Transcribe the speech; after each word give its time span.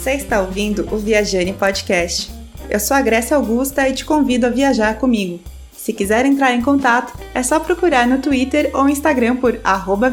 Você 0.00 0.12
está 0.12 0.40
ouvindo 0.40 0.88
o 0.90 0.96
Viajane 0.96 1.52
Podcast. 1.52 2.30
Eu 2.70 2.80
sou 2.80 2.96
a 2.96 3.02
Grécia 3.02 3.36
Augusta 3.36 3.86
e 3.86 3.92
te 3.92 4.02
convido 4.02 4.46
a 4.46 4.48
viajar 4.48 4.94
comigo. 4.94 5.38
Se 5.76 5.92
quiser 5.92 6.24
entrar 6.24 6.54
em 6.54 6.62
contato, 6.62 7.12
é 7.34 7.42
só 7.42 7.60
procurar 7.60 8.06
no 8.06 8.16
Twitter 8.16 8.70
ou 8.72 8.88
Instagram 8.88 9.36
por 9.36 9.60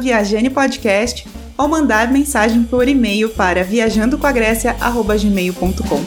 @viajanepodcast 0.02 1.26
ou 1.58 1.70
mandar 1.70 2.12
mensagem 2.12 2.64
por 2.64 2.86
e-mail 2.86 3.30
para 3.30 3.64
viajandocoagrécia@gmail.com. 3.64 6.06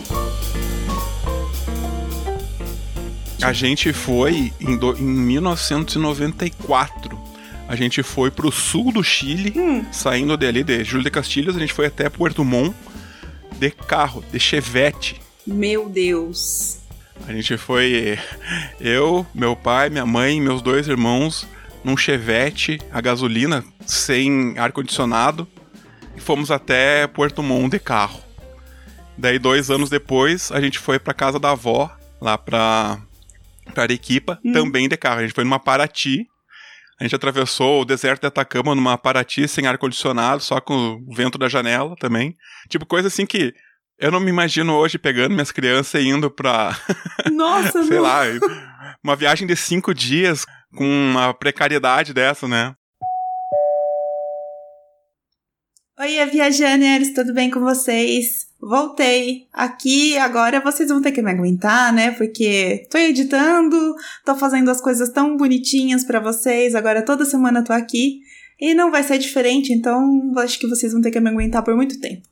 A 3.40 3.54
gente 3.54 3.94
foi 3.94 4.52
em, 4.60 4.76
do, 4.76 4.94
em 4.94 5.02
1994. 5.02 7.18
A 7.66 7.74
gente 7.74 8.02
foi 8.02 8.30
pro 8.30 8.52
sul 8.52 8.92
do 8.92 9.02
Chile, 9.02 9.54
hum. 9.56 9.86
saindo 9.90 10.36
dali 10.36 10.62
de 10.62 10.84
Júlio 10.84 11.04
de 11.04 11.10
Castilhos, 11.10 11.56
a 11.56 11.58
gente 11.58 11.72
foi 11.72 11.86
até 11.86 12.10
Puerto 12.10 12.44
Montt 12.44 12.74
de 13.60 13.70
carro, 13.70 14.24
de 14.32 14.40
chevette. 14.40 15.20
Meu 15.46 15.88
Deus. 15.88 16.78
A 17.28 17.32
gente 17.32 17.58
foi 17.58 18.18
eu, 18.80 19.26
meu 19.34 19.54
pai, 19.54 19.90
minha 19.90 20.06
mãe, 20.06 20.40
meus 20.40 20.62
dois 20.62 20.88
irmãos 20.88 21.46
num 21.84 21.96
chevette 21.96 22.78
a 22.92 23.00
gasolina 23.00 23.64
sem 23.86 24.58
ar 24.58 24.72
condicionado 24.72 25.46
e 26.16 26.20
fomos 26.20 26.50
até 26.50 27.06
Puerto 27.06 27.42
Montt 27.42 27.72
de 27.72 27.78
carro. 27.78 28.20
Daí 29.16 29.38
dois 29.38 29.70
anos 29.70 29.90
depois 29.90 30.50
a 30.50 30.60
gente 30.60 30.78
foi 30.78 30.98
para 30.98 31.12
casa 31.12 31.38
da 31.38 31.50
avó 31.50 31.90
lá 32.20 32.38
para 32.38 32.98
para 33.72 33.84
Arequipa, 33.84 34.38
hum. 34.44 34.52
também 34.52 34.88
de 34.88 34.96
carro. 34.96 35.20
A 35.20 35.22
gente 35.22 35.34
foi 35.34 35.44
numa 35.44 35.60
Paraty. 35.60 36.26
A 37.00 37.04
gente 37.04 37.16
atravessou 37.16 37.80
o 37.80 37.84
deserto 37.84 38.20
de 38.20 38.26
Atacama 38.26 38.74
numa 38.74 38.98
Paraty 38.98 39.48
sem 39.48 39.66
ar-condicionado, 39.66 40.42
só 40.42 40.60
com 40.60 41.02
o 41.08 41.14
vento 41.14 41.38
da 41.38 41.48
janela 41.48 41.96
também. 41.98 42.36
Tipo, 42.68 42.84
coisa 42.84 43.08
assim 43.08 43.24
que 43.24 43.54
eu 43.98 44.10
não 44.10 44.20
me 44.20 44.28
imagino 44.28 44.74
hoje 44.74 44.98
pegando 44.98 45.32
minhas 45.32 45.50
crianças 45.50 46.02
e 46.02 46.08
indo 46.08 46.30
pra. 46.30 46.76
Nossa, 47.32 47.82
Sei 47.84 47.98
lá, 47.98 48.22
uma 49.02 49.16
viagem 49.16 49.46
de 49.46 49.56
cinco 49.56 49.94
dias 49.94 50.44
com 50.76 50.84
uma 50.84 51.32
precariedade 51.32 52.12
dessa, 52.12 52.46
né? 52.46 52.74
Oi, 56.00 56.24
viajantes, 56.30 57.12
tudo 57.12 57.34
bem 57.34 57.50
com 57.50 57.60
vocês? 57.60 58.46
Voltei. 58.58 59.46
Aqui 59.52 60.16
agora 60.16 60.58
vocês 60.58 60.88
vão 60.88 61.02
ter 61.02 61.12
que 61.12 61.20
me 61.20 61.30
aguentar, 61.30 61.92
né? 61.92 62.12
Porque 62.12 62.86
tô 62.90 62.96
editando, 62.96 63.94
tô 64.24 64.34
fazendo 64.34 64.70
as 64.70 64.80
coisas 64.80 65.10
tão 65.10 65.36
bonitinhas 65.36 66.02
para 66.02 66.18
vocês. 66.18 66.74
Agora 66.74 67.04
toda 67.04 67.26
semana 67.26 67.62
tô 67.62 67.74
aqui 67.74 68.22
e 68.58 68.72
não 68.72 68.90
vai 68.90 69.02
ser 69.02 69.18
diferente, 69.18 69.74
então 69.74 70.32
acho 70.38 70.58
que 70.58 70.66
vocês 70.66 70.90
vão 70.90 71.02
ter 71.02 71.10
que 71.10 71.20
me 71.20 71.28
aguentar 71.28 71.62
por 71.62 71.76
muito 71.76 72.00
tempo. 72.00 72.22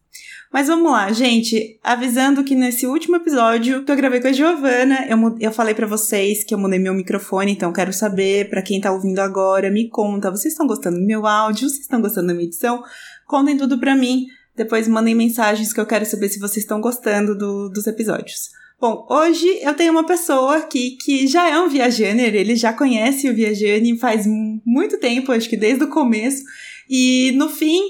Mas 0.50 0.66
vamos 0.66 0.90
lá, 0.90 1.12
gente. 1.12 1.78
Avisando 1.84 2.42
que 2.42 2.54
nesse 2.54 2.86
último 2.86 3.16
episódio 3.16 3.84
que 3.84 3.92
eu 3.92 3.96
gravei 3.96 4.18
com 4.18 4.28
a 4.28 4.32
Giovana, 4.32 5.06
eu, 5.06 5.36
eu 5.38 5.52
falei 5.52 5.74
para 5.74 5.86
vocês 5.86 6.42
que 6.42 6.54
eu 6.54 6.58
mudei 6.58 6.78
meu 6.78 6.94
microfone, 6.94 7.52
então 7.52 7.70
quero 7.70 7.92
saber, 7.92 8.48
para 8.48 8.62
quem 8.62 8.80
tá 8.80 8.90
ouvindo 8.90 9.18
agora, 9.18 9.70
me 9.70 9.90
conta, 9.90 10.30
vocês 10.30 10.54
estão 10.54 10.66
gostando 10.66 10.98
do 10.98 11.06
meu 11.06 11.26
áudio? 11.26 11.68
Vocês 11.68 11.82
estão 11.82 12.00
gostando 12.00 12.28
da 12.28 12.32
minha 12.32 12.46
edição? 12.46 12.82
Contem 13.28 13.58
tudo 13.58 13.78
pra 13.78 13.94
mim. 13.94 14.26
Depois 14.56 14.88
mandem 14.88 15.14
mensagens 15.14 15.72
que 15.72 15.78
eu 15.78 15.86
quero 15.86 16.06
saber 16.06 16.30
se 16.30 16.40
vocês 16.40 16.64
estão 16.64 16.80
gostando 16.80 17.36
do, 17.36 17.68
dos 17.68 17.86
episódios. 17.86 18.48
Bom, 18.80 19.06
hoje 19.10 19.46
eu 19.60 19.74
tenho 19.74 19.92
uma 19.92 20.06
pessoa 20.06 20.56
aqui 20.56 20.96
que 21.00 21.26
já 21.26 21.48
é 21.48 21.60
um 21.60 21.68
Viajaner, 21.68 22.34
ele 22.34 22.56
já 22.56 22.72
conhece 22.72 23.28
o 23.28 23.34
Viajane 23.34 23.98
faz 23.98 24.24
muito 24.64 24.98
tempo, 24.98 25.32
acho 25.32 25.48
que 25.48 25.56
desde 25.56 25.84
o 25.84 25.88
começo. 25.88 26.42
E 26.88 27.32
no 27.36 27.48
fim, 27.48 27.80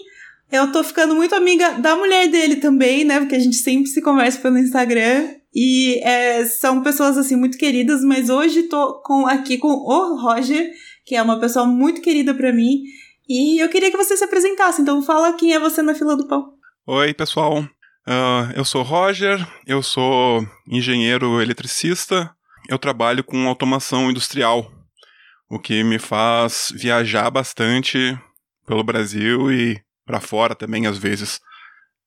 eu 0.50 0.72
tô 0.72 0.82
ficando 0.82 1.14
muito 1.14 1.34
amiga 1.34 1.72
da 1.72 1.94
mulher 1.94 2.26
dele 2.28 2.56
também, 2.56 3.04
né? 3.04 3.20
Porque 3.20 3.36
a 3.36 3.38
gente 3.38 3.56
sempre 3.56 3.88
se 3.88 4.02
conversa 4.02 4.40
pelo 4.40 4.58
Instagram. 4.58 5.28
E 5.54 6.00
é, 6.02 6.44
são 6.46 6.82
pessoas, 6.82 7.16
assim, 7.16 7.36
muito 7.36 7.58
queridas, 7.58 8.02
mas 8.02 8.28
hoje 8.28 8.64
tô 8.64 9.00
com, 9.04 9.26
aqui 9.26 9.56
com 9.56 9.68
o 9.68 10.20
Roger, 10.20 10.70
que 11.04 11.14
é 11.14 11.22
uma 11.22 11.38
pessoa 11.38 11.66
muito 11.66 12.00
querida 12.00 12.34
para 12.34 12.52
mim. 12.52 12.82
E 13.28 13.62
eu 13.62 13.68
queria 13.68 13.90
que 13.90 13.96
você 13.96 14.16
se 14.16 14.24
apresentasse, 14.24 14.80
então 14.80 15.02
fala 15.02 15.34
quem 15.34 15.52
é 15.52 15.60
você 15.60 15.82
na 15.82 15.94
fila 15.94 16.16
do 16.16 16.26
pão. 16.26 16.54
Oi, 16.86 17.12
pessoal. 17.12 17.60
Uh, 17.60 18.50
eu 18.56 18.64
sou 18.64 18.82
Roger, 18.82 19.46
eu 19.66 19.82
sou 19.82 20.46
engenheiro 20.66 21.42
eletricista, 21.42 22.34
eu 22.70 22.78
trabalho 22.78 23.22
com 23.22 23.46
automação 23.46 24.10
industrial, 24.10 24.72
o 25.50 25.58
que 25.58 25.84
me 25.84 25.98
faz 25.98 26.72
viajar 26.74 27.30
bastante 27.30 28.18
pelo 28.66 28.82
Brasil 28.82 29.52
e 29.52 29.78
para 30.06 30.20
fora 30.20 30.54
também, 30.54 30.86
às 30.86 30.96
vezes. 30.96 31.36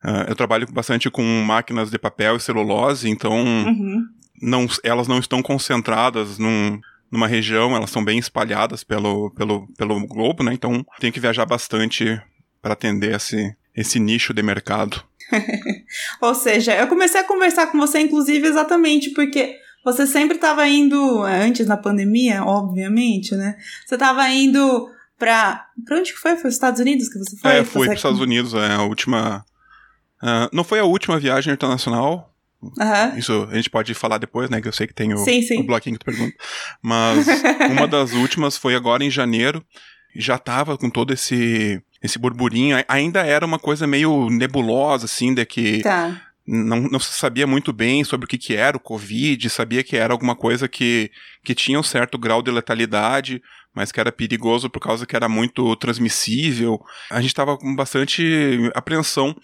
Uh, 0.04 0.26
eu 0.28 0.36
trabalho 0.36 0.66
bastante 0.72 1.08
com 1.12 1.24
máquinas 1.44 1.92
de 1.92 2.00
papel 2.00 2.36
e 2.36 2.40
celulose, 2.40 3.08
então 3.08 3.36
uhum. 3.36 4.04
não, 4.42 4.66
elas 4.84 5.08
não 5.08 5.20
estão 5.20 5.44
concentradas 5.44 6.40
num, 6.40 6.80
numa 7.12 7.28
região, 7.28 7.76
elas 7.76 7.90
são 7.90 8.04
bem 8.04 8.18
espalhadas 8.18 8.84
pelo, 8.84 9.32
pelo, 9.32 9.68
pelo 9.76 10.08
globo, 10.08 10.44
né? 10.44 10.54
Então 10.54 10.86
tenho 11.00 11.12
que 11.12 11.20
viajar 11.20 11.46
bastante 11.46 12.22
para 12.62 12.74
atender 12.74 13.16
esse, 13.16 13.56
esse 13.76 14.00
nicho 14.00 14.34
de 14.34 14.42
mercado. 14.42 15.04
Ou 16.22 16.34
seja, 16.34 16.76
eu 16.76 16.88
comecei 16.88 17.20
a 17.20 17.28
conversar 17.28 17.68
com 17.68 17.78
você, 17.78 18.00
inclusive, 18.00 18.48
exatamente 18.48 19.12
porque 19.12 19.58
você 19.84 20.06
sempre 20.06 20.36
estava 20.36 20.68
indo, 20.68 21.24
antes 21.24 21.66
da 21.66 21.76
pandemia, 21.76 22.44
obviamente, 22.44 23.36
né? 23.36 23.58
Você 23.86 23.96
estava 23.96 24.28
indo 24.30 24.90
para. 25.18 25.66
Pra 25.86 25.98
onde 25.98 26.14
que 26.14 26.20
foi? 26.20 26.36
Foi 26.36 26.50
os 26.50 26.56
Estados 26.56 26.80
Unidos 26.80 27.10
que 27.10 27.18
você 27.18 27.38
foi? 27.38 27.52
É, 27.52 27.64
fui 27.64 27.86
para 27.86 27.94
os 27.94 28.00
Estados 28.00 28.20
Unidos, 28.20 28.54
é 28.54 28.74
a 28.74 28.84
última. 28.84 29.44
Uh, 30.22 30.50
não 30.54 30.64
foi 30.64 30.80
a 30.80 30.86
última 30.86 31.20
viagem 31.20 31.54
internacional. 31.54 32.31
Uhum. 32.62 33.18
Isso 33.18 33.48
a 33.50 33.56
gente 33.56 33.70
pode 33.70 33.94
falar 33.94 34.18
depois, 34.18 34.50
né? 34.50 34.62
Que 34.62 34.68
eu 34.68 34.74
sei 34.74 34.88
que 34.88 34.94
tem 34.94 35.14
o, 35.14 35.18
sim, 35.18 35.42
sim. 35.42 35.60
o 35.60 35.64
bloquinho 35.64 35.98
que 35.98 36.06
tu 36.06 36.12
pergunta. 36.12 36.36
Mas 36.82 37.26
uma 37.72 37.88
das 37.88 38.14
últimas 38.14 38.58
foi 38.58 38.76
agora 38.76 39.04
em 39.04 39.10
janeiro. 39.10 39.64
Já 40.16 40.38
tava 40.38 40.78
com 40.78 40.90
todo 40.90 41.14
esse 41.14 41.82
esse 42.02 42.18
burburinho 42.18 42.84
ainda 42.88 43.22
era 43.22 43.46
uma 43.46 43.60
coisa 43.60 43.86
meio 43.86 44.30
nebulosa, 44.30 45.06
assim, 45.06 45.34
de 45.34 45.46
que 45.46 45.82
tá. 45.84 46.20
não, 46.48 46.82
não 46.82 47.00
se 47.00 47.14
sabia 47.14 47.46
muito 47.46 47.72
bem 47.72 48.04
sobre 48.04 48.26
o 48.26 48.28
que, 48.28 48.40
que 48.40 48.56
era 48.56 48.76
o 48.76 48.80
Covid, 48.80 49.48
sabia 49.50 49.84
que 49.84 49.96
era 49.96 50.12
alguma 50.12 50.36
coisa 50.36 50.68
que, 50.68 51.12
que 51.44 51.54
tinha 51.54 51.80
um 51.80 51.84
certo 51.84 52.18
grau 52.18 52.42
de 52.42 52.50
letalidade, 52.50 53.42
mas 53.74 53.92
que 53.92 54.00
era 54.00 54.12
perigoso 54.12 54.68
por 54.68 54.80
causa 54.80 55.06
que 55.06 55.16
era 55.16 55.30
muito 55.30 55.76
transmissível. 55.76 56.82
A 57.12 57.22
gente 57.22 57.30
estava 57.30 57.56
com 57.56 57.76
bastante 57.76 58.72
apreensão, 58.74 59.36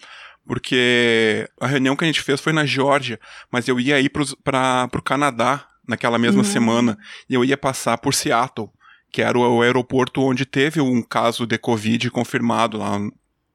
porque 0.48 1.48
a 1.60 1.68
reunião 1.68 1.94
que 1.94 2.02
a 2.02 2.06
gente 2.08 2.22
fez 2.22 2.40
foi 2.40 2.52
na 2.52 2.66
Geórgia, 2.66 3.20
mas 3.52 3.68
eu 3.68 3.78
ia 3.78 4.00
ir 4.00 4.10
para 4.10 4.88
o 4.92 5.02
Canadá 5.02 5.64
naquela 5.86 6.18
mesma 6.18 6.42
uhum. 6.42 6.48
semana, 6.48 6.98
e 7.30 7.34
eu 7.34 7.44
ia 7.44 7.56
passar 7.56 7.96
por 7.98 8.12
Seattle 8.12 8.70
que 9.10 9.22
era 9.22 9.38
o 9.38 9.62
aeroporto 9.62 10.22
onde 10.22 10.44
teve 10.44 10.80
um 10.80 11.02
caso 11.02 11.46
de 11.46 11.58
Covid 11.58 12.10
confirmado 12.10 12.78
lá. 12.78 12.98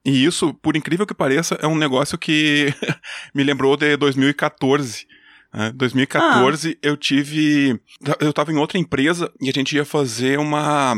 E 0.06 0.26
isso, 0.26 0.54
por 0.56 0.76
incrível 0.76 1.06
que 1.06 1.14
pareça, 1.14 1.58
é 1.62 1.68
um 1.68 1.78
negócio 1.78 2.18
que 2.18 2.74
me 3.34 3.44
lembrou 3.44 3.78
de 3.78 3.96
2014. 3.96 5.08
Né? 5.54 5.72
2014 5.76 6.72
ah. 6.72 6.78
eu 6.82 6.98
tive. 6.98 7.80
Eu 8.20 8.32
estava 8.32 8.52
em 8.52 8.58
outra 8.58 8.78
empresa 8.78 9.32
e 9.40 9.50
a 9.50 9.54
gente 9.54 9.76
ia 9.76 9.86
fazer 9.86 10.40
uma, 10.40 10.96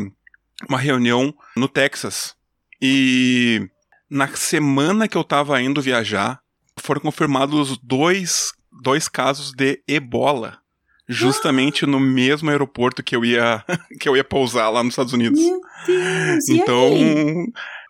uma 0.68 0.80
reunião 0.80 1.34
no 1.56 1.68
Texas. 1.68 2.36
E 2.82 3.68
na 4.10 4.28
semana 4.28 5.08
que 5.08 5.18
eu 5.18 5.22
estava 5.22 5.62
indo 5.62 5.82
viajar, 5.82 6.40
foram 6.80 7.02
confirmados 7.02 7.78
dois, 7.78 8.52
dois 8.82 9.08
casos 9.08 9.52
de 9.52 9.82
ebola 9.88 10.60
justamente 11.08 11.86
no 11.86 12.00
mesmo 12.00 12.50
aeroporto 12.50 13.04
que 13.04 13.16
eu 13.16 13.24
ia 13.24 13.64
que 14.00 14.10
eu 14.10 14.16
ia 14.16 14.24
pousar 14.24 14.70
lá 14.70 14.84
nos 14.84 14.94
Estados 14.94 15.14
Unidos. 15.14 15.40
Meu 15.40 15.62
Deus, 15.86 16.50
então 16.50 16.92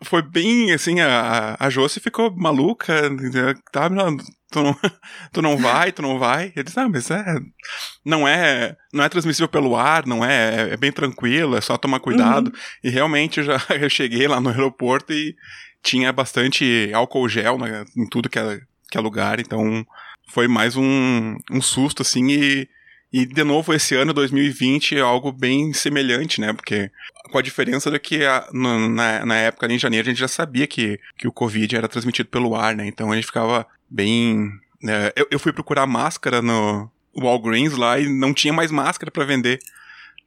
foi 0.04 0.22
bem 0.22 0.74
assim 0.74 1.00
a 1.00 1.56
a 1.58 1.70
Josi 1.70 2.00
ficou 2.00 2.36
maluca, 2.36 3.10
tá, 3.72 3.90
tu 4.52 4.64
não, 4.64 4.76
tu 5.32 5.42
não 5.42 5.58
vai, 5.58 5.92
tu 5.92 6.02
não 6.02 6.20
vai. 6.20 6.52
Ele 6.56 6.64
disse, 6.64 6.80
ah, 6.80 6.90
mas 6.90 7.10
é 7.10 7.24
não 8.06 8.28
é 8.28 8.76
não 8.94 9.04
é 9.04 9.10
transmissível 9.10 9.48
pelo 9.48 9.76
ar, 9.76 10.06
não 10.06 10.24
é, 10.24 10.74
é 10.74 10.78
bem 10.78 10.92
tranquilo, 10.92 11.56
é 11.56 11.62
só 11.62 11.78
tomar 11.78 12.00
cuidado. 12.00 12.48
Uhum. 12.48 12.54
E 12.84 12.90
realmente 12.90 13.44
já 13.44 13.58
eu 13.80 13.90
cheguei 13.90 14.28
lá 14.28 14.42
no 14.42 14.50
aeroporto 14.50 15.14
e 15.14 15.36
tinha 15.86 16.12
bastante 16.12 16.90
álcool 16.94 17.30
gel 17.30 17.60
né, 17.60 17.86
em 17.96 18.08
tudo 18.08 18.28
que 18.28 18.40
é, 18.40 18.60
que 18.90 18.98
é 18.98 19.02
lugar, 19.02 19.40
então 19.40 19.86
foi 20.28 20.48
mais 20.48 20.76
um, 20.76 21.38
um 21.52 21.62
susto 21.62 22.02
assim 22.02 22.32
e 22.32 22.68
e, 23.14 23.26
de 23.26 23.46
novo, 23.46 23.74
esse 23.74 23.96
ano, 23.96 24.12
2020, 24.12 24.98
é 24.98 25.00
algo 25.00 25.32
bem 25.32 25.72
semelhante, 25.72 26.42
né? 26.42 26.52
Porque 26.52 26.92
com 27.32 27.38
a 27.38 27.42
diferença 27.42 27.90
de 27.90 27.98
que 27.98 28.26
a, 28.26 28.46
na, 28.52 29.26
na 29.26 29.36
época, 29.38 29.72
em 29.72 29.80
janeiro, 29.80 30.06
a 30.06 30.12
gente 30.12 30.20
já 30.20 30.28
sabia 30.28 30.68
que, 30.68 31.00
que 31.18 31.26
o 31.26 31.32
Covid 31.32 31.78
era 31.78 31.88
transmitido 31.88 32.28
pelo 32.28 32.56
ar, 32.56 32.76
né? 32.76 32.86
Então 32.86 33.14
a 33.14 33.16
gente 33.16 33.28
ficava 33.28 33.66
bem. 33.90 34.52
Né? 34.84 35.14
Eu, 35.16 35.28
eu 35.32 35.40
fui 35.40 35.54
procurar 35.54 35.88
máscara 35.88 36.42
no 36.42 36.92
Walgreens 37.16 37.78
lá 37.78 37.98
e 37.98 38.10
não 38.10 38.34
tinha 38.34 38.52
mais 38.52 38.70
máscara 38.70 39.10
para 39.10 39.24
vender. 39.24 39.60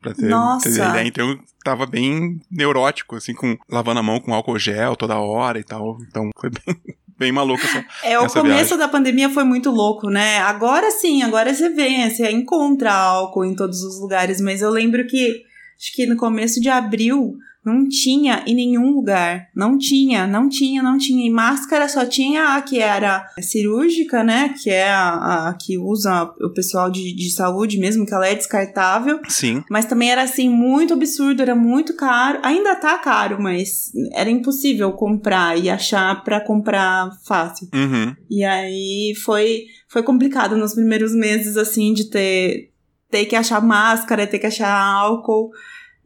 Pra 0.01 0.15
ter, 0.15 0.27
Nossa! 0.27 0.69
Ter 0.71 0.75
ideia. 0.77 1.07
Então 1.07 1.31
eu 1.31 1.39
tava 1.65 1.87
bem 1.87 2.41
neurótico, 2.51 3.17
assim, 3.17 3.35
com 3.35 3.57
lavando 3.69 4.01
a 4.01 4.03
mão 4.03 4.21
com 4.21 4.33
álcool 4.33 4.59
gel 4.59 4.95
toda 4.97 5.19
hora 5.19 5.59
e 5.59 5.65
tal. 5.65 5.99
Então 6.09 6.31
foi 6.39 6.51
bem, 6.67 6.77
bem 7.19 7.33
maluca 7.33 7.65
essa 7.65 7.85
É, 8.05 8.19
o 8.19 8.29
começo 8.29 8.45
viagem. 8.45 8.79
da 8.79 8.89
pandemia 8.89 9.29
foi 9.29 9.45
muito 9.45 9.71
louco, 9.71 10.09
né? 10.09 10.39
Agora 10.39 10.91
sim, 10.91 11.23
agora 11.23 11.53
você 11.53 11.69
vê, 11.69 12.09
você 12.11 12.31
encontra 12.31 12.93
álcool 12.93 13.45
em 13.45 13.55
todos 13.57 13.83
os 13.83 14.01
lugares, 14.01 14.41
mas 14.41 14.63
eu 14.63 14.71
lembro 14.71 15.07
que 15.07 15.43
acho 15.79 15.93
que 15.95 16.07
no 16.07 16.17
começo 16.17 16.61
de 16.61 16.69
abril 16.69 17.37
não 17.65 17.89
tinha 17.89 18.45
em 18.47 18.55
nenhum 18.55 18.93
lugar. 18.93 19.49
Não 19.55 19.77
tinha, 19.77 20.27
não 20.27 20.49
tinha, 20.49 20.83
não 20.83 20.97
tinha. 20.97 21.27
E 21.27 21.31
máscara 21.31 21.89
só 21.89 22.07
tinha 22.07 22.57
a 22.57 22.63
que 22.63 22.79
era 22.79 23.27
cirúrgica, 23.41 24.25
né? 24.25 24.55
Que 24.63 24.71
é 24.71 24.91
a, 24.91 25.49
a 25.49 25.55
que 25.55 25.77
usa 25.77 26.25
o 26.41 26.51
pessoal 26.53 26.91
de, 26.91 27.15
de 27.15 27.31
saúde 27.31 27.79
mesmo, 27.79 28.07
que 28.07 28.15
ela 28.15 28.27
é 28.27 28.35
descartável. 28.35 29.21
Sim. 29.29 29.63
Mas 29.71 29.85
também 29.85 30.11
era 30.11 30.23
assim, 30.23 30.49
muito 30.49 30.95
absurdo, 30.95 31.43
era 31.43 31.55
muito 31.55 31.95
caro. 31.95 32.39
Ainda 32.43 32.75
tá 32.75 32.97
caro, 32.99 33.41
mas 33.41 33.93
era 34.13 34.31
impossível 34.31 34.93
comprar 34.93 35.59
e 35.59 35.69
achar 35.69 36.23
pra 36.25 36.41
comprar 36.41 37.11
fácil. 37.27 37.69
Uhum. 37.75 38.15
E 38.31 38.45
aí 38.45 39.13
foi, 39.25 39.65
foi 39.89 40.03
complicado 40.03 40.57
nos 40.57 40.75
primeiros 40.75 41.15
meses, 41.15 41.57
assim, 41.57 41.93
de 41.93 42.09
ter, 42.09 42.71
ter 43.11 43.27
que 43.27 43.37
achar 43.37 43.61
máscara, 43.61 44.27
ter 44.27 44.39
que 44.39 44.47
achar 44.47 44.73
álcool. 44.73 45.51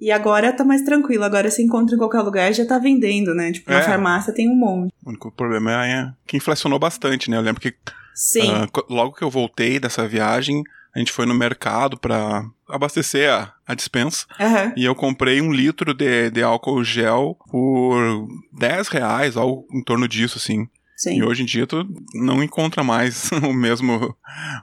E 0.04 0.10
agora 0.10 0.52
tá 0.52 0.64
mais 0.64 0.82
tranquilo, 0.82 1.22
agora 1.22 1.48
você 1.48 1.62
encontra 1.62 1.94
em 1.94 1.98
qualquer 1.98 2.22
lugar 2.22 2.52
já 2.52 2.66
tá 2.66 2.76
vendendo, 2.76 3.32
né? 3.36 3.52
Tipo, 3.52 3.70
na 3.70 3.78
É. 3.78 3.82
farmácia 3.82 4.34
tem 4.34 4.50
um 4.50 4.56
monte. 4.56 4.92
O 5.06 5.10
único 5.10 5.30
problema 5.30 5.86
é 5.86 6.12
que 6.26 6.36
inflacionou 6.36 6.76
bastante, 6.76 7.30
né? 7.30 7.36
Eu 7.36 7.40
lembro 7.42 7.60
que 7.60 7.72
Sim. 8.12 8.66
co- 8.72 8.84
logo 8.90 9.12
que 9.14 9.22
eu 9.22 9.30
voltei 9.30 9.78
dessa 9.78 10.08
viagem, 10.08 10.64
a 10.92 10.98
gente 10.98 11.12
foi 11.12 11.24
no 11.24 11.32
mercado 11.34 11.96
pra 11.96 12.44
abastecer 12.68 13.30
a, 13.32 13.54
a 13.64 13.74
dispensa. 13.74 14.26
Aham. 14.40 14.72
E 14.76 14.84
eu 14.84 14.94
comprei 14.96 15.40
um 15.40 15.52
litro 15.52 15.94
de, 15.94 16.30
de 16.30 16.42
álcool 16.42 16.82
gel 16.82 17.36
por 17.48 18.26
10 18.58 18.88
reais, 18.88 19.36
algo 19.36 19.66
em 19.72 19.84
torno 19.84 20.08
disso, 20.08 20.36
assim. 20.36 20.66
Sim. 21.02 21.16
E 21.16 21.22
hoje 21.24 21.42
em 21.42 21.46
dia 21.46 21.66
tu 21.66 21.84
não 22.14 22.44
encontra 22.44 22.84
mais 22.84 23.28
o 23.42 23.52
mesmo, 23.52 24.14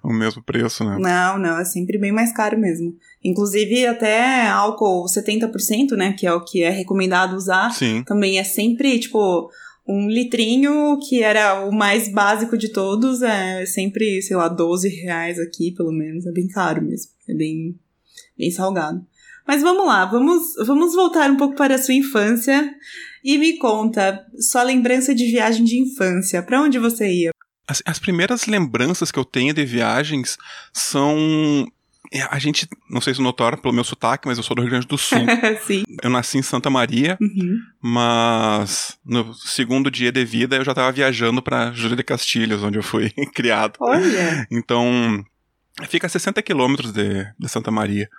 o 0.02 0.14
mesmo 0.14 0.42
preço, 0.42 0.86
né? 0.86 0.98
Não, 0.98 1.38
não, 1.38 1.60
é 1.60 1.66
sempre 1.66 1.98
bem 1.98 2.14
mais 2.14 2.32
caro 2.32 2.58
mesmo. 2.58 2.96
Inclusive, 3.22 3.86
até 3.86 4.48
álcool 4.48 5.04
70%, 5.04 5.98
né? 5.98 6.14
Que 6.14 6.26
é 6.26 6.32
o 6.32 6.42
que 6.42 6.64
é 6.64 6.70
recomendado 6.70 7.36
usar. 7.36 7.72
Sim. 7.72 8.04
Também 8.06 8.40
é 8.40 8.46
sempre, 8.46 8.98
tipo, 9.00 9.52
um 9.86 10.08
litrinho 10.08 10.98
que 11.06 11.22
era 11.22 11.66
o 11.66 11.74
mais 11.74 12.08
básico 12.08 12.58
de 12.58 12.70
todos. 12.70 13.22
É 13.22 13.66
sempre, 13.66 14.22
sei 14.22 14.38
lá, 14.38 14.48
12 14.48 14.88
reais 14.88 15.38
aqui, 15.38 15.72
pelo 15.72 15.92
menos. 15.92 16.26
É 16.26 16.32
bem 16.32 16.48
caro 16.48 16.82
mesmo. 16.82 17.12
É 17.28 17.34
bem, 17.34 17.78
bem 18.38 18.50
salgado. 18.50 19.06
Mas 19.46 19.62
vamos 19.62 19.86
lá, 19.86 20.06
vamos, 20.06 20.54
vamos 20.66 20.94
voltar 20.94 21.30
um 21.30 21.36
pouco 21.36 21.56
para 21.56 21.76
a 21.76 21.78
sua 21.78 21.96
infância. 21.96 22.74
E 23.24 23.38
me 23.38 23.58
conta, 23.58 24.26
sua 24.40 24.64
lembrança 24.64 25.14
de 25.14 25.26
viagem 25.26 25.64
de 25.64 25.78
infância. 25.78 26.42
Pra 26.44 26.62
onde 26.62 26.80
você 26.80 27.12
ia? 27.12 27.32
As, 27.68 27.82
as 27.86 28.00
primeiras 28.00 28.46
lembranças 28.48 29.12
que 29.12 29.20
eu 29.20 29.26
tenho 29.26 29.54
de 29.54 29.64
viagens 29.66 30.38
são. 30.74 31.68
é, 32.12 32.22
A 32.32 32.40
gente, 32.40 32.68
não 32.90 33.00
sei 33.02 33.14
se 33.14 33.22
notaram 33.22 33.58
pelo 33.58 33.74
meu 33.74 33.84
sotaque, 33.84 34.28
mas 34.28 34.38
eu 34.38 34.44
sou 34.44 34.56
do 34.56 34.62
Rio 34.62 34.72
Grande 34.72 34.88
do 34.88 34.98
Sul. 34.98 35.20
Sim. 35.68 35.84
eu 36.02 36.10
nasci 36.10 36.38
em 36.38 36.42
Santa 36.42 36.70
Maria, 36.70 37.18
Uhum. 37.22 37.58
mas 37.82 38.98
no 39.06 39.34
segundo 39.36 39.92
dia 39.92 40.12
de 40.12 40.24
vida 40.26 40.56
eu 40.56 40.64
já 40.66 40.72
estava 40.72 40.92
viajando 40.92 41.42
para 41.42 41.72
Júlia 41.74 41.96
de 41.98 42.04
Castilhos, 42.04 42.64
onde 42.64 42.78
eu 42.80 42.84
fui 42.84 43.10
criado. 43.36 43.74
Olha. 43.80 44.48
Então, 44.52 45.24
fica 45.90 46.08
a 46.08 46.10
60 46.10 46.42
quilômetros 46.42 46.92
de, 46.92 47.26
de 47.38 47.48
Santa 47.50 47.70
Maria. 47.70 48.10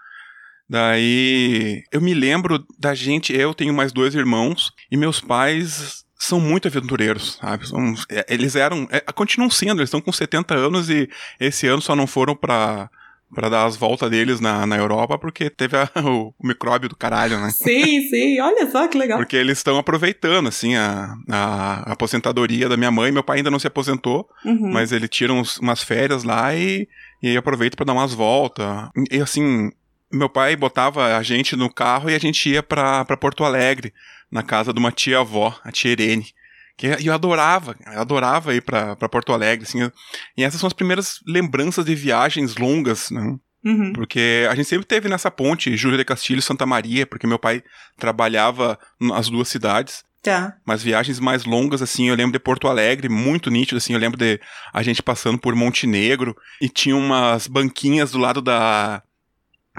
Daí, 0.71 1.83
eu 1.93 2.01
me 2.01 2.15
lembro 2.15 2.65
da 2.79 2.95
gente, 2.95 3.33
eu 3.37 3.53
tenho 3.53 3.75
mais 3.75 3.93
dois 3.93 4.15
irmãos, 4.15 4.71
e 4.91 4.97
meus 4.97 5.21
pais 5.21 6.05
são 6.19 6.39
muito 6.41 6.69
aventureiros, 6.69 7.39
sabe? 7.41 7.67
São- 7.69 7.95
é, 8.11 8.25
eles 8.29 8.55
eram, 8.57 8.87
é, 8.91 9.01
continuam 9.13 9.51
sendo, 9.51 9.81
eles 9.81 9.89
estão 9.89 10.01
com 10.01 10.13
70 10.13 10.55
anos 10.55 10.89
e 10.91 11.09
esse 11.39 11.67
ano 11.67 11.81
só 11.83 11.97
não 11.97 12.07
foram 12.07 12.37
pra, 12.37 12.91
pra 13.35 13.49
dar 13.49 13.65
as 13.65 13.77
voltas 13.77 14.11
deles 14.11 14.39
na, 14.41 14.67
na 14.67 14.77
Europa 14.77 15.19
porque 15.19 15.49
teve 15.51 15.77
a- 15.77 15.91
o, 16.05 16.35
o 16.39 16.47
micróbio 16.47 16.89
do 16.89 16.97
caralho, 16.97 17.41
né? 17.41 17.51
Sim, 17.51 18.03
sim. 18.09 18.41
Olha 18.41 18.71
só 18.71 18.87
que 18.87 18.99
legal. 18.99 19.19
Porque 19.19 19.37
eles 19.37 19.59
estão 19.59 19.79
aproveitando, 19.79 20.49
assim, 20.49 20.77
a, 20.77 21.15
a 21.31 21.93
aposentadoria 21.93 22.69
da 22.69 22.77
minha 22.77 22.91
mãe. 22.91 23.11
Meu 23.11 23.25
pai 23.25 23.39
ainda 23.39 23.51
não 23.51 23.59
se 23.59 23.67
aposentou, 23.67 24.29
Uhum. 24.45 24.71
mas 24.73 24.93
ele 24.93 25.09
tira 25.09 25.33
uns- 25.33 25.59
umas 25.59 25.83
férias 25.83 26.23
lá 26.23 26.55
e, 26.55 26.87
e 27.23 27.37
aproveita 27.37 27.77
pra 27.77 27.87
dar 27.87 27.93
umas 27.95 28.13
voltas. 28.15 28.67
E 29.11 29.21
assim, 29.21 29.71
meu 30.13 30.29
pai 30.29 30.57
botava 30.57 31.17
a 31.17 31.23
gente 31.23 31.55
no 31.57 31.73
carro 31.73 32.11
e 32.11 32.15
a 32.15 32.19
gente 32.19 32.49
ia 32.49 32.63
pra, 32.63 33.05
pra 33.05 33.17
Porto 33.17 33.45
Alegre, 33.45 33.93
na 34.31 34.43
casa 34.43 34.73
de 34.73 34.79
uma 34.79 34.93
tia-avó, 34.93 35.59
a 35.65 35.71
tia 35.71 35.93
Irene. 35.93 36.27
Que 36.77 36.87
e 36.99 37.07
eu 37.07 37.13
adorava, 37.13 37.77
eu 37.93 38.01
adorava 38.01 38.55
ir 38.55 38.63
pra, 38.63 38.97
pra 38.97 39.09
Porto 39.09 39.33
Alegre, 39.33 39.67
assim. 39.67 39.91
E 40.37 40.43
essas 40.43 40.61
são 40.61 40.67
as 40.67 40.73
primeiras 40.73 41.21
lembranças 41.27 41.85
de 41.85 41.95
viagens 41.95 42.57
longas, 42.57 43.11
né? 43.11 43.37
Uhum. 43.63 43.93
Porque 43.93 44.47
a 44.51 44.55
gente 44.55 44.69
sempre 44.69 44.87
teve 44.87 45.09
nessa 45.09 45.31
ponte, 45.31 45.77
Júlia 45.77 45.99
de 45.99 46.05
Castilho 46.05 46.39
e 46.39 46.43
Santa 46.43 46.65
Maria, 46.65 47.07
porque 47.07 47.27
meu 47.27 47.39
pai 47.39 47.63
trabalhava 47.99 48.79
nas 48.99 49.29
duas 49.29 49.49
cidades. 49.49 50.03
Tá. 50.23 50.57
Mas 50.67 50.83
viagens 50.83 51.19
mais 51.19 51.45
longas, 51.45 51.81
assim, 51.81 52.09
eu 52.09 52.15
lembro 52.15 52.33
de 52.33 52.39
Porto 52.39 52.69
Alegre, 52.69 53.09
muito 53.09 53.51
nítido, 53.51 53.79
assim, 53.79 53.95
eu 53.95 53.99
lembro 53.99 54.19
de 54.19 54.41
a 54.73 54.83
gente 54.83 55.03
passando 55.03 55.39
por 55.39 55.55
Montenegro 55.55 56.37
e 56.61 56.69
tinha 56.69 56.97
umas 56.97 57.47
banquinhas 57.47 58.11
do 58.11 58.19
lado 58.19 58.43
da 58.43 59.03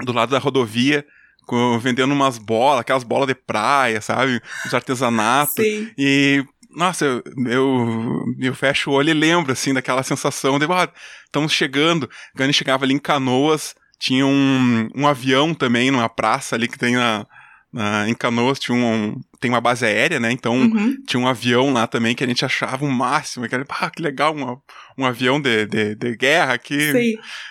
do 0.04 0.12
lado 0.12 0.30
da 0.30 0.38
rodovia 0.38 1.04
com- 1.46 1.78
vendendo 1.78 2.12
umas 2.12 2.38
bolas, 2.38 2.80
aquelas 2.80 3.02
bolas 3.04 3.26
de 3.26 3.34
praia, 3.34 4.00
sabe? 4.00 4.40
Os 4.64 4.72
artesanatos. 4.72 5.56
E, 5.98 6.44
nossa, 6.74 7.04
eu, 7.04 7.22
eu, 7.46 8.24
eu 8.40 8.54
fecho 8.54 8.90
o 8.90 8.94
olho 8.94 9.10
e 9.10 9.14
lembro, 9.14 9.52
assim, 9.52 9.74
daquela 9.74 10.02
sensação 10.02 10.58
de, 10.58 10.64
ah, 10.66 10.88
estamos 11.24 11.52
chegando. 11.52 12.08
Quando 12.34 12.42
a 12.42 12.52
chegava 12.52 12.84
ali 12.84 12.94
em 12.94 12.98
Canoas, 12.98 13.74
tinha 13.98 14.24
um, 14.26 14.88
um 14.94 15.06
avião 15.06 15.52
também 15.52 15.90
numa 15.90 16.08
praça 16.08 16.54
ali 16.56 16.66
que 16.68 16.78
tem 16.78 16.94
na, 16.94 17.26
na- 17.72 18.08
em 18.08 18.14
Canoas, 18.14 18.58
tinha 18.58 18.76
um, 18.76 19.20
tem 19.40 19.50
uma 19.50 19.60
base 19.60 19.84
aérea, 19.84 20.18
né? 20.20 20.30
Então, 20.32 20.54
Uhum. 20.56 20.96
tinha 21.06 21.20
um 21.20 21.26
avião 21.28 21.72
lá 21.72 21.86
também 21.86 22.14
que 22.14 22.22
a 22.24 22.26
gente 22.26 22.44
achava 22.44 22.84
o 22.84 22.90
máximo. 22.90 23.48
Que 23.48 23.54
era, 23.54 23.66
ah, 23.68 23.90
que 23.90 24.00
legal, 24.00 24.32
uma- 24.34 24.58
um 24.96 25.04
avião 25.04 25.40
de, 25.40 25.66
de, 25.66 25.94
de 25.96 26.16
guerra 26.16 26.54
aqui 26.54 26.92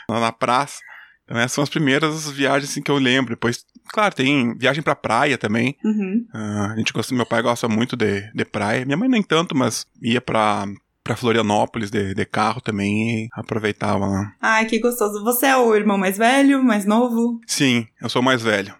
lá 0.10 0.20
na 0.20 0.32
praça. 0.32 0.80
Essas 1.38 1.54
são 1.54 1.64
as 1.64 1.70
primeiras 1.70 2.30
viagens 2.30 2.70
assim, 2.70 2.82
que 2.82 2.92
eu 2.92 2.98
lembro. 2.98 3.36
Depois, 3.36 3.66
claro, 3.90 4.14
tem 4.16 4.58
viagem 4.58 4.84
pra 4.84 4.96
praia 4.96 5.38
também. 5.38 5.76
Uhum. 5.84 6.26
Ah, 6.34 6.72
a 6.74 6.78
gente 6.78 6.94
gosta, 6.94 7.14
meu 7.14 7.26
pai 7.26 7.42
gosta 7.42 7.68
muito 7.68 7.96
de, 7.96 8.32
de 8.34 8.46
praia. 8.46 8.86
Minha 8.86 8.98
mãe 8.98 9.10
nem 9.10 9.24
tanto, 9.24 9.56
mas 9.56 9.86
ia 10.02 10.22
pra, 10.22 10.66
pra 11.04 11.16
Florianópolis 11.16 11.90
de, 11.90 12.14
de 12.14 12.26
carro 12.26 12.62
também 12.62 13.26
e 13.26 13.30
aproveitava 13.34 14.06
lá. 14.06 14.34
Ai, 14.42 14.66
que 14.66 14.80
gostoso. 14.80 15.24
Você 15.24 15.48
é 15.48 15.58
o 15.58 15.76
irmão 15.76 15.98
mais 15.98 16.18
velho, 16.18 16.64
mais 16.64 16.86
novo? 16.86 17.40
Sim, 17.48 17.88
eu 18.02 18.10
sou 18.10 18.22
mais 18.22 18.42
velho. 18.42 18.74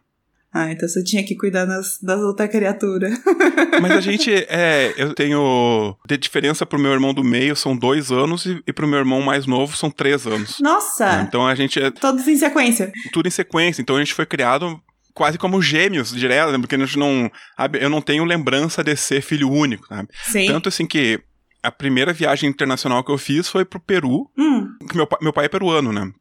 Ah, 0.54 0.70
então 0.72 0.88
você 0.88 1.02
tinha 1.04 1.24
que 1.24 1.36
cuidar 1.36 1.64
das, 1.66 1.98
das 2.02 2.20
outras 2.20 2.50
criaturas. 2.50 3.18
Mas 3.82 3.92
a 3.94 4.02
gente, 4.02 4.30
é, 4.50 4.94
eu 4.98 5.14
tenho. 5.14 5.96
De 6.06 6.18
diferença 6.18 6.66
pro 6.66 6.78
meu 6.80 6.92
irmão 6.92 7.14
do 7.14 7.24
meio 7.24 7.56
são 7.56 7.76
dois 7.76 8.12
anos 8.12 8.46
e, 8.46 8.62
e 8.68 8.74
pro 8.74 8.88
meu 8.88 9.00
irmão 9.00 9.22
mais 9.22 9.46
novo 9.46 9.78
são 9.78 9.90
três 9.90 10.28
anos. 10.28 10.60
Nossa! 10.60 11.22
Então 11.28 11.48
a 11.48 11.56
gente 11.56 11.80
é 11.82 11.90
Todos 11.90 12.28
em 12.28 12.36
sequência. 12.36 12.92
tudo 13.14 13.28
em 13.28 13.32
sequência. 13.32 13.82
Então 13.82 13.96
a 13.96 14.00
gente 14.00 14.14
foi 14.14 14.26
criado 14.26 14.78
quase 15.14 15.38
como 15.38 15.62
gêmeos, 15.62 16.12
direto, 16.14 16.52
né? 16.52 16.58
porque 16.60 16.76
a 16.76 16.80
gente 16.80 17.00
não. 17.00 17.32
Eu 17.80 17.90
não 17.90 18.02
tenho 18.02 18.26
lembrança 18.26 18.84
de 18.84 18.96
ser 18.98 19.22
filho 19.22 19.50
único, 19.50 19.88
sabe? 19.88 20.10
Sim. 20.32 20.48
Tanto 20.48 20.68
assim 20.68 20.86
que 20.86 21.22
a 21.64 21.72
primeira 21.72 22.12
viagem 22.12 22.50
internacional 22.50 23.04
que 23.06 23.12
eu 23.12 23.18
fiz 23.18 23.48
foi 23.48 23.64
pro 23.64 23.80
Peru, 23.80 24.30
Hum. 24.38 24.68
meu, 24.94 25.08
meu 25.22 25.32
pai 25.32 25.46
é 25.46 25.50
peruano, 25.50 25.94
né? 25.94 26.12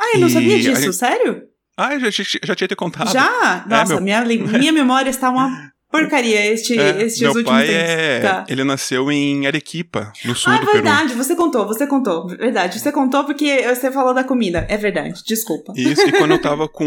Ah, 0.00 0.12
eu 0.14 0.20
não 0.20 0.28
E 0.28 0.30
sabia 0.30 0.56
disso, 0.58 0.80
gente- 0.80 0.94
sério? 0.94 1.42
Ah, 1.76 1.98
já, 1.98 2.08
já, 2.10 2.54
tinha 2.54 2.68
te 2.68 2.76
contado. 2.76 3.12
Já? 3.12 3.64
Nossa, 3.68 3.94
meu- 3.94 4.02
minha, 4.02 4.24
minha 4.24 4.72
memória 4.72 5.10
está 5.10 5.28
uma 5.30 5.50
porcaria 5.90 6.44
este, 6.52 6.76
É, 6.78 7.02
estes 7.02 7.20
meu 7.20 7.30
últimos 7.30 7.50
pai 7.50 7.66
tempos. 7.66 7.82
é. 7.90 8.20
Tá. 8.20 8.44
Ele 8.48 8.64
nasceu 8.64 9.10
em 9.12 9.46
Arequipa, 9.46 10.12
no 10.24 10.34
sul 10.34 10.52
Ah, 10.52 10.56
do 10.56 10.66
Peru. 10.66 10.72
verdade, 10.72 11.14
você 11.14 11.36
contou, 11.36 11.66
você 11.66 11.86
contou. 11.86 12.26
Verdade, 12.28 12.80
você 12.80 12.90
contou 12.90 13.24
porque 13.24 13.62
você 13.62 13.92
falou 13.92 14.12
da 14.12 14.24
comida. 14.24 14.66
É 14.68 14.76
verdade, 14.76 15.22
desculpa. 15.26 15.72
Isso, 15.76 16.02
e 16.08 16.12
quando 16.12 16.32
eu 16.32 16.40
tava 16.40 16.66
com 16.68 16.84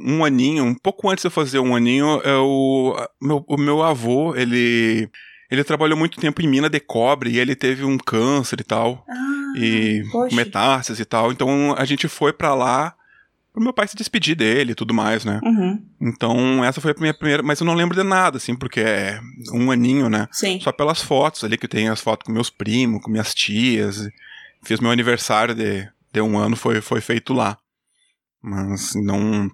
um 0.00 0.24
aninho, 0.24 0.64
um 0.64 0.74
pouco 0.74 1.08
antes 1.10 1.22
de 1.22 1.26
eu 1.26 1.32
fazer 1.32 1.58
um 1.58 1.74
aninho, 1.74 2.20
eu, 2.24 2.94
meu, 3.20 3.44
o 3.48 3.56
meu 3.56 3.82
avô, 3.82 4.34
ele, 4.36 5.08
ele 5.50 5.64
trabalhou 5.64 5.98
muito 5.98 6.20
tempo 6.20 6.40
em 6.40 6.46
mina 6.48 6.68
de 6.70 6.78
cobre 6.80 7.30
e 7.30 7.38
ele 7.40 7.56
teve 7.56 7.84
um 7.84 7.98
câncer 7.98 8.60
e 8.60 8.64
tal, 8.64 9.04
Ah, 9.08 9.58
e 9.58 10.02
poxa. 10.12 10.36
metástases 10.36 11.00
e 11.00 11.04
tal, 11.04 11.32
então 11.32 11.74
a 11.76 11.84
gente 11.84 12.06
foi 12.06 12.32
pra 12.32 12.54
lá 12.54 12.94
pro 13.58 13.64
meu 13.64 13.72
pai 13.72 13.88
se 13.88 13.96
despedir 13.96 14.34
dele 14.36 14.72
e 14.72 14.74
tudo 14.74 14.94
mais, 14.94 15.24
né? 15.24 15.40
Uhum, 15.42 15.82
Então 16.00 16.64
essa 16.64 16.80
foi 16.80 16.92
a 16.92 17.00
minha 17.00 17.14
primeira, 17.14 17.42
mas 17.42 17.60
eu 17.60 17.66
não 17.66 17.74
lembro 17.74 17.96
de 17.96 18.02
nada, 18.02 18.36
assim, 18.36 18.54
porque 18.54 18.80
é 18.80 19.20
um 19.52 19.70
aninho, 19.70 20.08
né? 20.08 20.28
sim. 20.32 20.58
Só 20.60 20.72
pelas 20.72 21.02
fotos 21.02 21.44
ali, 21.44 21.58
que 21.58 21.68
tem 21.68 21.88
as 21.88 22.00
fotos 22.00 22.24
com 22.26 22.32
meus 22.32 22.50
primos, 22.50 23.02
com 23.02 23.10
minhas 23.10 23.34
tias. 23.34 24.08
Fiz 24.62 24.80
meu 24.80 24.90
aniversário 24.90 25.54
de, 25.54 25.88
de 26.12 26.20
um 26.20 26.38
ano, 26.38 26.56
foi, 26.56 26.80
foi 26.80 27.00
feito 27.00 27.32
lá. 27.34 27.56
Mas 28.42 28.92
não 28.94 29.50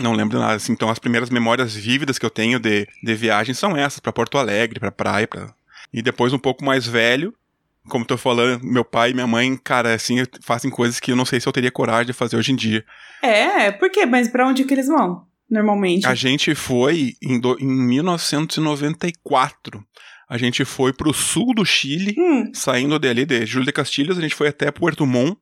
não 0.00 0.12
lembro 0.14 0.36
de 0.36 0.42
nada. 0.42 0.54
Assim, 0.56 0.72
então 0.72 0.90
as 0.90 0.98
primeiras 0.98 1.30
memórias 1.30 1.74
vívidas 1.74 2.18
que 2.18 2.26
eu 2.26 2.30
tenho 2.30 2.58
de, 2.58 2.88
de 3.02 3.14
viagem 3.14 3.54
são 3.54 3.76
essas, 3.76 4.00
pra 4.00 4.12
Porto 4.12 4.36
Alegre, 4.36 4.80
pra 4.80 4.90
praia. 4.90 5.28
Pra... 5.28 5.54
E 5.92 6.02
depois, 6.02 6.32
um 6.32 6.38
pouco 6.38 6.64
mais 6.64 6.86
velho, 6.86 7.32
como 7.88 8.04
tô 8.04 8.16
falando, 8.16 8.62
meu 8.64 8.84
pai 8.84 9.10
e 9.10 9.14
minha 9.14 9.26
mãe, 9.26 9.56
cara, 9.56 9.94
assim, 9.94 10.16
fazem 10.42 10.70
coisas 10.70 11.00
que 11.00 11.12
eu 11.12 11.16
não 11.16 11.24
sei 11.24 11.40
se 11.40 11.48
eu 11.48 11.52
teria 11.52 11.70
coragem 11.70 12.06
de 12.06 12.12
fazer 12.12 12.36
hoje 12.36 12.52
em 12.52 12.56
dia. 12.56 12.84
É, 13.22 13.70
por 13.72 13.90
quê? 13.90 14.06
Mas 14.06 14.28
pra 14.28 14.46
onde 14.46 14.64
que 14.64 14.74
eles 14.74 14.88
vão? 14.88 15.24
Normalmente. 15.50 16.06
A 16.06 16.14
gente 16.14 16.54
foi 16.54 17.14
em, 17.22 17.40
do, 17.40 17.56
em 17.60 17.66
1994. 17.66 19.84
A 20.28 20.36
gente 20.36 20.64
foi 20.64 20.92
pro 20.92 21.12
sul 21.12 21.54
do 21.54 21.64
Chile, 21.64 22.14
Hum, 22.18 22.50
saindo 22.52 22.98
dali 22.98 23.24
de 23.24 23.46
Júlio 23.46 23.66
de 23.66 23.72
Castilhos, 23.72 24.18
a 24.18 24.20
gente 24.20 24.34
foi 24.34 24.48
até 24.48 24.72
Puerto 24.72 25.06
Montt 25.06 25.38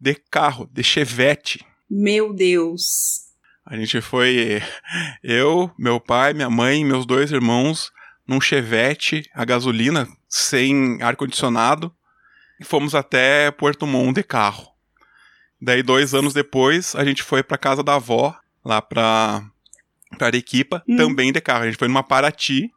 de 0.00 0.14
carro, 0.30 0.66
de 0.72 0.82
chevette. 0.82 1.62
meu 1.90 2.32
Deus. 2.32 3.26
A 3.66 3.76
gente 3.76 4.00
foi 4.00 4.62
eu, 5.22 5.70
meu 5.78 6.00
pai, 6.00 6.32
minha 6.32 6.48
mãe 6.48 6.82
meus 6.82 7.04
dois 7.04 7.30
irmãos 7.30 7.92
num 8.28 8.40
chevette 8.40 9.28
a 9.34 9.44
gasolina 9.44 10.06
sem 10.28 10.98
ar 11.02 11.16
condicionado 11.16 11.92
e 12.60 12.64
fomos 12.64 12.94
até 12.94 13.50
Puerto 13.50 13.86
Montt 13.86 14.14
de 14.16 14.22
carro. 14.22 14.68
Daí 15.60 15.82
dois 15.82 16.14
anos 16.14 16.34
depois 16.34 16.94
a 16.94 17.04
gente 17.04 17.22
foi 17.22 17.42
pra 17.42 17.56
casa 17.58 17.82
da 17.82 17.94
avó 17.94 18.36
lá 18.64 18.80
pra 18.82 19.42
para 20.16 20.28
Arequipa 20.28 20.82
Hum. 20.88 20.96
também 20.96 21.32
de 21.32 21.40
carro. 21.40 21.64
A 21.64 21.66
gente 21.66 21.76
foi 21.78 21.86
numa 21.88 22.02
Paraty. 22.02 22.70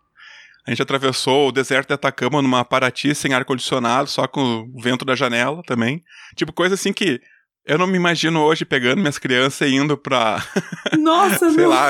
A 0.67 0.69
gente 0.71 0.81
atravessou 0.81 1.47
o 1.47 1.51
deserto 1.51 1.87
de 1.87 1.93
Atacama 1.93 2.41
numa 2.41 2.63
Paraty 2.65 3.15
sem 3.15 3.33
ar 3.33 3.45
condicionado, 3.45 4.09
só 4.09 4.27
com 4.27 4.69
o 4.75 4.81
vento 4.81 5.05
da 5.05 5.15
janela 5.15 5.61
também. 5.65 6.03
Tipo 6.35 6.51
coisa 6.53 6.75
assim 6.75 6.91
que 6.93 7.21
eu 7.65 7.77
não 7.77 7.87
me 7.87 7.95
imagino 7.95 8.41
hoje 8.41 8.65
pegando 8.65 8.99
minhas 8.99 9.17
crianças 9.17 9.67
e 9.69 9.73
indo 9.75 9.97
pra 9.97 10.43
Nossa, 10.99 11.49
sei 11.51 11.63
não. 11.63 11.69
lá, 11.69 11.89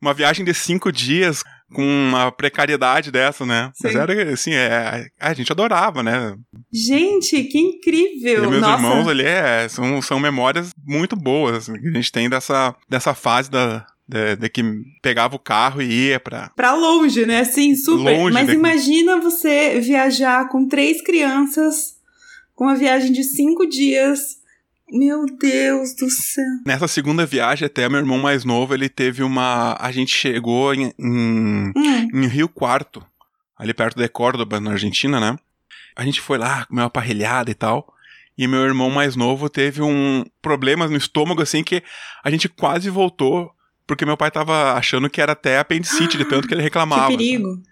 uma 0.00 0.14
viagem 0.14 0.44
de 0.44 0.54
cinco 0.54 0.92
dias 0.92 1.42
com 1.72 1.82
uma 1.82 2.30
precariedade 2.30 3.10
dessa, 3.10 3.44
né? 3.44 3.72
Mas 3.82 3.92
Sim. 3.92 3.98
era 3.98 4.32
assim, 4.32 4.52
é, 4.52 5.06
a 5.18 5.34
gente 5.34 5.50
adorava, 5.50 6.02
né? 6.02 6.34
Gente, 6.72 7.42
que 7.44 7.58
incrível. 7.58 8.44
E 8.44 8.46
meus 8.48 8.60
Nossa. 8.60 8.74
irmãos 8.74 9.08
ali 9.08 9.24
é, 9.24 9.68
são, 9.68 10.00
são 10.02 10.20
memórias 10.20 10.70
muito 10.84 11.16
boas 11.16 11.56
assim, 11.56 11.80
que 11.80 11.88
a 11.88 11.92
gente 11.92 12.12
tem 12.12 12.28
dessa, 12.28 12.74
dessa 12.88 13.14
fase 13.14 13.50
da, 13.50 13.86
de, 14.08 14.36
de 14.36 14.48
que 14.48 14.62
pegava 15.00 15.36
o 15.36 15.38
carro 15.38 15.80
e 15.80 16.08
ia 16.08 16.20
pra. 16.20 16.50
Pra 16.54 16.74
longe, 16.74 17.24
né? 17.24 17.40
Assim, 17.40 17.74
super. 17.74 18.16
Longe 18.16 18.34
Mas 18.34 18.46
daqui. 18.46 18.58
imagina 18.58 19.20
você 19.20 19.80
viajar 19.80 20.48
com 20.48 20.68
três 20.68 21.02
crianças, 21.02 21.94
com 22.54 22.64
uma 22.64 22.76
viagem 22.76 23.12
de 23.12 23.24
cinco 23.24 23.66
dias. 23.66 24.41
Meu 24.92 25.24
Deus 25.24 25.94
do 25.94 26.10
céu. 26.10 26.44
Nessa 26.66 26.86
segunda 26.86 27.24
viagem, 27.24 27.64
até 27.64 27.88
meu 27.88 27.98
irmão 27.98 28.18
mais 28.18 28.44
novo, 28.44 28.74
ele 28.74 28.90
teve 28.90 29.22
uma. 29.22 29.74
A 29.80 29.90
gente 29.90 30.14
chegou 30.14 30.74
em, 30.74 30.92
em, 30.98 31.72
Hum, 31.74 32.10
em 32.12 32.26
Rio 32.26 32.46
Quarto, 32.46 33.02
ali 33.56 33.72
perto 33.72 33.96
de 33.96 34.06
Córdoba, 34.06 34.60
na 34.60 34.72
Argentina, 34.72 35.18
né? 35.18 35.38
A 35.96 36.04
gente 36.04 36.20
foi 36.20 36.36
lá, 36.36 36.66
comeu 36.66 36.84
uma 36.84 36.90
parrilhada 36.90 37.50
e 37.50 37.54
tal. 37.54 37.94
E 38.36 38.46
meu 38.46 38.60
irmão 38.60 38.90
mais 38.90 39.16
novo 39.16 39.48
teve 39.48 39.80
um 39.82 40.24
problemas 40.42 40.90
no 40.90 40.96
estômago, 40.98 41.40
assim, 41.40 41.62
que 41.64 41.82
a 42.22 42.30
gente 42.30 42.48
quase 42.48 42.90
voltou, 42.90 43.50
porque 43.86 44.04
meu 44.04 44.16
pai 44.16 44.30
tava 44.30 44.72
achando 44.74 45.08
que 45.08 45.20
era 45.22 45.32
até 45.32 45.58
apendicite, 45.58 46.18
de 46.18 46.24
tanto 46.26 46.46
que 46.46 46.52
ele 46.52 46.62
reclamava. 46.62 47.06
que 47.06 47.12
sabe? 47.12 47.16
perigo. 47.16 47.62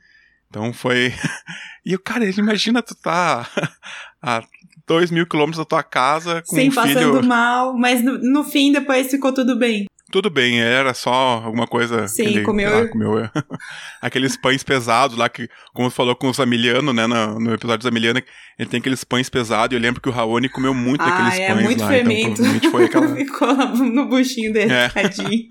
Então 0.48 0.72
foi. 0.72 1.12
e 1.84 1.94
o 1.94 1.98
cara, 1.98 2.24
imagina 2.28 2.82
tu 2.82 2.94
tá 2.94 3.46
a 4.22 4.42
dois 4.90 5.10
mil 5.10 5.24
quilômetros 5.26 5.58
da 5.58 5.64
tua 5.64 5.82
casa 5.84 6.42
com 6.46 6.56
Sem 6.56 6.68
um 6.68 6.72
filho. 6.72 6.82
passando 6.94 7.22
mal, 7.26 7.76
mas 7.78 8.02
no, 8.02 8.18
no 8.18 8.42
fim 8.44 8.72
depois 8.72 9.08
ficou 9.08 9.32
tudo 9.32 9.56
bem. 9.56 9.86
Tudo 10.10 10.28
bem, 10.28 10.60
era 10.60 10.92
só 10.92 11.12
alguma 11.44 11.68
coisa. 11.68 12.08
Sim, 12.08 12.24
que 12.24 12.28
ele, 12.30 12.42
comeu- 12.42 12.68
lá, 12.68 12.88
comeu 12.88 13.30
aqueles 14.02 14.36
pães 14.36 14.64
pesados 14.64 15.16
lá, 15.16 15.28
que, 15.28 15.48
como 15.72 15.88
você 15.88 15.94
falou 15.94 16.16
com 16.16 16.28
os 16.28 16.40
Amiliano, 16.40 16.92
né? 16.92 17.06
No, 17.06 17.38
no 17.38 17.54
episódio 17.54 17.78
dos 17.78 17.86
Amiliano, 17.86 18.20
ele 18.58 18.68
tem 18.68 18.80
aqueles 18.80 19.04
pães 19.04 19.28
pesados. 19.30 19.72
E 19.72 19.78
eu 19.78 19.80
lembro 19.80 20.00
que 20.00 20.08
o 20.08 20.12
Raoni 20.12 20.48
comeu 20.48 20.74
muito 20.74 21.02
ah, 21.02 21.08
daqueles 21.08 21.38
é 21.38 21.54
pães 21.54 21.64
muito 21.64 21.80
lá. 21.82 21.88
fermento. 21.88 22.42
Então, 22.44 22.70
foi 22.72 22.84
aquela. 22.90 23.14
ficou 23.14 23.54
no 23.86 24.08
buchinho 24.08 24.52
dele, 24.52 24.72
É. 24.72 24.88
tadinho. 24.88 25.46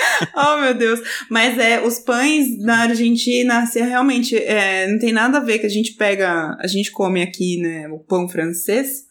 Oh, 0.34 0.60
meu 0.60 0.74
Deus. 0.74 1.00
Mas 1.30 1.58
é, 1.58 1.80
os 1.80 1.98
pães 1.98 2.58
na 2.58 2.82
Argentina, 2.82 3.60
assim, 3.60 3.80
realmente, 3.80 4.36
é, 4.36 4.86
não 4.90 4.98
tem 4.98 5.12
nada 5.12 5.38
a 5.38 5.42
ver 5.42 5.58
que 5.58 5.66
a 5.66 5.70
gente 5.70 5.92
pega, 5.94 6.56
a 6.60 6.66
gente 6.66 6.90
come 6.90 7.22
aqui, 7.22 7.58
né, 7.60 7.88
o 7.88 7.98
pão 7.98 8.28
francês, 8.28 9.08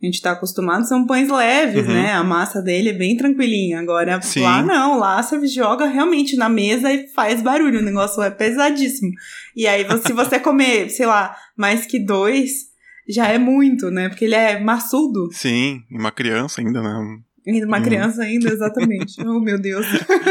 a 0.00 0.06
gente 0.06 0.20
tá 0.22 0.32
acostumado, 0.32 0.86
são 0.86 1.06
pães 1.06 1.28
leves, 1.28 1.86
Uhum. 1.86 1.92
né, 1.92 2.12
a 2.12 2.22
massa 2.22 2.62
dele 2.62 2.90
é 2.90 2.92
bem 2.92 3.16
tranquilinha. 3.16 3.80
Agora, 3.80 4.20
Sim. 4.22 4.42
lá 4.42 4.62
não, 4.62 4.98
lá 4.98 5.22
você 5.22 5.44
joga 5.46 5.86
realmente 5.86 6.36
na 6.36 6.48
mesa 6.48 6.92
e 6.92 7.08
faz 7.08 7.42
barulho, 7.42 7.80
o 7.80 7.84
negócio 7.84 8.22
é 8.22 8.30
pesadíssimo. 8.30 9.10
E 9.56 9.66
aí, 9.66 9.84
se 10.06 10.12
você 10.12 10.38
comer, 10.40 10.88
sei 10.90 11.06
lá, 11.06 11.34
mais 11.56 11.84
que 11.86 11.98
dois, 11.98 12.68
já 13.08 13.26
é 13.28 13.38
muito, 13.38 13.90
né, 13.90 14.08
porque 14.08 14.24
ele 14.26 14.34
é 14.36 14.60
maçudo. 14.60 15.28
Sim, 15.32 15.80
uma 15.90 16.12
criança 16.12 16.60
ainda, 16.60 16.80
né? 16.82 17.18
Ainda 17.48 17.66
Uma 17.66 17.78
Hum. 17.78 17.82
criança 17.82 18.22
ainda, 18.22 18.50
exatamente. 18.52 19.14
oh, 19.24 19.40
meu 19.40 19.58
Deus. 19.58 19.86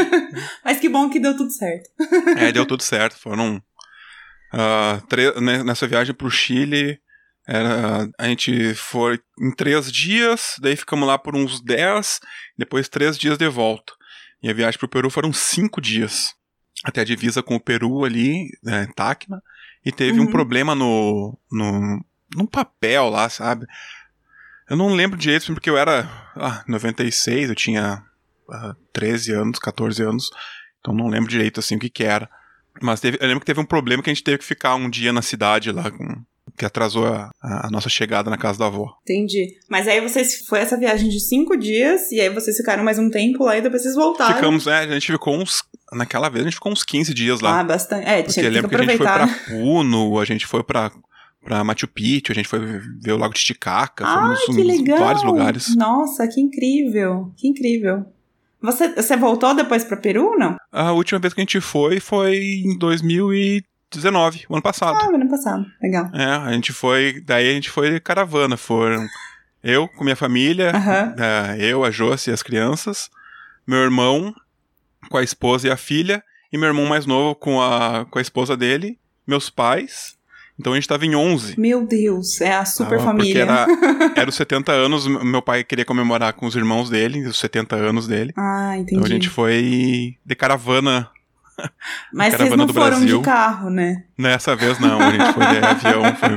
Mas 0.64 0.78
que 0.78 0.88
bom 0.88 1.10
que 1.10 1.18
deu 1.18 1.36
tudo 1.36 1.50
certo. 1.50 1.90
É, 2.36 2.52
deu 2.52 2.64
tudo 2.64 2.82
certo. 2.82 3.18
Foram. 3.18 3.60
né, 5.40 5.62
nessa 5.62 5.86
viagem 5.86 6.14
pro 6.14 6.30
Chile, 6.30 6.98
era, 7.46 8.08
a 8.18 8.26
gente 8.28 8.74
foi 8.74 9.18
em 9.40 9.50
três 9.54 9.90
dias, 9.90 10.56
daí 10.60 10.76
ficamos 10.76 11.06
lá 11.08 11.18
por 11.18 11.34
uns 11.34 11.60
dez, 11.62 12.20
depois 12.56 12.88
três 12.88 13.18
dias 13.18 13.38
de 13.38 13.48
volta. 13.48 13.92
E 14.42 14.48
a 14.48 14.54
viagem 14.54 14.78
pro 14.78 14.88
Peru 14.88 15.10
foram 15.10 15.32
cinco 15.32 15.80
dias. 15.80 16.34
Até 16.84 17.00
a 17.00 17.04
divisa 17.04 17.42
com 17.42 17.56
o 17.56 17.60
Peru 17.60 18.04
ali, 18.04 18.48
né, 18.62 18.86
Tacna, 18.94 19.42
e 19.84 19.90
teve 19.90 20.20
um 20.20 20.24
Uhum. 20.24 20.30
problema 20.30 20.74
no, 20.76 21.36
no, 21.50 22.04
num 22.36 22.46
papel 22.46 23.08
lá, 23.08 23.28
sabe? 23.28 23.66
Eu 24.68 24.76
não 24.76 24.88
lembro 24.94 25.18
direito, 25.18 25.52
porque 25.54 25.70
eu 25.70 25.76
era 25.78 26.08
ah, 26.36 26.62
96, 26.68 27.48
eu 27.50 27.54
tinha 27.54 28.02
ah, 28.50 28.74
13 28.92 29.32
anos, 29.32 29.58
14 29.58 30.02
anos, 30.02 30.30
então 30.80 30.94
não 30.94 31.08
lembro 31.08 31.30
direito 31.30 31.60
assim 31.60 31.76
o 31.76 31.78
que 31.78 31.88
que 31.90 32.04
era. 32.04 32.28
Mas 32.80 33.00
teve- 33.00 33.18
eu 33.20 33.26
lembro 33.26 33.40
que 33.40 33.46
teve 33.46 33.60
um 33.60 33.64
problema 33.64 34.02
que 34.02 34.10
a 34.10 34.14
gente 34.14 34.22
teve 34.24 34.38
que 34.38 34.44
ficar 34.44 34.74
um 34.76 34.88
dia 34.88 35.12
na 35.12 35.22
cidade 35.22 35.72
lá, 35.72 35.90
com- 35.90 36.22
que 36.56 36.64
atrasou 36.64 37.06
a, 37.06 37.30
a 37.40 37.70
nossa 37.70 37.88
chegada 37.88 38.30
na 38.30 38.36
casa 38.38 38.58
da 38.58 38.66
avó. 38.66 38.92
Entendi. 39.02 39.56
Mas 39.68 39.86
aí 39.86 40.00
vocês. 40.00 40.44
Foi 40.46 40.58
essa 40.60 40.76
viagem 40.76 41.08
de 41.08 41.20
cinco 41.20 41.56
dias, 41.56 42.10
e 42.10 42.20
aí 42.20 42.28
vocês 42.30 42.56
ficaram 42.56 42.82
mais 42.82 42.98
um 42.98 43.10
tempo 43.10 43.44
lá 43.44 43.56
e 43.56 43.60
depois 43.60 43.82
vocês 43.82 43.94
voltaram. 43.94 44.34
Ficamos, 44.34 44.66
é, 44.66 44.78
a 44.80 44.86
gente 44.88 45.12
ficou 45.12 45.36
uns. 45.40 45.62
Naquela 45.92 46.28
vez 46.28 46.42
a 46.44 46.48
gente 46.48 46.54
ficou 46.56 46.70
uns 46.72 46.82
15 46.82 47.14
dias 47.14 47.40
lá. 47.40 47.60
Ah, 47.60 47.64
bastante. 47.64 48.06
É, 48.06 48.22
porque 48.22 48.32
tinha 48.34 48.44
eu 48.46 48.50
que 48.50 48.54
lembro 48.56 48.68
que 48.70 48.76
a 48.76 48.78
gente 48.82 48.96
foi 48.98 49.06
pra 49.06 49.28
Puno, 49.48 50.18
a 50.18 50.24
gente 50.24 50.46
foi 50.46 50.62
pra, 50.62 50.92
pra 51.44 51.64
Machu 51.64 51.88
Picchu, 51.88 52.32
a 52.32 52.34
gente 52.34 52.48
foi 52.48 52.60
ver 53.00 53.12
o 53.12 53.18
Lago 53.18 53.34
Titicaca, 53.34 54.04
Ah, 54.06 54.34
fomos 54.46 54.62
em 54.62 54.84
vários 54.84 55.22
lugares. 55.22 55.74
Nossa, 55.76 56.26
que 56.28 56.40
incrível. 56.40 57.32
Que 57.36 57.48
incrível. 57.48 58.06
Você, 58.60 58.88
você 58.88 59.16
voltou 59.16 59.54
depois 59.54 59.84
pra 59.84 59.96
Peru 59.96 60.36
não? 60.36 60.56
A 60.72 60.92
última 60.92 61.20
vez 61.20 61.32
que 61.32 61.40
a 61.40 61.42
gente 61.42 61.60
foi 61.60 62.00
foi 62.00 62.36
em 62.64 62.76
2019, 62.76 64.46
o 64.48 64.54
ano 64.54 64.62
passado. 64.62 64.98
Ah, 65.00 65.14
ano 65.14 65.28
passado. 65.28 65.64
Legal. 65.80 66.10
É, 66.12 66.24
a 66.24 66.52
gente 66.52 66.72
foi. 66.72 67.22
Daí 67.24 67.48
a 67.48 67.52
gente 67.52 67.70
foi 67.70 68.00
caravana. 68.00 68.56
Foram 68.56 69.06
eu 69.62 69.88
com 69.88 70.04
minha 70.04 70.16
família, 70.16 70.72
é, 71.18 71.56
eu, 71.64 71.84
a 71.84 71.90
Josi 71.90 72.30
e 72.30 72.32
as 72.32 72.42
crianças, 72.42 73.10
meu 73.66 73.78
irmão 73.78 74.34
com 75.08 75.16
a 75.16 75.22
esposa 75.22 75.68
e 75.68 75.70
a 75.70 75.76
filha, 75.76 76.22
e 76.52 76.58
meu 76.58 76.68
irmão 76.68 76.86
mais 76.86 77.06
novo 77.06 77.34
com 77.34 77.60
a, 77.62 78.04
com 78.06 78.18
a 78.18 78.22
esposa 78.22 78.56
dele, 78.56 78.98
meus 79.26 79.48
pais. 79.48 80.17
Então 80.58 80.72
a 80.72 80.76
gente 80.76 80.88
tava 80.88 81.06
em 81.06 81.14
11. 81.14 81.58
Meu 81.58 81.86
Deus, 81.86 82.40
é 82.40 82.52
a 82.52 82.64
super 82.64 82.98
Tava, 82.98 83.04
família. 83.04 83.46
Porque 83.46 83.76
era, 83.92 84.12
era 84.22 84.28
os 84.28 84.34
70 84.34 84.72
anos, 84.72 85.06
meu 85.06 85.40
pai 85.40 85.62
queria 85.62 85.84
comemorar 85.84 86.32
com 86.32 86.46
os 86.46 86.56
irmãos 86.56 86.90
dele, 86.90 87.26
os 87.26 87.38
70 87.38 87.76
anos 87.76 88.08
dele. 88.08 88.32
Ah, 88.36 88.72
entendi. 88.76 88.94
Então 88.94 89.04
a 89.04 89.08
gente 89.08 89.28
foi 89.28 90.16
de 90.24 90.34
caravana. 90.34 91.08
Mas 92.12 92.34
vocês 92.34 92.38
caravana 92.48 92.66
não 92.66 92.74
foram 92.74 92.86
Brasil. 92.98 93.18
de 93.18 93.24
carro, 93.24 93.70
né? 93.70 94.04
Nessa 94.16 94.56
vez 94.56 94.78
não, 94.80 95.00
a 95.00 95.10
gente 95.10 95.32
foi 95.32 95.46
de 95.46 95.58
avião, 95.64 96.16
foi 96.16 96.30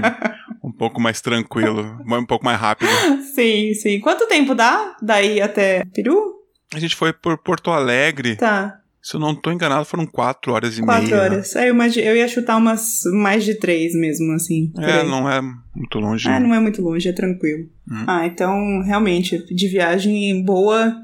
um 0.64 0.72
pouco 0.72 1.02
mais 1.02 1.20
tranquilo, 1.22 2.00
um 2.06 2.26
pouco 2.26 2.46
mais 2.46 2.60
rápido. 2.60 2.90
Sim, 3.34 3.74
sim. 3.74 4.00
Quanto 4.00 4.28
tempo 4.28 4.54
dá 4.54 4.96
daí 5.02 5.42
até 5.42 5.84
Peru? 5.94 6.36
A 6.74 6.80
gente 6.80 6.96
foi 6.96 7.12
por 7.12 7.38
Porto 7.38 7.70
Alegre, 7.72 8.36
Tá, 8.36 8.80
se 9.02 9.16
eu 9.16 9.20
não 9.20 9.34
tô 9.36 9.52
enganado, 9.52 9.84
foram 9.86 10.06
quatro 10.06 10.52
horas 10.54 10.78
e 10.78 10.82
quatro 10.82 11.04
meia. 11.10 11.22
horas. 11.22 11.56
É, 11.56 11.70
eu, 11.70 11.74
imagi- 11.74 12.02
eu 12.02 12.16
ia 12.16 12.28
chutar 12.28 12.58
umas 12.58 13.02
mais 13.14 13.44
de 13.44 13.56
três 13.56 13.94
mesmo, 13.96 14.32
assim. 14.34 14.72
É, 14.78 15.04
não 15.04 15.30
é 15.30 15.42
muito 15.42 16.00
longe. 16.00 16.28
Ah, 16.30 16.40
não 16.40 16.54
é 16.54 16.60
muito 16.60 16.82
longe, 16.82 17.08
é 17.10 17.14
tranquilo. 17.14 17.68
Hum. 17.90 18.04
Ah, 18.08 18.26
então, 18.26 18.82
realmente, 18.84 19.38
de 19.54 19.68
viagem 19.68 20.44
boa, 20.46 20.96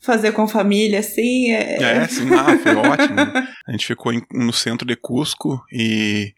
fazer 0.00 0.32
com 0.32 0.46
família, 0.48 0.98
assim, 0.98 1.50
é... 1.52 1.82
É, 1.82 2.08
sim, 2.08 2.28
ah, 2.34 2.56
foi 2.58 2.74
ótimo. 2.76 3.18
A 3.66 3.72
gente 3.72 3.86
ficou 3.86 4.12
em- 4.12 4.22
no 4.32 4.52
centro 4.52 4.86
de 4.86 4.96
Cusco 4.96 5.62
e 5.72 6.32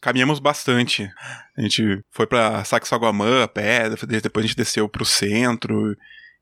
caminhamos 0.00 0.38
bastante. 0.38 1.10
A 1.58 1.60
gente 1.62 2.00
foi 2.10 2.26
pra 2.26 2.64
Sacsayhuamán 2.64 3.42
a 3.42 3.48
pé, 3.48 3.90
depois 3.90 4.44
a 4.44 4.46
gente 4.46 4.56
desceu 4.56 4.88
pro 4.88 5.04
centro 5.04 5.94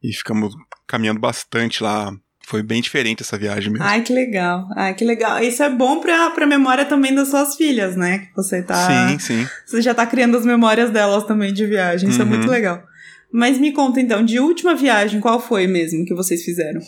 e 0.02 0.12
ficamos 0.12 0.54
caminhando 0.86 1.18
bastante 1.18 1.82
lá. 1.82 2.12
Foi 2.48 2.62
bem 2.62 2.80
diferente 2.80 3.22
essa 3.22 3.36
viagem 3.36 3.70
mesmo. 3.70 3.86
Ai, 3.86 4.02
que 4.02 4.12
legal. 4.12 4.66
Ai, 4.74 4.94
que 4.94 5.04
legal. 5.04 5.42
Isso 5.42 5.62
é 5.62 5.68
bom 5.68 6.00
pra, 6.00 6.30
pra 6.30 6.46
memória 6.46 6.84
também 6.86 7.14
das 7.14 7.28
suas 7.28 7.56
filhas, 7.56 7.94
né? 7.94 8.20
Que 8.20 8.34
você 8.34 8.62
tá. 8.62 9.08
Sim, 9.08 9.18
sim. 9.18 9.48
Você 9.66 9.82
já 9.82 9.94
tá 9.94 10.06
criando 10.06 10.36
as 10.36 10.46
memórias 10.46 10.90
delas 10.90 11.24
também 11.24 11.52
de 11.52 11.66
viagem. 11.66 12.08
Isso 12.08 12.20
é 12.20 12.24
Uhum. 12.24 12.30
muito 12.30 12.48
legal. 12.48 12.82
Mas 13.30 13.58
me 13.58 13.70
conta 13.72 14.00
então, 14.00 14.24
de 14.24 14.40
última 14.40 14.74
viagem, 14.74 15.20
qual 15.20 15.38
foi 15.38 15.66
mesmo 15.66 16.06
que 16.06 16.14
vocês 16.14 16.42
fizeram? 16.42 16.80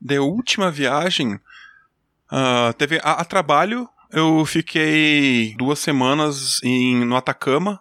De 0.00 0.18
última 0.20 0.70
viagem, 0.70 1.38
ah, 2.30 2.72
teve 2.78 3.00
a, 3.02 3.14
a 3.14 3.24
trabalho, 3.24 3.88
eu 4.12 4.44
fiquei 4.46 5.54
duas 5.58 5.80
semanas 5.80 6.60
em, 6.62 7.04
no 7.04 7.16
Atacama, 7.16 7.80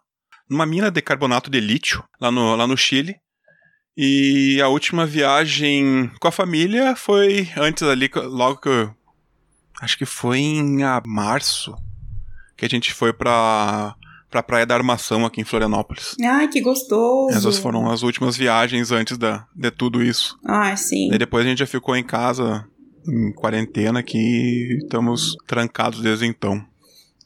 numa 0.49 0.65
mina 0.65 0.89
de 0.89 1.01
carbonato 1.01 1.49
de 1.51 1.59
lítio, 1.59 2.03
lá 2.19 2.31
no, 2.31 2.55
lá 2.55 2.65
no 2.65 2.75
Chile. 2.75 3.15
E 4.01 4.61
a 4.61 4.69
última 4.69 5.05
viagem 5.05 6.09
com 6.21 6.27
a 6.29 6.31
família 6.31 6.95
foi 6.95 7.49
antes 7.57 7.83
ali, 7.83 8.09
logo 8.15 8.61
que 8.61 8.69
eu, 8.69 8.95
Acho 9.81 9.97
que 9.97 10.05
foi 10.05 10.39
em 10.39 10.83
ah, 10.83 11.01
março 11.05 11.75
que 12.57 12.65
a 12.65 12.69
gente 12.69 12.93
foi 12.93 13.13
pra, 13.13 13.95
pra 14.29 14.43
Praia 14.43 14.65
da 14.65 14.75
Armação 14.75 15.25
aqui 15.25 15.39
em 15.39 15.45
Florianópolis. 15.45 16.15
Ai, 16.21 16.49
que 16.49 16.59
gostoso. 16.59 17.37
Essas 17.37 17.57
foram 17.57 17.89
as 17.89 18.03
últimas 18.03 18.35
viagens 18.35 18.91
antes 18.91 19.17
da, 19.17 19.45
de 19.55 19.71
tudo 19.71 20.03
isso. 20.03 20.37
Ai, 20.45 20.75
sim. 20.75 21.07
Daí 21.09 21.17
depois 21.17 21.45
a 21.45 21.49
gente 21.49 21.59
já 21.59 21.67
ficou 21.67 21.95
em 21.95 22.03
casa 22.03 22.65
em 23.07 23.31
quarentena 23.33 24.03
que 24.03 24.79
estamos 24.83 25.35
trancados 25.47 26.01
desde 26.01 26.25
então. 26.25 26.61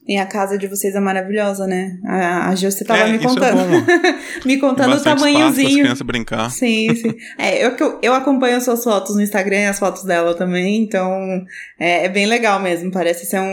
E 0.05 0.17
a 0.17 0.25
casa 0.25 0.57
de 0.57 0.67
vocês 0.67 0.95
é 0.95 0.99
maravilhosa, 0.99 1.65
né? 1.65 1.97
A, 2.05 2.49
a 2.49 2.55
Gil, 2.55 2.69
você 2.69 2.83
tava 2.83 3.01
É, 3.01 3.07
me 3.11 3.15
é 3.17 3.19
contando. 3.19 3.55
bom. 3.57 3.85
me 4.45 4.57
contando 4.59 4.87
o 4.91 4.95
bastante 4.95 4.97
espaço 4.97 5.03
para 5.03 5.13
as 5.15 5.33
tamanhozinho. 5.33 5.79
crianças 5.79 6.01
brincar. 6.01 6.51
Sim, 6.51 6.93
sim. 6.95 7.15
É, 7.37 7.65
eu, 7.65 7.99
eu, 8.01 8.13
acompanho 8.13 8.59
suas 8.59 8.83
fotos 8.83 9.15
no 9.15 9.21
Instagram 9.21 9.59
e 9.59 9.65
as 9.67 9.79
fotos 9.79 10.03
dela 10.03 10.35
também, 10.35 10.83
então 10.83 11.45
é, 11.79 12.05
é 12.05 12.09
bem 12.09 12.25
legal 12.25 12.59
mesmo. 12.59 12.91
Parece 12.91 13.25
ser 13.25 13.39
um, 13.39 13.45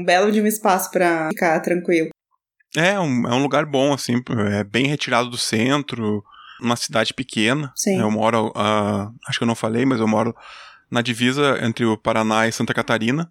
um 0.00 0.04
belo 0.04 0.32
de 0.32 0.40
um 0.40 0.46
espaço 0.46 0.90
pra 0.90 1.28
ficar 1.28 1.60
tranquilo. 1.60 2.08
É 2.76 2.98
um, 2.98 3.26
é 3.28 3.34
um 3.34 3.42
lugar 3.42 3.64
bom, 3.64 3.92
assim, 3.92 4.20
é 4.50 4.64
bem 4.64 4.86
retirado 4.86 5.30
do 5.30 5.38
centro, 5.38 6.22
uma 6.60 6.74
cidade 6.74 7.14
pequena. 7.14 7.72
Sim. 7.76 8.00
Eu 8.00 8.10
moro, 8.10 8.52
ah, 8.56 9.10
acho 9.28 9.38
que 9.38 9.44
eu 9.44 9.48
não 9.48 9.54
falei, 9.54 9.86
mas 9.86 10.00
eu 10.00 10.08
moro 10.08 10.34
na 10.90 11.00
divisa 11.00 11.58
entre 11.62 11.84
o 11.84 11.96
Paraná 11.96 12.46
e 12.48 12.52
Santa 12.52 12.74
Catarina. 12.74 13.30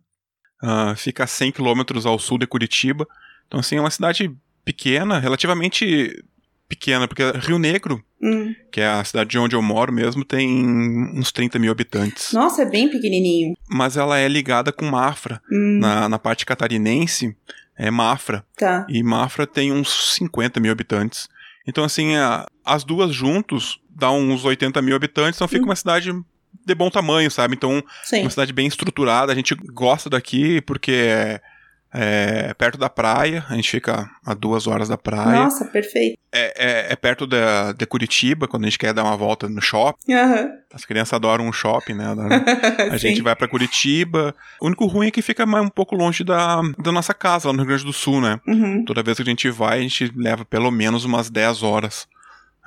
Ah, 0.62 0.94
fica 0.96 1.24
a 1.24 1.28
100 1.28 1.52
quilômetros 1.52 2.06
ao 2.06 2.18
sul 2.18 2.38
de 2.38 2.48
Curitiba. 2.48 3.08
Então, 3.48 3.60
assim, 3.60 3.76
é 3.78 3.80
uma 3.80 3.92
cidade 3.92 4.32
pequena, 4.64 5.20
relativamente 5.20 6.24
pequena, 6.68 7.08
porque 7.08 7.22
Rio 7.42 7.60
Negro, 7.60 8.04
Hum. 8.22 8.56
que 8.72 8.82
é 8.82 8.88
a 8.88 9.04
cidade 9.04 9.30
de 9.30 9.38
onde 9.38 9.56
eu 9.56 9.62
moro 9.62 9.94
mesmo, 9.94 10.26
tem 10.26 10.50
uns 11.16 11.32
30 11.32 11.60
mil 11.60 11.72
habitantes. 11.72 12.34
Nossa, 12.34 12.64
é 12.64 12.66
bem 12.66 12.90
pequenininho. 12.90 13.54
Mas 13.70 13.96
ela 13.98 14.18
é 14.18 14.28
ligada 14.28 14.72
com 14.72 14.86
Mafra. 14.86 15.40
Hum, 15.52 15.78
Na, 15.80 16.10
na 16.10 16.18
parte 16.18 16.44
catarinense, 16.46 17.36
é 17.78 17.92
Mafra. 17.92 18.44
Tá. 18.58 18.88
E 18.90 19.04
Mafra 19.04 19.46
tem 19.46 19.72
uns 19.72 20.16
50 20.16 20.60
mil 20.60 20.72
habitantes. 20.72 21.30
Então, 21.68 21.84
assim, 21.84 22.16
a- 22.16 22.48
as 22.66 22.84
duas 22.84 23.14
juntos 23.14 23.80
dá 23.90 24.10
uns 24.12 24.44
80 24.44 24.82
mil 24.82 24.96
habitantes, 24.96 25.38
então 25.38 25.48
fica 25.48 25.62
Hum. 25.64 25.68
uma 25.70 25.76
cidade 25.76 26.12
de 26.66 26.76
bom 26.76 26.90
tamanho, 26.90 27.30
sabe? 27.30 27.56
Então, 27.56 27.84
Sim. 28.04 28.22
uma 28.22 28.30
cidade 28.30 28.52
bem 28.52 28.68
estruturada. 28.68 29.32
A 29.32 29.36
gente 29.36 29.54
gosta 29.56 30.10
daqui 30.10 30.60
porque 30.62 30.92
é, 30.92 31.42
é 32.50 32.54
perto 32.56 32.78
da 32.78 32.90
praia, 32.90 33.46
a 33.50 33.56
gente 33.56 33.70
fica 33.70 34.10
a 34.26 34.34
duas 34.34 34.68
horas 34.68 34.90
da 34.90 34.98
praia. 34.98 35.44
Nossa, 35.44 35.66
perfeito. 35.66 36.18
É, 36.32 36.90
é- 36.90 36.92
é 36.92 36.96
perto 36.98 37.26
da, 37.26 37.72
de 37.72 37.86
Curitiba, 37.86 38.48
quando 38.48 38.64
a 38.64 38.68
gente 38.68 38.78
quer 38.80 38.94
dar 38.94 39.04
uma 39.04 39.16
volta 39.16 39.48
no 39.48 39.62
shopping. 39.62 40.14
Aham. 40.14 40.50
As 40.74 40.84
crianças 40.84 41.14
adoram 41.14 41.48
um 41.48 41.54
shopping, 41.54 41.94
né? 41.94 42.06
A 42.92 42.98
gente 42.98 43.22
vai 43.22 43.34
pra 43.34 43.48
Curitiba. 43.48 44.36
O 44.60 44.66
único 44.68 44.86
ruim 44.88 45.08
é 45.08 45.12
que 45.12 45.22
fica 45.22 45.46
mais 45.46 45.64
um 45.66 45.70
pouco 45.70 45.96
longe 45.96 46.22
da, 46.26 46.62
da 46.78 46.92
nossa 46.92 47.14
casa, 47.14 47.48
lá 47.48 47.54
no 47.54 47.60
Rio 47.60 47.68
Grande 47.70 47.86
do 47.86 47.94
Sul, 47.94 48.20
né? 48.20 48.42
Uhum. 48.46 48.84
Toda 48.84 49.02
vez 49.02 49.16
que 49.16 49.24
a 49.24 49.26
gente 49.26 49.50
vai, 49.50 49.80
a 49.80 49.82
gente 49.82 50.12
leva 50.18 50.44
pelo 50.44 50.70
menos 50.72 51.06
umas 51.06 51.30
10 51.30 51.64
horas. 51.64 52.06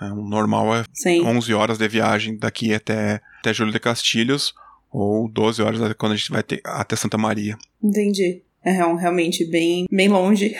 É, 0.00 0.04
o 0.06 0.16
normal 0.22 0.74
é 0.76 0.84
Sim. 0.92 1.24
11 1.24 1.52
horas 1.54 1.78
de 1.78 1.88
viagem 1.88 2.36
daqui 2.36 2.72
até, 2.72 3.20
até 3.40 3.52
Júlio 3.52 3.72
de 3.72 3.80
Castilhos, 3.80 4.54
ou 4.92 5.28
12 5.28 5.60
horas 5.62 5.80
quando 5.94 6.12
a 6.12 6.16
gente 6.16 6.30
vai 6.30 6.42
ter, 6.42 6.60
até 6.64 6.94
Santa 6.96 7.18
Maria. 7.18 7.56
Entendi. 7.82 8.42
É 8.64 8.70
real- 8.72 8.96
realmente 8.96 9.44
bem, 9.44 9.86
bem 9.90 10.08
longe. 10.08 10.54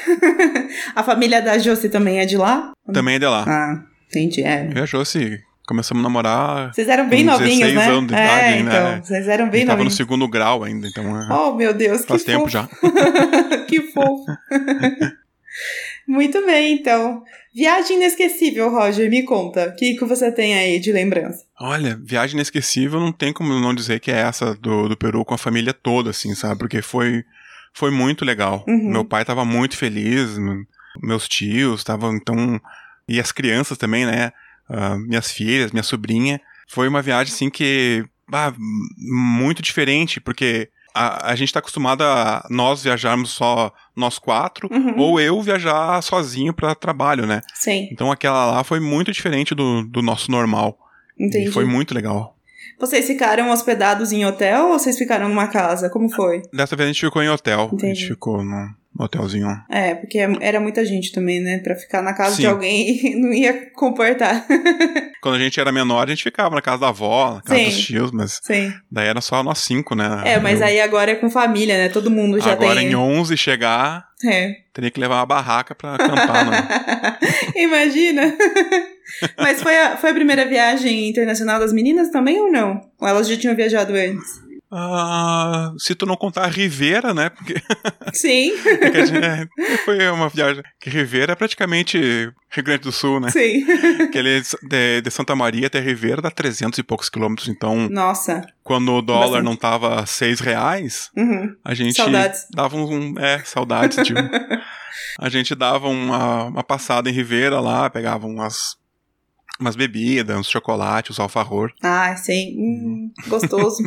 a 0.95 1.03
família 1.03 1.43
da 1.43 1.59
Josi 1.59 1.89
também 1.89 2.21
é 2.21 2.27
de 2.27 2.37
lá? 2.37 2.73
Também 2.93 3.17
é 3.17 3.19
de 3.19 3.27
lá. 3.27 3.45
Ah, 3.47 3.85
entendi. 4.09 4.43
É. 4.43 4.71
Eu 4.75 4.85
achou 4.85 5.05
se 5.05 5.41
começamos 5.67 6.01
a 6.03 6.09
namorar. 6.09 6.73
Vocês 6.75 6.89
eram 6.89 7.09
bem 7.09 7.25
novinhos, 7.25 7.59
16 7.59 7.75
né? 7.75 7.87
anos 7.91 8.09
de 8.09 8.15
é, 8.15 8.25
idade, 8.25 8.63
né? 8.63 8.71
então. 8.71 9.05
Vocês 9.05 9.29
eram 9.29 9.45
a 9.45 9.49
bem 9.49 9.61
gente 9.61 9.67
tava 9.67 9.77
no 9.79 9.85
novinhos. 9.85 9.97
segundo 9.97 10.29
grau 10.29 10.65
ainda, 10.65 10.87
então 10.89 11.05
é, 11.21 11.29
Oh, 11.33 11.55
meu 11.55 11.75
Deus, 11.75 12.03
que 12.03 12.09
faz 12.09 12.25
tempo 12.25 12.49
fofo. 12.49 12.51
já. 12.51 12.69
que 13.69 13.83
fofo. 13.83 14.25
Muito 16.07 16.45
bem, 16.47 16.75
então. 16.75 17.23
Viagem 17.59 17.97
inesquecível, 17.97 18.71
Roger, 18.71 19.11
me 19.11 19.25
conta. 19.25 19.67
O 19.67 19.75
que, 19.75 19.95
que 19.95 20.05
você 20.05 20.31
tem 20.31 20.55
aí 20.55 20.79
de 20.79 20.93
lembrança? 20.93 21.45
Olha, 21.61 22.01
viagem 22.05 22.37
inesquecível, 22.37 23.01
não 23.01 23.11
tem 23.11 23.33
como 23.33 23.53
não 23.59 23.75
dizer 23.75 23.99
que 23.99 24.13
é 24.13 24.19
essa 24.19 24.55
do, 24.55 24.89
do 24.89 24.97
Peru 24.97 25.25
com 25.25 25.35
a 25.35 25.39
família 25.39 25.75
toda, 25.75 26.11
assim, 26.11 26.37
sabe? 26.37 26.57
Porque 26.61 26.81
foi, 26.81 27.25
foi 27.75 27.91
muito 27.91 28.25
legal. 28.25 28.65
Uhum. 28.69 28.93
Meu 28.93 29.05
pai 29.05 29.25
tava 29.25 29.45
muito 29.45 29.77
feliz, 29.77 30.39
meus 31.03 31.27
tios 31.27 31.81
estavam, 31.81 32.15
então. 32.15 32.61
E 33.09 33.19
as 33.19 33.33
crianças 33.33 33.77
também, 33.77 34.07
né? 34.07 34.33
Ah, 34.69 34.97
minhas 34.97 35.33
filhas, 35.33 35.73
minha 35.73 35.83
sobrinha. 35.83 36.41
Foi 36.69 36.87
uma 36.87 37.03
viagem, 37.03 37.35
assim, 37.35 37.51
que. 37.51 38.05
ah, 38.33 38.55
muito 38.97 39.63
diferente, 39.63 40.21
porque 40.21 40.69
a, 40.99 41.31
a 41.31 41.37
gente 41.37 41.53
tá 41.53 41.59
acostumado 41.61 42.03
a 42.03 42.47
nós 42.51 42.83
viajarmos 42.83 43.31
só 43.31 43.73
nós 43.97 44.19
quatro, 44.19 44.69
Uhum. 44.73 44.99
ou 44.99 45.21
eu 45.21 45.41
viajar 45.43 46.01
sozinho 46.03 46.53
para 46.53 46.75
trabalho, 46.75 47.27
né? 47.27 47.41
Sim, 47.55 47.89
Então 47.93 48.11
aquela 48.13 48.47
lá 48.53 48.65
foi 48.65 48.81
muito 48.81 49.13
diferente 49.13 49.55
do, 49.55 49.83
do 49.85 50.03
nosso 50.03 50.31
normal. 50.31 50.79
entendi. 51.19 51.49
E 51.49 51.53
foi 51.53 51.65
muito 51.65 51.95
legal. 51.95 52.35
Vocês 52.81 53.07
ficaram 53.07 53.51
hospedados 53.51 54.13
em 54.13 54.25
hotel 54.25 54.69
ou 54.69 54.79
vocês 54.79 54.97
ficaram 54.97 55.29
numa 55.29 55.49
casa? 55.49 55.91
Como 55.91 56.09
foi? 56.09 56.43
Dessa 56.53 56.77
vez 56.77 56.89
a 56.89 56.93
gente 56.93 57.05
ficou 57.05 57.21
em 57.23 57.29
hotel. 57.29 57.63
A 57.63 57.75
Entendi. 57.75 57.95
gente 57.99 58.07
ficou 58.09 58.45
no, 58.45 58.69
no 58.97 59.05
hotelzinho. 59.05 59.49
É, 59.69 59.97
porque 59.97 60.19
era 60.41 60.61
muita 60.61 60.85
gente 60.85 61.11
também, 61.11 61.41
né? 61.41 61.59
Pra 61.59 61.75
ficar 61.75 62.03
na 62.03 62.13
casa 62.15 62.37
de 62.37 62.43
Sim. 62.43 62.47
alguém 62.49 63.17
não 63.21 63.33
ia 63.33 63.69
comportar. 63.73 64.47
Quando 65.21 65.35
a 65.35 65.39
gente 65.39 65.59
era 65.59 65.73
menor, 65.73 66.07
a 66.07 66.11
gente 66.11 66.23
ficava 66.23 66.55
na 66.55 66.63
casa 66.63 66.81
da 66.83 66.89
avó, 66.89 67.35
na 67.35 67.43
casa 67.43 67.59
Sim. 67.59 67.65
dos 67.67 67.79
tios, 67.87 68.11
mas 68.13 68.41
Sim. 68.43 68.73
daí 68.91 69.09
era 69.09 69.21
só 69.21 69.43
nós 69.43 69.59
cinco, 69.59 69.95
né? 69.95 70.23
É, 70.25 70.39
mas 70.41 70.61
Eu- 70.61 70.67
aí 70.67 70.81
agora 70.81 71.11
é 71.11 71.15
com 71.17 71.29
família, 71.29 71.77
né? 71.77 71.89
Todo 71.89 72.11
mundo 72.11 72.41
já 72.41 72.53
Agora 72.53 72.77
tem. 72.81 72.91
em 72.91 72.95
11 72.95 73.37
chegar, 73.37 74.07
É. 74.25 74.57
teria 74.73 74.91
que 74.91 75.01
levar 75.01 75.17
uma 75.17 75.27
barraca 75.27 75.75
pra 75.75 75.95
acampar, 75.97 76.49
né? 76.51 76.69
Imagina! 77.57 78.35
Mas 79.39 79.63
foi 79.63 79.77
a, 79.79 79.97
foi 79.97 80.11
a 80.11 80.15
primeira 80.15 80.45
viagem 80.47 81.09
internacional 81.09 81.59
das 81.59 81.73
meninas 81.73 82.11
também 82.11 82.39
ou 82.41 82.53
não? 82.53 82.81
Ou 83.01 83.09
elas 83.09 83.29
já 83.29 83.37
tinham 83.37 83.57
viajado 83.57 83.93
antes? 83.95 84.47
Ah, 84.71 85.73
se 85.79 85.95
tu 85.95 86.05
não 86.05 86.15
contar 86.17 86.45
a 86.45 86.49
Rivera, 86.49 87.15
né? 87.15 87.31
Porque 87.31 87.55
Sim, 88.13 88.51
porque 88.63 89.07
gente- 89.07 89.25
é, 89.25 89.47
foi 89.85 90.09
uma 90.11 90.29
viagem. 90.29 90.63
Que 90.79 90.91
Rivera 90.91 91.33
é 91.33 91.37
praticamente 91.37 91.99
Rio 92.51 92.65
Grande 92.65 92.83
do 92.83 92.93
Sul, 92.93 93.19
né? 93.19 93.31
sim. 93.31 93.65
Aquele 94.03 94.43
de, 94.63 95.01
de 95.03 95.11
Santa 95.11 95.35
Maria 95.35 95.69
até 95.69 95.81
Rivera 95.81 96.21
dá 96.21 96.31
300 96.31 96.79
e 96.79 96.83
poucos 96.83 97.09
quilômetros. 97.09 97.49
Então, 97.49 97.89
Nossa. 97.89 98.43
quando 98.63 98.93
o 98.93 99.01
dólar 99.03 99.23
Bastante. 99.29 99.45
não 99.45 99.57
tava 99.57 100.05
6 100.07 100.41
reais, 100.41 101.11
Uhum. 101.17 101.55
a 101.65 101.73
gente 101.75 101.97
Saudades. 101.97 102.47
dava 102.55 102.77
um. 102.77 103.15
É, 103.19 103.39
saudades, 103.45 103.97
tipo. 104.07 104.21
a 105.19 105.29
gente 105.31 105.55
dava 105.55 105.89
uma, 105.89 106.45
uma 106.45 106.63
passada 106.65 107.09
em 107.09 107.13
Rivera 107.13 107.59
lá, 107.61 107.89
pegava 107.89 108.27
umas, 108.27 108.77
umas 109.59 109.77
bebidas, 109.77 110.37
uns 110.37 110.51
chocolates, 110.51 111.13
uns 111.13 111.21
alfajor. 111.21 111.73
Ah, 111.83 112.15
sim. 112.17 112.55
Hum, 112.59 113.11
gostoso. 113.29 113.83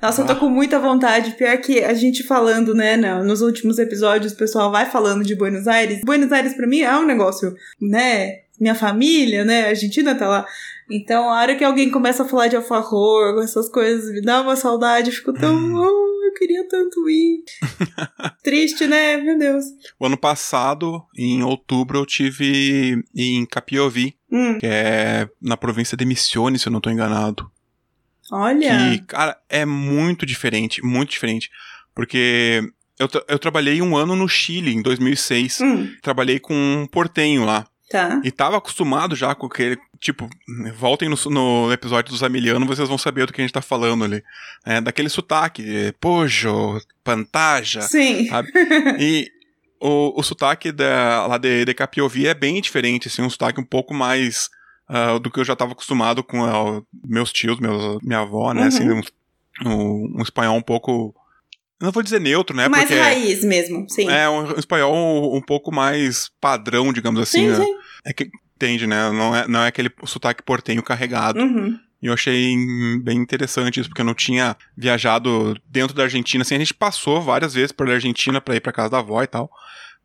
Nossa, 0.00 0.22
eu 0.22 0.26
tô 0.26 0.36
com 0.36 0.48
muita 0.48 0.78
vontade. 0.78 1.32
Pior 1.32 1.56
que 1.58 1.82
a 1.82 1.94
gente 1.94 2.22
falando, 2.22 2.74
né, 2.74 2.96
nos 2.96 3.40
últimos 3.40 3.78
episódios, 3.78 4.32
o 4.32 4.36
pessoal 4.36 4.70
vai 4.70 4.86
falando 4.86 5.24
de 5.24 5.34
Buenos 5.34 5.66
Aires. 5.66 6.00
Buenos 6.04 6.32
Aires 6.32 6.54
pra 6.54 6.66
mim 6.66 6.80
é 6.80 6.96
um 6.96 7.06
negócio, 7.06 7.54
né? 7.80 8.40
Minha 8.58 8.74
família, 8.74 9.44
né? 9.44 9.66
A 9.66 9.68
Argentina 9.68 10.14
tá 10.14 10.26
lá. 10.28 10.46
Então, 10.90 11.28
a 11.28 11.40
hora 11.40 11.56
que 11.56 11.64
alguém 11.64 11.90
começa 11.90 12.22
a 12.22 12.28
falar 12.28 12.48
de 12.48 12.56
alfajor, 12.56 13.42
essas 13.42 13.68
coisas, 13.68 14.10
me 14.12 14.22
dá 14.22 14.40
uma 14.40 14.56
saudade. 14.56 15.10
Eu 15.10 15.16
fico 15.16 15.32
tão. 15.32 15.74
Oh, 15.74 16.24
eu 16.24 16.32
queria 16.34 16.66
tanto 16.68 17.08
ir. 17.10 17.42
Triste, 18.42 18.86
né? 18.86 19.16
Meu 19.18 19.38
Deus. 19.38 19.64
O 19.98 20.06
ano 20.06 20.16
passado, 20.16 21.02
em 21.16 21.42
outubro, 21.42 21.98
eu 21.98 22.06
tive 22.06 23.02
em 23.14 23.44
Capiovi, 23.46 24.14
Hum, 24.30 24.58
que 24.58 24.66
é 24.66 25.28
na 25.40 25.56
província 25.56 25.96
de 25.96 26.04
Misiones, 26.04 26.62
se 26.62 26.68
eu 26.68 26.72
não 26.72 26.80
tô 26.80 26.90
enganado. 26.90 27.50
Olha. 28.32 28.90
Que, 28.90 28.98
cara, 29.06 29.36
é 29.48 29.64
muito 29.64 30.24
diferente, 30.26 30.82
muito 30.84 31.10
diferente. 31.10 31.50
Porque 31.94 32.62
eu, 32.98 33.08
tra- 33.08 33.24
eu 33.28 33.38
trabalhei 33.38 33.80
um 33.82 33.96
ano 33.96 34.14
no 34.16 34.28
Chile, 34.28 34.72
em 34.74 34.82
2006. 34.82 35.60
Hum, 35.60 35.90
Trabalhei 36.02 36.38
com 36.38 36.54
um 36.54 36.86
portenho 36.86 37.44
lá. 37.44 37.66
tá. 37.90 38.20
E 38.24 38.30
tava 38.30 38.56
acostumado 38.58 39.14
já 39.16 39.34
com 39.34 39.46
aquele 39.46 39.78
tipo, 39.98 40.28
voltem 40.74 41.08
no, 41.08 41.16
no 41.30 41.72
episódio 41.72 42.12
dos 42.12 42.22
Amiliano, 42.22 42.66
vocês 42.66 42.86
vão 42.86 42.98
saber 42.98 43.26
do 43.26 43.32
que 43.32 43.40
a 43.40 43.44
gente 43.44 43.52
tá 43.54 43.62
falando 43.62 44.04
ali. 44.04 44.22
É, 44.66 44.78
daquele 44.80 45.08
sotaque, 45.08 45.94
pojo, 45.98 46.78
pantaja. 47.02 47.80
Sim. 47.82 48.26
Sabe? 48.28 48.50
E 49.00 49.30
o, 49.80 50.18
o 50.20 50.22
sotaque 50.22 50.70
da, 50.72 51.26
lá 51.26 51.38
de, 51.38 51.64
de 51.64 51.72
Capiovi 51.74 52.26
é 52.26 52.34
bem 52.34 52.60
diferente, 52.60 53.08
assim, 53.08 53.22
um 53.22 53.30
sotaque 53.30 53.58
um 53.60 53.64
pouco 53.64 53.94
mais 53.94 54.48
uh, 54.88 55.18
do 55.18 55.30
que 55.30 55.40
eu 55.40 55.44
já 55.44 55.52
estava 55.52 55.72
acostumado 55.72 56.22
com 56.22 56.40
uh, 56.40 56.86
meus 57.04 57.32
tios, 57.32 57.58
meus, 57.58 57.98
minha 58.02 58.20
avó, 58.20 58.52
né? 58.52 58.64
Assim, 58.64 58.88
Uhum. 58.88 59.00
Assim, 59.00 59.10
um, 59.64 59.70
um, 59.70 60.18
um 60.18 60.22
espanhol 60.22 60.56
um 60.56 60.62
pouco. 60.62 61.14
Não 61.80 61.92
vou 61.92 62.02
dizer 62.02 62.20
neutro, 62.20 62.56
né? 62.56 62.68
mais 62.68 62.84
porque 62.84 62.98
raiz 62.98 63.44
mesmo, 63.44 63.86
sim. 63.90 64.08
é 64.08 64.28
um, 64.28 64.54
um 64.54 64.58
espanhol 64.58 64.94
um, 64.94 65.36
um 65.36 65.42
pouco 65.42 65.70
mais 65.70 66.30
padrão, 66.40 66.90
digamos 66.92 67.20
assim. 67.20 67.40
sim, 67.40 67.48
né? 67.48 67.56
sim. 67.56 67.74
É 68.04 68.12
que 68.14 68.30
entende, 68.56 68.86
né? 68.86 69.10
Não 69.10 69.36
é, 69.36 69.46
não 69.46 69.62
é 69.62 69.68
aquele 69.68 69.90
sotaque 70.04 70.42
portenho 70.42 70.82
carregado. 70.82 71.38
Uhum. 71.38 71.78
E 72.02 72.06
eu 72.06 72.14
achei 72.14 72.54
bem 73.02 73.18
interessante 73.18 73.80
isso, 73.80 73.88
porque 73.88 74.00
eu 74.00 74.06
não 74.06 74.14
tinha 74.14 74.56
viajado 74.76 75.56
dentro 75.68 75.94
da 75.94 76.04
Argentina. 76.04 76.42
Assim, 76.42 76.54
a 76.54 76.58
gente 76.58 76.74
passou 76.74 77.20
várias 77.20 77.54
vezes 77.54 77.72
pela 77.72 77.92
Argentina 77.92 78.40
para 78.40 78.56
ir 78.56 78.60
para 78.60 78.72
casa 78.72 78.90
da 78.90 78.98
avó 78.98 79.22
e 79.22 79.26
tal. 79.26 79.50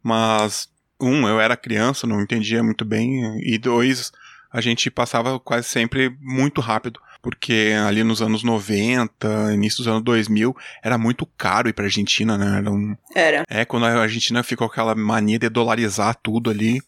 Mas, 0.02 0.68
um, 1.00 1.28
eu 1.28 1.40
era 1.40 1.58
criança, 1.58 2.08
não 2.08 2.22
entendia 2.22 2.64
muito 2.64 2.86
bem. 2.86 3.40
E 3.42 3.58
dois, 3.58 4.12
a 4.52 4.62
gente 4.62 4.90
passava 4.92 5.40
quase 5.40 5.68
sempre 5.68 6.16
muito 6.22 6.62
rápido. 6.62 7.00
Porque 7.22 7.72
ali 7.88 8.04
nos 8.04 8.20
anos 8.20 8.42
90, 8.42 9.54
início 9.54 9.78
dos 9.78 9.88
anos 9.88 10.02
2000, 10.04 10.56
era 10.84 10.98
muito 10.98 11.26
caro 11.38 11.70
ir 11.70 11.74
pra 11.74 11.86
Argentina, 11.86 12.36
né? 12.38 12.58
Era 12.58 12.72
um, 12.72 12.96
Era. 13.16 13.44
é, 13.48 13.64
quando 13.64 13.86
a 13.86 14.02
Argentina 14.02 14.42
ficou 14.42 14.68
com 14.68 14.74
aquela 14.74 14.96
mania 14.96 15.38
de 15.38 15.48
dolarizar 15.48 16.16
tudo 16.16 16.50
ali, 16.50 16.82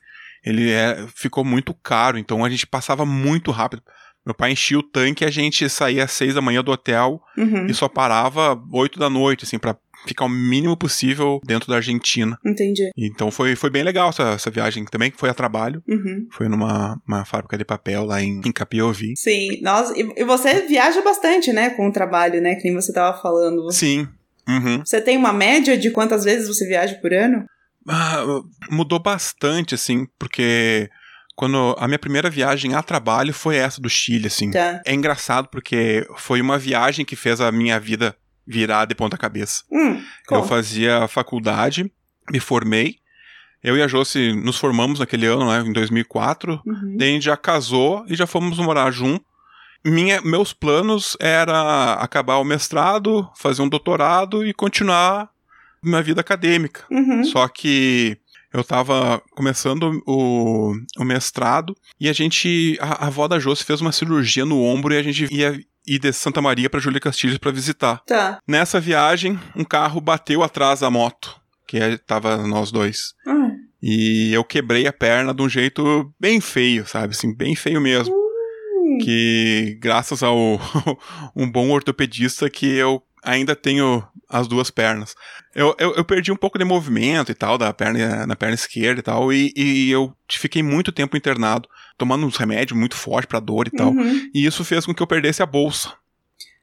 ele 0.44 0.72
é, 0.72 1.06
ficou 1.16 1.46
muito 1.46 1.72
caro, 1.76 2.18
então 2.18 2.44
a 2.44 2.50
gente 2.50 2.66
passava 2.66 3.06
muito 3.06 3.52
rápido. 3.52 3.84
Meu 4.26 4.34
pai 4.34 4.52
enchia 4.54 4.80
o 4.80 4.84
tanque 4.84 5.24
e 5.24 5.28
a 5.28 5.32
gente 5.32 5.70
saía 5.70 6.06
às 6.06 6.12
seis 6.12 6.34
da 6.34 6.42
manhã 6.42 6.64
do 6.64 6.72
hotel 6.72 7.22
Uhum. 7.38 7.68
e 7.68 7.74
só 7.74 7.88
parava 7.88 8.60
oito 8.72 8.98
da 8.98 9.10
noite, 9.12 9.44
assim, 9.46 9.60
pra 9.60 9.76
ficar 10.06 10.26
o 10.26 10.30
mínimo 10.30 10.76
possível 10.78 11.40
dentro 11.46 11.70
da 11.70 11.78
Argentina. 11.78 12.38
Entendi. 12.46 12.90
Então 12.98 13.32
foi, 13.32 13.56
foi 13.56 13.70
bem 13.70 13.84
legal 13.84 14.10
essa, 14.10 14.30
essa 14.30 14.52
viagem 14.52 14.86
também, 14.86 15.12
que 15.12 15.20
foi 15.20 15.30
a 15.30 15.34
trabalho. 15.34 15.84
Uhum. 15.88 16.28
Foi 16.32 16.48
numa 16.48 17.00
uma 17.08 17.26
fábrica 17.26 17.58
de 17.58 17.66
papel 17.66 18.06
lá 18.06 18.22
em, 18.22 18.42
em 18.46 18.52
Capiovi. 18.52 19.14
Sim. 19.18 19.62
Nossa, 19.62 19.94
e, 19.98 20.14
e 20.18 20.24
você 20.24 20.62
viaja 20.68 21.02
bastante, 21.02 21.52
né, 21.52 21.70
com 21.72 21.88
o 21.88 21.92
trabalho, 21.92 22.42
né, 22.42 22.56
que 22.56 22.64
nem 22.64 22.74
você 22.74 22.94
tava 22.94 23.20
falando. 23.22 23.72
Sim. 23.72 24.08
Uhum. 24.46 24.84
você 24.86 25.00
tem 25.00 25.16
uma 25.16 25.32
média 25.32 25.78
de 25.78 25.90
quantas 25.90 26.26
vezes 26.26 26.50
você 26.50 26.68
viaja 26.68 26.96
por 26.96 27.14
ano? 27.14 27.46
Ah, 27.88 28.26
mudou 28.70 29.00
bastante, 29.00 29.74
assim, 29.74 30.06
porque 30.20 30.90
quando 31.36 31.76
a 31.80 31.88
minha 31.88 32.00
primeira 32.00 32.30
viagem 32.30 32.76
a 32.76 32.84
trabalho 32.84 33.34
foi 33.34 33.58
essa 33.58 33.82
do 33.82 33.90
Chile, 33.90 34.28
assim. 34.28 34.52
Tá. 34.52 34.82
É 34.86 34.94
engraçado 34.94 35.48
porque 35.50 36.06
foi 36.18 36.42
uma 36.42 36.58
viagem 36.58 37.06
que 37.06 37.16
fez 37.16 37.42
a 37.42 37.52
minha 37.52 37.80
vida 37.80 38.16
virar 38.46 38.86
de 38.86 38.96
ponta 38.96 39.18
cabeça. 39.18 39.64
Hum, 39.72 40.02
Eu 40.30 40.44
fazia 40.44 41.08
faculdade, 41.08 41.92
me 42.32 42.40
formei. 42.40 42.98
Eu 43.64 43.78
e 43.78 43.82
a 43.82 43.88
Josi 43.88 44.34
nos 44.34 44.58
formamos 44.58 45.00
naquele 45.00 45.26
ano, 45.26 45.48
né, 45.50 45.62
em 45.62 45.72
2004. 45.72 46.62
Uhum. 46.66 46.98
Daí 46.98 47.10
a 47.10 47.14
gente 47.14 47.24
já 47.26 47.38
casou 47.38 48.04
e 48.08 48.16
já 48.16 48.28
fomos 48.28 48.58
morar 48.58 48.92
junto. 48.92 49.24
Minha, 49.86 50.22
meus 50.22 50.54
planos 50.54 51.16
era 51.20 51.94
acabar 51.94 52.38
o 52.38 52.44
mestrado, 52.44 53.30
fazer 53.36 53.62
um 53.62 53.70
doutorado 53.70 54.46
e 54.46 54.54
continuar 54.54 55.30
minha 55.82 56.02
vida 56.02 56.22
acadêmica. 56.22 56.86
Uhum. 56.90 57.24
Só 57.26 57.48
que 57.48 58.18
eu 58.54 58.64
tava 58.64 59.22
começando 59.32 60.02
o, 60.06 60.74
o 60.98 61.04
mestrado 61.04 61.76
e 62.00 62.08
a 62.08 62.14
gente. 62.14 62.78
A, 62.80 63.06
a 63.06 63.08
avó 63.08 63.28
da 63.28 63.40
Josi 63.40 63.64
fez 63.64 63.82
uma 63.82 63.92
cirurgia 63.92 64.46
no 64.46 64.62
ombro 64.62 64.94
e 64.94 64.98
a 64.98 65.04
gente 65.04 65.28
ia 65.34 65.60
ir 65.86 66.00
de 66.00 66.12
Santa 66.14 66.42
Maria 66.42 66.70
pra 66.70 66.80
Júlia 66.80 67.00
Castilhos 67.00 67.38
pra 67.38 67.52
visitar. 67.52 68.02
Tá. 68.06 68.40
Nessa 68.48 68.80
viagem, 68.80 69.40
um 69.56 69.64
carro 69.64 70.00
bateu 70.02 70.44
atrás 70.44 70.80
da 70.82 70.90
moto, 70.90 71.36
que 71.68 71.78
é- 71.78 71.98
tava 71.98 72.38
nós 72.48 72.72
dois. 72.72 73.14
Ah. 73.28 73.50
E 73.82 74.32
eu 74.34 74.44
quebrei 74.44 74.88
a 74.88 74.94
perna 74.94 75.34
de 75.34 75.42
um 75.42 75.50
jeito 75.50 76.14
bem 76.20 76.40
feio, 76.40 76.88
sabe? 76.88 77.14
Assim, 77.14 77.36
bem 77.36 77.54
feio 77.56 77.82
mesmo. 77.82 78.16
Hum. 78.16 78.98
Que 79.02 79.78
graças 79.82 80.24
ao 80.24 80.38
um 81.36 81.50
bom 81.50 81.70
ortopedista 81.70 82.50
que 82.50 82.66
eu 82.66 83.04
ainda 83.24 83.56
tenho 83.56 84.06
as 84.30 84.48
duas 84.48 84.70
pernas. 84.70 85.16
Eu, 85.56 85.76
eu, 85.80 85.94
eu 85.96 86.04
perdi 86.04 86.32
um 86.32 86.36
pouco 86.36 86.58
de 86.58 86.66
movimento 86.66 87.32
e 87.32 87.36
tal, 87.36 87.58
da 87.58 87.74
perna, 87.74 88.26
na 88.26 88.36
perna 88.36 88.56
esquerda 88.56 89.00
e 89.00 89.04
tal, 89.04 89.32
e, 89.32 89.54
e 89.56 89.92
eu 89.92 90.14
fiquei 90.30 90.64
muito 90.64 90.92
tempo 90.92 91.16
internado, 91.16 91.70
tomando 91.98 92.26
uns 92.26 92.38
remédios 92.38 92.78
muito 92.78 92.96
fortes 92.96 93.28
pra 93.28 93.40
dor 93.40 93.68
e 93.68 93.72
tal. 93.72 93.92
Uhum. 93.92 94.30
E 94.34 94.46
isso 94.46 94.64
fez 94.64 94.86
com 94.86 94.94
que 94.94 95.02
eu 95.02 95.08
perdesse 95.08 95.42
a 95.44 95.46
bolsa 95.46 95.94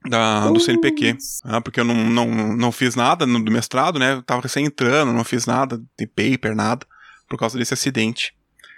da, 0.08 0.48
do 0.50 0.60
CNPq. 0.60 1.16
Ah, 1.44 1.60
porque 1.60 1.80
eu 1.80 1.84
não, 1.84 1.94
não, 1.94 2.56
não 2.56 2.72
fiz 2.72 2.94
nada 2.94 3.26
no, 3.26 3.42
do 3.42 3.50
mestrado, 3.50 3.98
né? 3.98 4.14
Eu 4.14 4.22
tava 4.22 4.42
recém 4.42 4.64
entrando, 4.66 5.12
não 5.12 5.24
fiz 5.24 5.46
nada 5.46 5.80
de 5.98 6.06
paper, 6.06 6.54
nada, 6.54 6.86
por 7.28 7.38
causa 7.38 7.58
desse 7.58 7.74
acidente. 7.74 8.34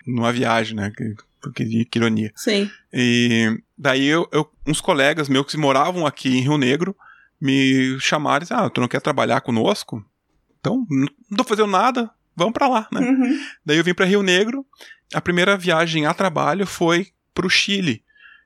Numa 0.07 0.33
viagem, 0.33 0.77
né? 0.77 0.91
Que, 0.97 1.15
que, 1.55 1.85
que 1.85 1.99
ironia. 1.99 2.33
Sim. 2.35 2.69
E 2.93 3.57
daí 3.79 4.07
eu, 4.07 4.29
eu- 4.33 4.51
uns 4.67 4.81
colegas 4.81 5.29
meus 5.29 5.47
que 5.47 5.57
moravam 5.57 6.07
aqui 6.07 6.29
em 6.38 6.41
Rio 6.41 6.59
Negro 6.59 6.95
me 7.41 7.97
chamaram 8.01 8.38
e 8.38 8.41
disseram, 8.43 8.65
ah, 8.65 8.71
tu 8.71 8.81
não 8.81 8.88
quer 8.88 9.01
trabalhar 9.01 9.41
conosco? 9.41 10.05
Então, 10.61 10.87
não 10.88 11.37
tô 11.37 11.43
fazendo 11.45 11.67
nada, 11.69 12.09
vamos 12.37 12.53
pra 12.53 12.69
lá, 12.69 12.87
né? 12.93 13.01
Uhum. 13.01 13.38
Daí 13.67 13.79
eu 13.79 13.85
vim 13.85 13.95
para 13.95 14.07
Rio 14.07 14.23
Negro. 14.23 14.65
A 15.14 15.20
primeira 15.20 15.57
viagem 15.57 16.07
a 16.07 16.14
trabalho 16.14 16.66
foi 16.66 17.09
pro 17.35 17.48
Chile. 17.48 18.03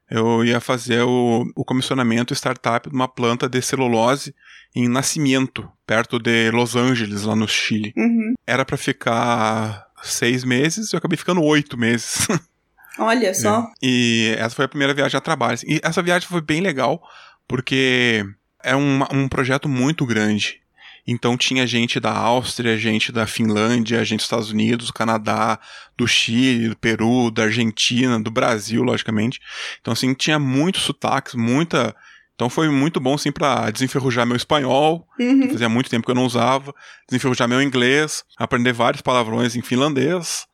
Eu 0.08 0.44
ia 0.44 0.60
fazer 0.60 1.02
o, 1.02 1.44
o 1.56 1.64
comissionamento 1.64 2.32
startup 2.32 2.88
de 2.88 2.94
uma 2.94 3.08
planta 3.08 3.48
de 3.48 3.60
celulose 3.60 4.34
em 4.74 4.88
Nascimento, 4.88 5.68
perto 5.86 6.18
de 6.18 6.50
Los 6.50 6.76
Angeles, 6.76 7.22
lá 7.22 7.34
no 7.34 7.48
Chile. 7.48 7.92
Uhum. 7.96 8.34
Era 8.46 8.64
para 8.64 8.76
ficar 8.76 9.86
seis 10.02 10.44
meses, 10.44 10.92
eu 10.92 10.98
acabei 10.98 11.16
ficando 11.16 11.42
oito 11.42 11.76
meses. 11.76 12.28
Olha 12.98 13.34
só. 13.34 13.66
E 13.82 14.34
essa 14.38 14.54
foi 14.54 14.64
a 14.64 14.68
primeira 14.68 14.94
viagem 14.94 15.18
a 15.18 15.20
trabalho. 15.20 15.58
E 15.66 15.80
essa 15.82 16.02
viagem 16.02 16.28
foi 16.28 16.40
bem 16.40 16.60
legal, 16.60 17.02
porque 17.46 18.24
é 18.62 18.74
um, 18.74 19.02
um 19.12 19.28
projeto 19.28 19.68
muito 19.68 20.06
grande. 20.06 20.60
Então 21.06 21.36
tinha 21.36 21.66
gente 21.66 22.00
da 22.00 22.12
Áustria, 22.12 22.76
gente 22.76 23.12
da 23.12 23.26
Finlândia, 23.26 24.04
gente 24.04 24.18
dos 24.18 24.26
Estados 24.26 24.50
Unidos, 24.50 24.90
Canadá, 24.90 25.58
do 25.96 26.06
Chile, 26.06 26.70
do 26.70 26.76
Peru, 26.76 27.30
da 27.30 27.44
Argentina, 27.44 28.18
do 28.18 28.30
Brasil, 28.30 28.82
logicamente. 28.82 29.38
Então, 29.80 29.92
assim, 29.92 30.12
tinha 30.14 30.38
muitos 30.38 30.82
sotaques, 30.82 31.34
muita. 31.34 31.94
Então 32.34 32.50
foi 32.50 32.68
muito 32.68 32.98
bom, 33.00 33.14
assim, 33.14 33.30
pra 33.32 33.70
desenferrujar 33.70 34.26
meu 34.26 34.36
espanhol, 34.36 35.06
que 35.16 35.22
Uhum. 35.24 35.48
fazia 35.50 35.68
muito 35.68 35.88
tempo 35.88 36.04
que 36.04 36.10
eu 36.10 36.14
não 36.16 36.26
usava, 36.26 36.74
desenferrujar 37.08 37.48
meu 37.48 37.62
inglês, 37.62 38.24
aprender 38.36 38.72
vários 38.72 39.00
palavrões 39.00 39.56
em 39.56 39.62
finlandês 39.62 40.44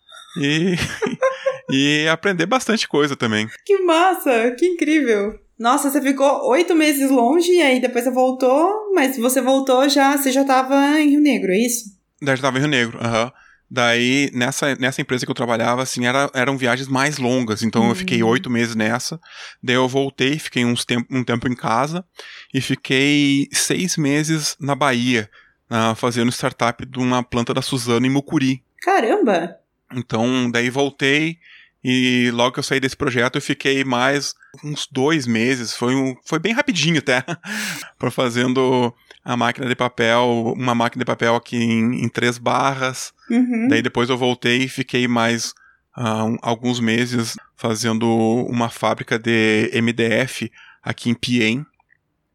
e, 0.41 0.77
e 1.71 2.07
aprender 2.09 2.47
bastante 2.47 2.87
coisa 2.87 3.17
também. 3.17 3.49
Que 3.67 3.79
massa, 3.79 4.53
que 4.57 4.65
incrível. 4.67 5.35
Nossa, 5.63 5.89
você 5.89 6.03
ficou 6.03 6.49
oito 6.51 6.75
meses 6.75 7.09
longe 7.09 7.53
e 7.53 7.63
aí 7.63 7.81
depois 7.81 8.03
você 8.03 8.11
voltou, 8.11 8.93
mas 8.93 9.17
você 9.17 9.41
voltou 9.41 9.89
já, 9.89 10.17
você 10.17 10.33
já 10.33 10.45
tava 10.45 10.75
em 10.99 11.11
Rio 11.11 11.21
Negro, 11.21 11.53
é 11.53 11.57
isso? 11.57 11.85
Já 12.21 12.37
tava 12.37 12.59
em 12.59 12.63
Rio 12.63 12.69
Negro, 12.69 12.99
aham. 13.01 13.31
Daí, 13.71 14.29
nessa, 14.35 14.75
nessa 14.75 15.01
empresa 15.01 15.25
que 15.25 15.31
eu 15.31 15.37
trabalhava, 15.37 15.81
assim, 15.81 16.05
era, 16.05 16.29
eram 16.35 16.59
viagens 16.59 16.89
mais 16.89 17.17
longas. 17.17 17.63
Então, 17.63 17.89
eu 17.89 17.95
fiquei 17.95 18.25
Hum. 18.25 18.27
oito 18.27 18.51
meses 18.51 18.75
nessa. 18.75 19.21
Daí, 19.63 19.77
eu 19.77 19.87
voltei, 19.87 20.37
fiquei 20.37 20.65
uns 20.65 20.85
tempo, 20.85 21.07
um 21.09 21.23
tempo 21.23 21.47
em 21.47 21.55
casa. 21.55 22.05
E 22.53 22.61
fiquei 22.61 23.47
seis 23.53 23.97
meses 23.97 24.57
na 24.61 24.75
Bahia, 24.75 25.31
ah, 25.71 25.95
fazendo 25.95 26.33
startup 26.33 26.85
de 26.85 26.99
uma 26.99 27.23
planta 27.23 27.55
da 27.55 27.63
Suzano 27.63 28.05
em 28.05 28.11
Mucuri. 28.11 28.65
Caramba! 28.81 29.57
Então, 29.95 30.51
daí 30.51 30.69
voltei. 30.71 31.37
E 31.85 32.31
logo 32.33 32.53
que 32.53 32.59
eu 32.61 32.63
saí 32.63 32.79
desse 32.79 32.97
projeto, 32.97 33.37
eu 33.37 33.43
fiquei 33.43 33.83
mais 33.85 34.35
uns 34.63 34.87
dois 34.91 35.27
meses. 35.27 35.75
Foi, 35.75 35.95
um, 35.95 36.15
foi 36.25 36.39
bem 36.39 36.53
rapidinho 36.53 36.99
até. 36.99 37.25
para 37.99 38.11
fazendo 38.11 38.95
a 39.25 39.37
máquina 39.37 39.67
de 39.69 39.75
papel, 39.75 40.55
uma 40.57 40.75
máquina 40.75 41.01
de 41.03 41.07
papel 41.07 41.35
aqui 41.35 41.57
em, 41.57 42.05
em 42.05 42.09
três 42.09 42.39
barras. 42.39 43.13
Uhum. 43.31 43.69
Daí 43.69 43.83
depois 43.83 44.09
eu 44.11 44.17
voltei 44.19 44.65
e 44.65 44.69
fiquei 44.69 45.09
mais 45.09 45.53
ah, 45.95 46.25
um- 46.25 46.39
alguns 46.41 46.79
meses 46.81 47.37
fazendo 47.57 48.09
uma 48.49 48.69
fábrica 48.69 49.19
de 49.19 49.71
MDF 49.75 50.51
aqui 50.83 51.11
em 51.11 51.15
Piem. 51.15 51.67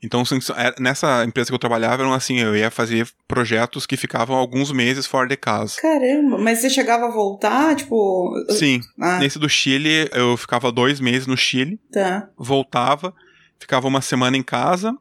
Então, 0.03 0.21
assim, 0.21 0.37
é- 0.55 0.75
nessa 0.79 1.23
empresa 1.25 1.49
que 1.49 1.55
eu 1.55 1.59
trabalhava, 1.59 2.03
eram 2.03 2.13
assim, 2.13 2.39
eu 2.39 2.55
ia 2.55 2.69
fazer 2.69 3.07
projetos 3.27 3.85
que 3.87 3.97
ficavam 3.97 4.35
alguns 4.35 4.71
meses 4.71 5.07
fora 5.07 5.27
de 5.27 5.35
casa. 5.35 5.75
Caramba, 5.81 6.37
mas 6.37 6.59
você 6.59 6.69
chegava 6.69 7.05
a 7.07 7.11
voltar, 7.11 7.75
tipo. 7.75 8.31
Sim, 8.49 8.79
Ah, 8.99 9.17
nesse 9.19 9.39
do 9.39 9.49
Chile, 9.49 10.07
eu 10.13 10.37
ficava 10.37 10.71
dois 10.71 10.99
meses 10.99 11.25
no 11.25 11.35
Chile, 11.35 11.79
tá. 11.91 12.29
voltava, 12.37 13.13
ficava 13.59 13.87
uma 13.87 14.01
semana 14.01 14.37
em 14.37 14.43
casa 14.43 14.95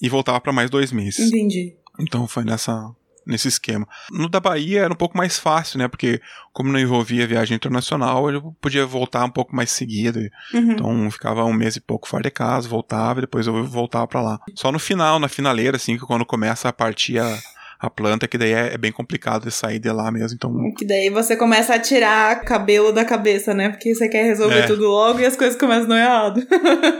e 0.00 0.08
voltava 0.08 0.38
para 0.40 0.52
mais 0.52 0.68
dois 0.68 0.92
meses. 0.92 1.18
Entendi. 1.28 1.74
Então 1.98 2.26
foi 2.28 2.44
nessa, 2.44 2.90
nesse 3.26 3.48
esquema. 3.48 3.86
No 4.10 4.28
da 4.28 4.40
Bahia 4.40 4.82
era 4.82 4.92
um 4.92 4.96
pouco 4.96 5.16
mais 5.16 5.38
fácil, 5.38 5.78
né? 5.78 5.88
Porque 5.88 6.20
como 6.52 6.72
não 6.72 6.78
envolvia 6.78 7.26
viagem 7.26 7.54
internacional, 7.54 8.30
eu 8.30 8.52
podia 8.60 8.84
voltar 8.84 9.24
um 9.24 9.30
pouco 9.30 9.54
mais 9.54 9.70
seguido. 9.70 10.20
Uhum. 10.52 10.72
Então 10.72 11.10
ficava 11.10 11.44
um 11.44 11.52
mês 11.52 11.76
e 11.76 11.80
pouco 11.80 12.08
fora 12.08 12.22
de 12.22 12.30
casa, 12.30 12.68
voltava 12.68 13.20
e 13.20 13.22
depois 13.22 13.46
eu 13.46 13.64
voltava 13.64 14.06
para 14.06 14.20
lá. 14.20 14.38
Só 14.54 14.70
no 14.70 14.78
final, 14.78 15.18
na 15.18 15.28
finaleira, 15.28 15.76
assim, 15.76 15.96
que 15.96 16.06
quando 16.06 16.26
começa 16.26 16.68
a 16.68 16.72
partir 16.72 17.18
a, 17.18 17.38
a 17.80 17.90
planta, 17.90 18.28
que 18.28 18.38
daí 18.38 18.52
é, 18.52 18.74
é, 18.74 18.78
bem 18.78 18.92
complicado 18.92 19.44
de 19.44 19.50
sair 19.50 19.78
de 19.78 19.90
lá 19.90 20.10
mesmo. 20.10 20.36
Então. 20.36 20.72
Que 20.76 20.86
daí 20.86 21.10
você 21.10 21.36
começa 21.36 21.74
a 21.74 21.78
tirar 21.78 22.44
cabelo 22.44 22.92
da 22.92 23.04
cabeça, 23.04 23.52
né? 23.52 23.70
Porque 23.70 23.94
você 23.94 24.08
quer 24.08 24.24
resolver 24.24 24.60
é. 24.60 24.66
tudo 24.66 24.86
logo 24.86 25.20
e 25.20 25.26
as 25.26 25.36
coisas 25.36 25.58
começam 25.58 25.88
no 25.88 25.96
errado. 25.96 26.46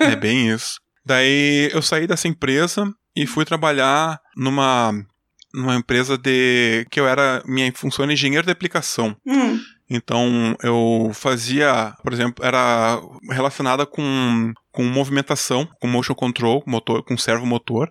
é 0.01 0.17
bem 0.17 0.51
isso. 0.51 0.81
Daí 1.05 1.71
eu 1.73 1.83
saí 1.83 2.07
dessa 2.07 2.29
empresa 2.29 2.85
e 3.15 3.27
fui 3.27 3.45
trabalhar 3.45 4.19
numa 4.37 4.93
numa 5.55 5.77
empresa 5.77 6.17
de 6.17 6.87
que 6.91 6.99
eu 6.99 7.07
era 7.07 7.43
minha 7.45 7.71
função 7.75 8.05
era 8.05 8.13
engenheiro 8.13 8.47
de 8.47 8.53
aplicação. 8.53 9.17
Hum. 9.27 9.61
Então 9.89 10.57
eu 10.63 11.11
fazia, 11.13 11.95
por 12.03 12.13
exemplo, 12.13 12.45
era 12.45 12.99
relacionada 13.31 13.85
com, 13.85 14.53
com 14.71 14.85
movimentação, 14.85 15.69
com 15.81 15.87
motion 15.87 16.15
control, 16.15 16.63
motor, 16.67 17.03
com 17.03 17.17
servo 17.17 17.45
motor. 17.45 17.91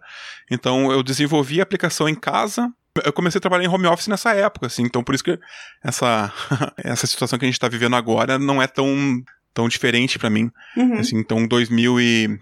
Então 0.50 0.92
eu 0.92 1.04
desenvolvia 1.04 1.62
a 1.62 1.64
aplicação 1.64 2.10
em 2.10 2.16
casa. 2.16 2.72
Eu 3.06 3.14
comecei 3.14 3.38
a 3.38 3.42
trabalhar 3.42 3.66
em 3.66 3.70
home 3.70 3.88
office 3.88 4.08
nessa 4.08 4.34
época, 4.34 4.66
assim, 4.66 4.84
então 4.84 5.04
por 5.04 5.16
isso 5.16 5.24
que 5.24 5.40
essa, 5.84 6.34
essa 6.84 7.08
situação 7.08 7.38
que 7.38 7.46
a 7.46 7.48
gente 7.48 7.56
está 7.56 7.70
vivendo 7.70 7.96
agora 7.96 8.38
não 8.38 8.62
é 8.62 8.68
tão, 8.68 9.24
tão 9.54 9.70
diferente 9.70 10.18
para 10.18 10.30
mim. 10.30 10.52
Uhum. 10.76 11.00
Assim, 11.00 11.18
então 11.18 11.48
2000 11.48 12.02
e 12.02 12.40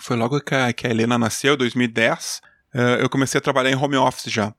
foi 0.00 0.16
logo 0.16 0.40
que 0.40 0.54
a, 0.54 0.72
que 0.72 0.86
a 0.86 0.90
Helena 0.90 1.18
nasceu, 1.18 1.56
2010 1.56 2.40
uh, 2.40 2.53
eu 3.00 3.08
comecei 3.08 3.38
a 3.38 3.42
trabalhar 3.42 3.70
em 3.70 3.76
home 3.76 3.96
office 3.96 4.32
já. 4.32 4.52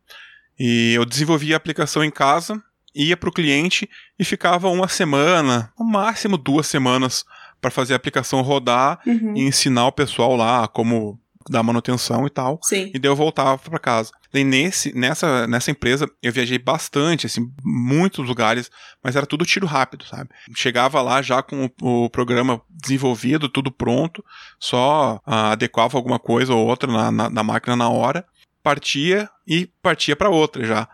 E 0.58 0.94
eu 0.94 1.06
desenvolvia 1.06 1.56
a 1.56 1.58
aplicação 1.58 2.04
em 2.04 2.12
casa, 2.12 2.62
ia 2.94 3.18
para 3.18 3.30
o 3.30 3.34
cliente 3.34 3.90
e 4.18 4.24
ficava 4.24 4.70
uma 4.70 4.88
semana, 4.88 5.72
no 5.78 5.86
máximo 5.86 6.38
duas 6.38 6.68
semanas, 6.68 7.26
para 7.60 7.70
fazer 7.70 7.94
a 7.94 7.98
aplicação 7.98 8.42
rodar 8.42 9.00
uhum. 9.06 9.36
e 9.36 9.42
ensinar 9.42 9.88
o 9.88 9.92
pessoal 9.92 10.36
lá 10.36 10.68
como 10.68 11.20
dar 11.50 11.64
manutenção 11.64 12.26
e 12.26 12.30
tal. 12.30 12.60
Sim. 12.64 12.92
E 12.94 13.00
daí 13.00 13.10
eu 13.10 13.16
voltava 13.16 13.58
para 13.58 13.80
casa. 13.80 14.12
Nesse, 14.44 14.94
nessa, 14.94 15.48
nessa 15.48 15.72
empresa 15.72 16.10
eu 16.22 16.32
viajei 16.32 16.58
bastante, 16.58 17.26
assim, 17.26 17.52
muitos 17.64 18.28
lugares, 18.28 18.70
mas 19.04 19.16
era 19.16 19.26
tudo 19.26 19.46
tiro 19.46 19.66
rápido, 19.66 20.06
sabe? 20.06 20.30
Chegava 20.56 21.02
lá 21.02 21.22
já 21.22 21.42
com 21.42 21.70
o, 21.82 22.06
o 22.06 22.10
programa 22.10 22.62
desenvolvido, 22.70 23.48
tudo 23.48 23.72
pronto, 23.72 24.24
só 24.60 25.22
ah, 25.26 25.52
adequava 25.52 25.98
alguma 25.98 26.20
coisa 26.20 26.54
ou 26.54 26.66
outra 26.68 26.92
na, 26.92 27.12
na, 27.12 27.30
na 27.30 27.44
máquina 27.44 27.76
na 27.76 27.90
hora, 27.90 28.26
partia 28.62 29.30
e 29.48 29.70
partia 29.82 30.16
para 30.16 30.30
outra 30.30 30.66
já. 30.66 30.88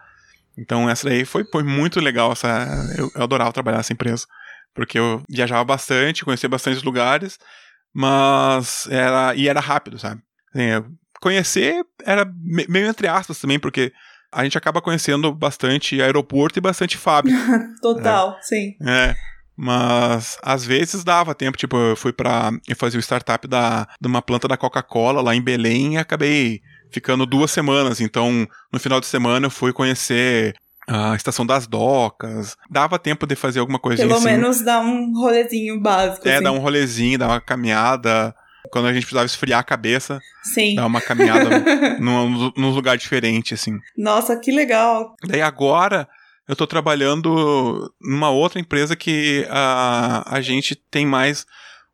Então 0.58 0.90
essa 0.90 1.08
daí 1.08 1.26
foi, 1.26 1.46
foi 1.46 1.64
muito 1.64 2.00
legal, 2.00 2.32
essa, 2.32 2.68
eu, 2.98 3.10
eu 3.16 3.24
adorava 3.24 3.54
trabalhar 3.54 3.78
nessa 3.78 3.94
empresa, 3.94 4.26
porque 4.74 5.00
eu 5.00 5.24
viajava 5.30 5.64
bastante, 5.64 6.26
conhecia 6.26 6.50
bastantes 6.50 6.84
lugares, 6.84 7.40
mas 7.94 8.88
era 8.90 9.36
e 9.36 9.48
era 9.48 9.60
rápido, 9.60 9.98
sabe? 9.98 10.22
Assim, 10.54 10.98
conhecer 11.22 11.86
era 12.04 12.30
meio 12.68 12.88
entre 12.88 13.08
aspas 13.08 13.40
também, 13.40 13.60
porque 13.60 13.94
a 14.32 14.44
gente 14.44 14.58
acaba 14.58 14.82
conhecendo 14.82 15.32
bastante 15.34 16.02
aeroporto 16.02 16.58
e 16.58 16.62
bastante 16.62 16.98
fábrica. 16.98 17.38
Total, 17.82 18.38
é. 18.38 18.42
sim. 18.42 18.76
É. 18.82 19.16
Mas 19.56 20.38
às 20.42 20.66
vezes 20.66 21.04
dava 21.04 21.36
tempo, 21.36 21.58
tipo, 21.58 21.78
eu 21.78 21.96
fui 21.96 22.12
para 22.12 22.52
eu 22.68 22.76
fazia 22.76 22.98
o 22.98 23.04
startup 23.04 23.48
da, 23.48 23.88
de 24.00 24.08
uma 24.08 24.22
planta 24.22 24.48
da 24.48 24.58
Coca-Cola 24.58 25.22
lá 25.22 25.36
em 25.36 25.42
Belém 25.42 25.94
e 25.94 25.98
acabei 25.98 26.62
ficando 26.90 27.26
duas 27.26 27.52
semanas. 27.52 28.02
Então, 28.02 28.48
no 28.72 28.80
final 28.80 29.00
de 29.00 29.06
semana 29.06 29.46
eu 29.46 29.52
fui 29.52 29.72
conhecer 29.72 30.56
a 30.88 31.16
estação 31.16 31.46
das 31.46 31.68
docas. 31.68 32.56
Dava 32.70 32.98
tempo 32.98 33.28
de 33.28 33.36
fazer 33.36 33.60
alguma 33.60 33.78
coisa 33.78 34.02
Pelo 34.02 34.16
assim. 34.16 34.26
menos 34.26 34.62
dar 34.62 34.80
um 34.80 35.14
rolezinho 35.14 35.80
básico. 35.80 36.28
É, 36.28 36.36
assim. 36.36 36.44
dar 36.44 36.52
um 36.54 36.60
rolezinho, 36.60 37.20
dar 37.20 37.28
uma 37.28 37.42
caminhada 37.42 38.34
quando 38.70 38.88
a 38.88 38.94
gente 38.94 39.04
precisava 39.04 39.26
esfriar 39.26 39.60
a 39.60 39.64
cabeça, 39.64 40.20
Sim. 40.44 40.76
dar 40.76 40.86
uma 40.86 41.02
caminhada 41.02 41.50
num, 42.00 42.52
num 42.56 42.70
lugar 42.70 42.98
diferente, 42.98 43.54
assim. 43.54 43.80
Nossa, 43.98 44.40
que 44.40 44.52
legal. 44.52 45.16
Daí 45.28 45.42
agora 45.42 46.08
eu 46.48 46.56
tô 46.56 46.68
trabalhando 46.68 47.94
numa 48.02 48.30
outra 48.30 48.60
empresa 48.60 48.96
que 48.96 49.48
a, 49.50 50.24
a 50.36 50.42
gente 50.42 50.76
tem 50.76 51.06
mais 51.06 51.46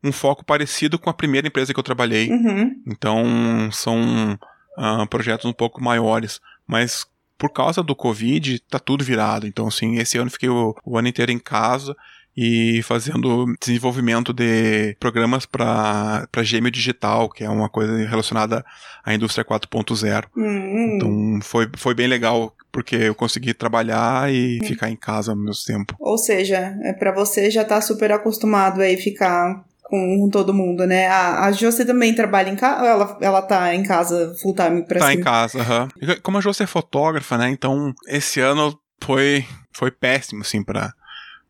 um 0.03 0.12
foco 0.12 0.45
parecido 0.45 0.97
com 0.97 1.10
a 1.10 1.13
primeira 1.13 1.47
empresa 1.47 1.73
que 1.73 1.80
eu 1.80 1.84
trabalhei. 1.84 2.30
Uhum. 2.30 2.82
Então 2.88 3.69
são 3.71 4.38
uh, 4.77 5.08
projetos 5.10 5.45
um 5.45 5.53
pouco 5.53 5.84
maiores, 5.84 6.39
mas 6.65 7.06
por 7.38 7.51
causa 7.51 7.84
do 7.84 7.95
Covid 7.95 8.60
tá 8.69 8.80
tudo 8.80 9.03
virado. 9.03 9.45
Então 9.45 9.67
assim, 9.67 9.97
esse 9.97 10.17
ano 10.17 10.27
eu 10.27 10.32
fiquei 10.32 10.49
o, 10.49 10.75
o 10.84 10.97
ano 10.97 11.08
inteiro 11.08 11.32
em 11.32 11.39
casa 11.39 11.95
e 12.38 12.84
fazendo 12.84 13.52
desenvolvimento 13.60 14.32
de 14.32 14.95
programas 15.00 15.47
para 15.47 16.28
gêmeo 16.43 16.69
digital, 16.69 17.28
que 17.30 17.43
é 17.43 17.50
uma 17.50 17.67
coisa 17.67 17.97
relacionada 18.08 18.63
à 19.04 19.12
indústria 19.15 19.43
4.0. 19.43 20.26
Uhum. 20.36 20.95
Então 20.95 21.39
foi, 21.41 21.67
foi 21.76 21.95
bem 21.95 22.06
legal 22.06 22.54
porque 22.71 22.95
eu 22.95 23.15
consegui 23.15 23.56
trabalhar 23.56 24.32
e 24.32 24.60
uhum. 24.62 24.67
ficar 24.67 24.88
em 24.91 24.95
casa 24.95 25.32
ao 25.32 25.36
mesmo 25.36 25.65
tempo. 25.65 25.95
Ou 26.00 26.15
seja, 26.15 26.78
é 26.84 26.93
para 26.93 27.12
você 27.12 27.50
já 27.50 27.65
tá 27.65 27.82
super 27.82 28.12
acostumado 28.12 28.82
aí 28.82 28.97
ficar 28.97 29.63
com 29.82 30.30
todo 30.32 30.54
mundo, 30.54 30.86
né? 30.86 31.08
A, 31.08 31.45
a 31.45 31.52
José 31.52 31.86
também 31.86 32.13
trabalha 32.13 32.50
em 32.50 32.56
casa, 32.56 32.86
ela, 32.86 33.17
ela 33.19 33.41
tá 33.41 33.73
em 33.73 33.82
casa 33.82 34.36
full 34.41 34.54
time 34.54 34.84
pra 34.84 35.00
Tá 35.00 35.08
cima? 35.10 35.19
em 35.21 35.23
casa, 35.23 35.60
aham. 35.60 35.88
Uhum. 36.00 36.15
Como 36.21 36.38
a 36.38 36.41
José 36.41 36.65
é 36.65 36.67
fotógrafa, 36.67 37.36
né? 37.36 37.50
Então 37.50 37.95
esse 38.08 38.39
ano 38.39 38.78
foi, 39.02 39.43
foi 39.71 39.89
péssimo, 39.89 40.41
assim, 40.41 40.62
pra 40.62 40.93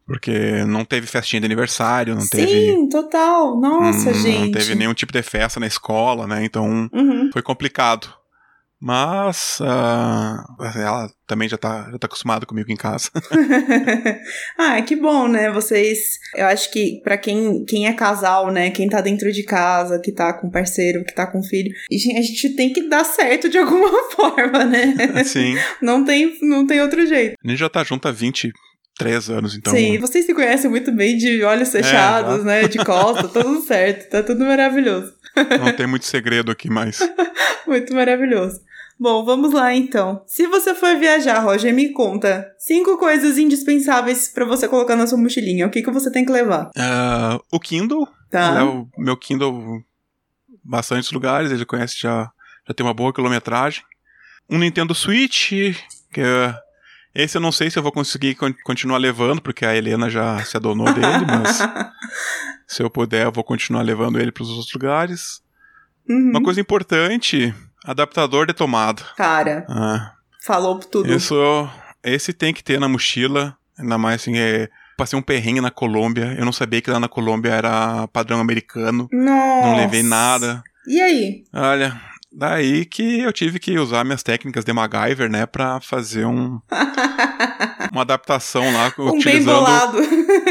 porque 0.07 0.63
não 0.65 0.85
teve 0.85 1.05
festinha 1.05 1.41
de 1.41 1.45
aniversário, 1.45 2.15
não 2.15 2.21
Sim, 2.21 2.29
teve. 2.29 2.47
Sim, 2.47 2.89
total. 2.89 3.59
Nossa, 3.59 4.11
hum, 4.11 4.13
gente. 4.13 4.39
Não 4.39 4.51
teve 4.51 4.73
nenhum 4.73 4.93
tipo 4.93 5.11
de 5.11 5.21
festa 5.21 5.59
na 5.59 5.67
escola, 5.67 6.25
né? 6.25 6.45
Então 6.45 6.89
uhum. 6.93 7.29
foi 7.33 7.41
complicado. 7.41 8.07
Mas 8.79 9.59
uh, 9.59 10.63
ela 10.77 11.09
também 11.25 11.49
já 11.49 11.57
tá, 11.57 11.89
já 11.91 11.97
tá 11.97 12.05
acostumada 12.05 12.45
comigo 12.45 12.71
em 12.71 12.75
casa. 12.75 13.09
ah, 14.57 14.81
que 14.83 14.95
bom, 14.95 15.27
né? 15.27 15.51
Vocês. 15.51 16.19
Eu 16.35 16.45
acho 16.45 16.71
que 16.71 17.01
para 17.03 17.17
quem, 17.17 17.65
quem 17.65 17.87
é 17.87 17.93
casal, 17.93 18.51
né? 18.51 18.69
Quem 18.69 18.87
tá 18.87 19.01
dentro 19.01 19.31
de 19.31 19.43
casa, 19.43 19.99
que 19.99 20.11
tá 20.11 20.31
com 20.31 20.51
parceiro, 20.51 21.03
que 21.03 21.13
tá 21.13 21.25
com 21.25 21.41
filho, 21.41 21.73
a 21.91 22.21
gente 22.21 22.55
tem 22.55 22.71
que 22.71 22.87
dar 22.87 23.03
certo 23.03 23.49
de 23.49 23.57
alguma 23.59 24.11
forma, 24.11 24.63
né? 24.63 25.23
Sim. 25.25 25.55
Não 25.81 26.05
tem, 26.05 26.37
não 26.43 26.65
tem 26.65 26.79
outro 26.79 27.05
jeito. 27.05 27.35
A 27.43 27.49
gente 27.49 27.59
já 27.59 27.69
tá 27.69 27.83
junto 27.83 28.07
há 28.07 28.11
20 28.11 28.53
três 28.97 29.29
anos, 29.29 29.55
então. 29.55 29.73
Sim, 29.73 29.97
vocês 29.99 30.25
se 30.25 30.33
conhecem 30.33 30.69
muito 30.69 30.91
bem 30.91 31.17
de 31.17 31.43
olhos 31.43 31.71
fechados, 31.71 32.41
é, 32.41 32.43
né? 32.43 32.67
De 32.67 32.77
costa, 32.83 33.27
tá 33.27 33.41
tudo 33.43 33.61
certo, 33.61 34.09
tá 34.09 34.23
tudo 34.23 34.43
maravilhoso. 34.45 35.13
Não 35.59 35.71
tem 35.71 35.87
muito 35.87 36.05
segredo 36.05 36.51
aqui 36.51 36.69
mais. 36.69 36.99
muito 37.67 37.93
maravilhoso. 37.93 38.59
Bom, 38.99 39.23
vamos 39.23 39.53
lá 39.53 39.75
então. 39.75 40.23
Se 40.25 40.47
você 40.47 40.73
for 40.73 40.97
viajar, 40.97 41.39
Roger, 41.39 41.71
me 41.73 41.89
conta 41.89 42.51
cinco 42.57 42.97
coisas 42.97 43.37
indispensáveis 43.37 44.27
para 44.27 44.43
você 44.43 44.67
colocar 44.67 44.95
na 44.95 45.05
sua 45.05 45.19
mochilinha. 45.19 45.67
O 45.67 45.69
que, 45.69 45.83
que 45.83 45.91
você 45.91 46.11
tem 46.11 46.25
que 46.25 46.31
levar? 46.31 46.71
Uh, 46.75 47.39
o 47.51 47.59
Kindle. 47.59 48.07
Tá. 48.31 48.49
Eu 48.49 48.53
levo 48.55 48.89
meu 48.97 49.15
Kindle 49.15 49.83
bastantes 50.63 51.11
lugares, 51.11 51.51
ele 51.51 51.65
conhece 51.65 51.95
já, 51.97 52.31
já 52.67 52.73
tem 52.73 52.85
uma 52.85 52.93
boa 52.93 53.13
quilometragem. 53.13 53.83
Um 54.49 54.57
Nintendo 54.57 54.95
Switch, 54.95 55.51
que 56.11 56.21
é 56.21 56.55
esse 57.17 57.35
eu 57.35 57.41
não 57.41 57.51
sei 57.51 57.71
se 57.71 57.79
eu 57.79 57.83
vou 57.83 57.91
conseguir 57.91 58.35
con 58.35 58.53
continuar 58.63 58.99
levando, 58.99 59.41
porque 59.41 59.65
a 59.65 59.75
Helena 59.75 60.07
já 60.07 60.43
se 60.45 60.55
adonou 60.55 60.85
dele, 60.93 61.25
mas 61.25 61.59
se 62.67 62.83
eu 62.83 62.89
puder, 62.91 63.25
eu 63.25 63.31
vou 63.31 63.43
continuar 63.43 63.81
levando 63.81 64.19
ele 64.19 64.31
para 64.31 64.43
os 64.43 64.49
outros 64.49 64.71
lugares. 64.71 65.41
Uhum. 66.07 66.29
Uma 66.29 66.43
coisa 66.43 66.61
importante, 66.61 67.53
adaptador 67.83 68.45
de 68.45 68.53
tomada. 68.53 69.01
Cara, 69.15 69.65
ah, 69.67 70.13
falou 70.45 70.77
tudo. 70.79 71.11
Isso, 71.11 71.35
esse 72.03 72.31
tem 72.33 72.53
que 72.53 72.63
ter 72.63 72.79
na 72.79 72.87
mochila, 72.87 73.57
ainda 73.77 73.97
mais 73.97 74.21
assim, 74.21 74.37
é, 74.37 74.69
passei 74.95 75.17
um 75.17 75.21
perrengue 75.23 75.59
na 75.59 75.71
Colômbia, 75.71 76.35
eu 76.37 76.45
não 76.45 76.53
sabia 76.53 76.81
que 76.81 76.91
lá 76.91 76.99
na 76.99 77.09
Colômbia 77.09 77.49
era 77.49 78.07
padrão 78.09 78.39
americano. 78.39 79.09
Nossa. 79.11 79.67
Não 79.67 79.75
levei 79.75 80.03
nada. 80.03 80.63
E 80.87 81.01
aí? 81.01 81.43
Olha, 81.51 81.99
Daí 82.37 82.85
que 82.85 83.21
eu 83.21 83.33
tive 83.33 83.57
que 83.57 83.79
usar 83.79 84.03
minhas 84.03 84.21
técnicas 84.21 84.63
de 84.63 84.71
MacGyver, 84.71 85.27
né, 85.27 85.47
pra 85.47 85.81
fazer 85.81 86.23
um, 86.23 86.59
uma 87.91 88.01
adaptação 88.01 88.71
lá, 88.71 88.93
um 88.99 89.09
utilizando 89.17 89.65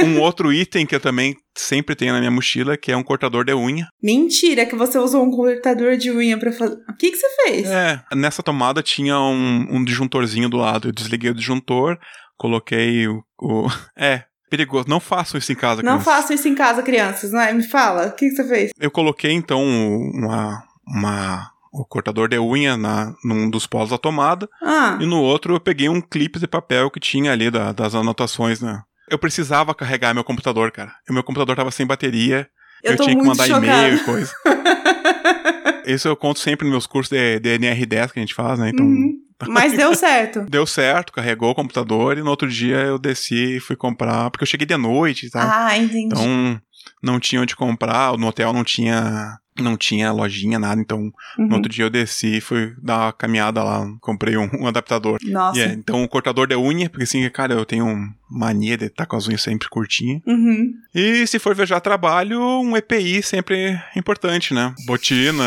um 0.05 0.21
outro 0.21 0.53
item 0.53 0.85
que 0.85 0.97
eu 0.97 1.01
também 1.01 1.37
sempre 1.57 1.95
tenho 1.95 2.13
na 2.13 2.19
minha 2.19 2.31
mochila, 2.31 2.77
que 2.77 2.91
é 2.91 2.97
um 2.97 3.05
cortador 3.05 3.45
de 3.45 3.55
unha. 3.55 3.87
Mentira 4.03 4.67
que 4.67 4.75
você 4.75 4.99
usou 4.99 5.23
um 5.25 5.31
cortador 5.31 5.97
de 5.97 6.11
unha 6.11 6.37
pra 6.37 6.51
fazer. 6.51 6.75
O 6.91 6.97
que, 6.97 7.13
que 7.13 7.17
você 7.17 7.29
fez? 7.45 7.69
É, 7.69 8.03
nessa 8.17 8.43
tomada 8.43 8.83
tinha 8.83 9.21
um, 9.21 9.67
um 9.71 9.85
disjuntorzinho 9.85 10.49
do 10.49 10.57
lado. 10.57 10.89
Eu 10.89 10.93
desliguei 10.93 11.31
o 11.31 11.35
disjuntor, 11.35 11.97
coloquei 12.37 13.07
o. 13.07 13.23
o... 13.41 13.69
É, 13.97 14.25
perigoso. 14.51 14.89
Não 14.89 14.99
façam 14.99 15.39
isso 15.39 15.53
em 15.53 15.57
casa, 15.57 15.85
Não 15.85 15.99
crianças. 15.99 16.05
façam 16.05 16.35
isso 16.35 16.49
em 16.49 16.55
casa, 16.57 16.83
crianças, 16.83 17.31
não 17.31 17.41
é? 17.41 17.53
Me 17.53 17.63
fala, 17.63 18.09
o 18.09 18.13
que, 18.13 18.29
que 18.29 18.35
você 18.35 18.45
fez? 18.49 18.71
Eu 18.79 18.91
coloquei 18.91 19.31
então 19.31 19.63
uma. 19.63 20.65
uma 20.85 21.56
o 21.83 21.85
cortador 21.85 22.29
de 22.29 22.39
unha 22.39 22.77
na, 22.77 23.13
num 23.25 23.49
dos 23.51 23.67
polos 23.67 23.91
da 23.91 23.99
tomada. 23.99 24.49
Ah, 24.63 24.99
E 25.01 25.07
no 25.07 25.21
outro 25.21 25.55
eu 25.55 25.61
peguei 25.61 25.89
um 25.89 26.01
clipe 26.01 26.39
de 26.39 26.47
papel 26.47 26.91
que 26.91 26.99
tinha 27.01 27.33
ali 27.33 27.51
da- 27.51 27.73
das 27.73 27.95
anotações, 27.95 28.61
né? 28.61 28.83
Eu 29.11 29.19
precisava 29.19 29.75
carregar 29.75 30.13
meu 30.15 30.25
computador, 30.25 30.71
cara. 30.73 30.93
E 31.09 31.13
meu 31.13 31.23
computador 31.23 31.55
tava 31.55 31.71
sem 31.71 31.87
bateria. 31.87 32.49
eu, 32.83 32.93
Eu, 32.93 32.99
tinha 32.99 33.17
que 33.17 33.23
mandar 33.27 33.47
e-mail 33.49 33.95
e 33.97 34.01
coisa. 34.05 34.33
Isso 35.87 36.09
eu 36.09 36.17
conto 36.17 36.41
sempre 36.41 36.65
nos 36.67 36.73
meus 36.73 36.87
cursos 36.87 37.11
de, 37.17 37.39
de 37.39 37.59
NR10 37.59 38.11
que 38.13 38.19
a 38.19 38.23
gente 38.23 38.35
faz, 38.35 38.59
né? 38.59 38.71
Então, 38.71 38.85
Uhum. 38.85 39.06
Mas 39.49 39.73
deu 39.73 39.95
certo. 39.95 40.47
deu 40.49 40.67
certo, 40.67 41.13
carregou 41.13 41.51
o 41.51 41.55
computador 41.55 42.17
e 42.17 42.23
no 42.23 42.31
outro 42.31 42.49
dia 42.49 42.77
eu 42.77 42.99
desci 42.99 43.57
e 43.57 43.61
fui 43.61 43.77
comprar, 43.77 44.31
porque 44.31 44.45
eu 44.45 44.49
cheguei 44.49 44.67
de 44.67 44.77
noite 44.77 45.27
e 45.27 45.31
tal. 45.31 45.49
Ah, 45.51 45.77
entendi. 45.77 46.07
Então, 46.07 46.61
não 47.03 47.21
tinha 47.21 47.43
onde 47.43 47.57
comprar, 47.57 48.17
no 48.17 48.27
hotel 48.29 48.53
não 48.53 48.65
tinha 48.65 49.39
não 49.59 49.75
tinha 49.75 50.13
lojinha, 50.13 50.59
nada, 50.59 50.81
então 50.81 51.11
Uhum. 51.39 51.49
no 51.49 51.57
outro 51.57 51.71
dia 51.71 51.87
eu 51.87 51.91
desci, 51.91 52.41
fui 52.43 52.75
dar 52.83 53.07
uma 53.07 53.13
caminhada 53.13 53.63
lá, 53.63 53.87
comprei 54.03 54.37
um, 54.37 54.49
um 54.61 54.67
adaptador. 54.67 55.19
Nossa. 55.25 55.59
É, 55.61 55.73
então 55.73 56.05
o 56.05 56.09
cortador 56.09 56.47
de 56.47 56.55
unha, 56.57 56.91
porque 56.91 57.05
assim, 57.05 57.27
cara, 57.31 57.55
eu 57.55 57.65
tenho 57.65 57.87
mania 58.31 58.77
de 58.77 58.85
estar 58.87 59.07
com 59.07 59.17
as 59.17 59.27
unhas 59.27 59.43
sempre 59.43 59.69
curtinhas. 59.69 60.21
Uhum. 60.27 60.75
E 60.95 61.27
se 61.27 61.39
for 61.39 61.55
viajar 61.55 61.79
a 61.79 61.81
trabalho, 61.81 62.39
um 62.39 62.77
EPI 62.77 63.23
sempre 63.23 63.57
é 63.57 63.99
importante, 63.99 64.53
né? 64.53 64.75
Botina. 64.87 65.43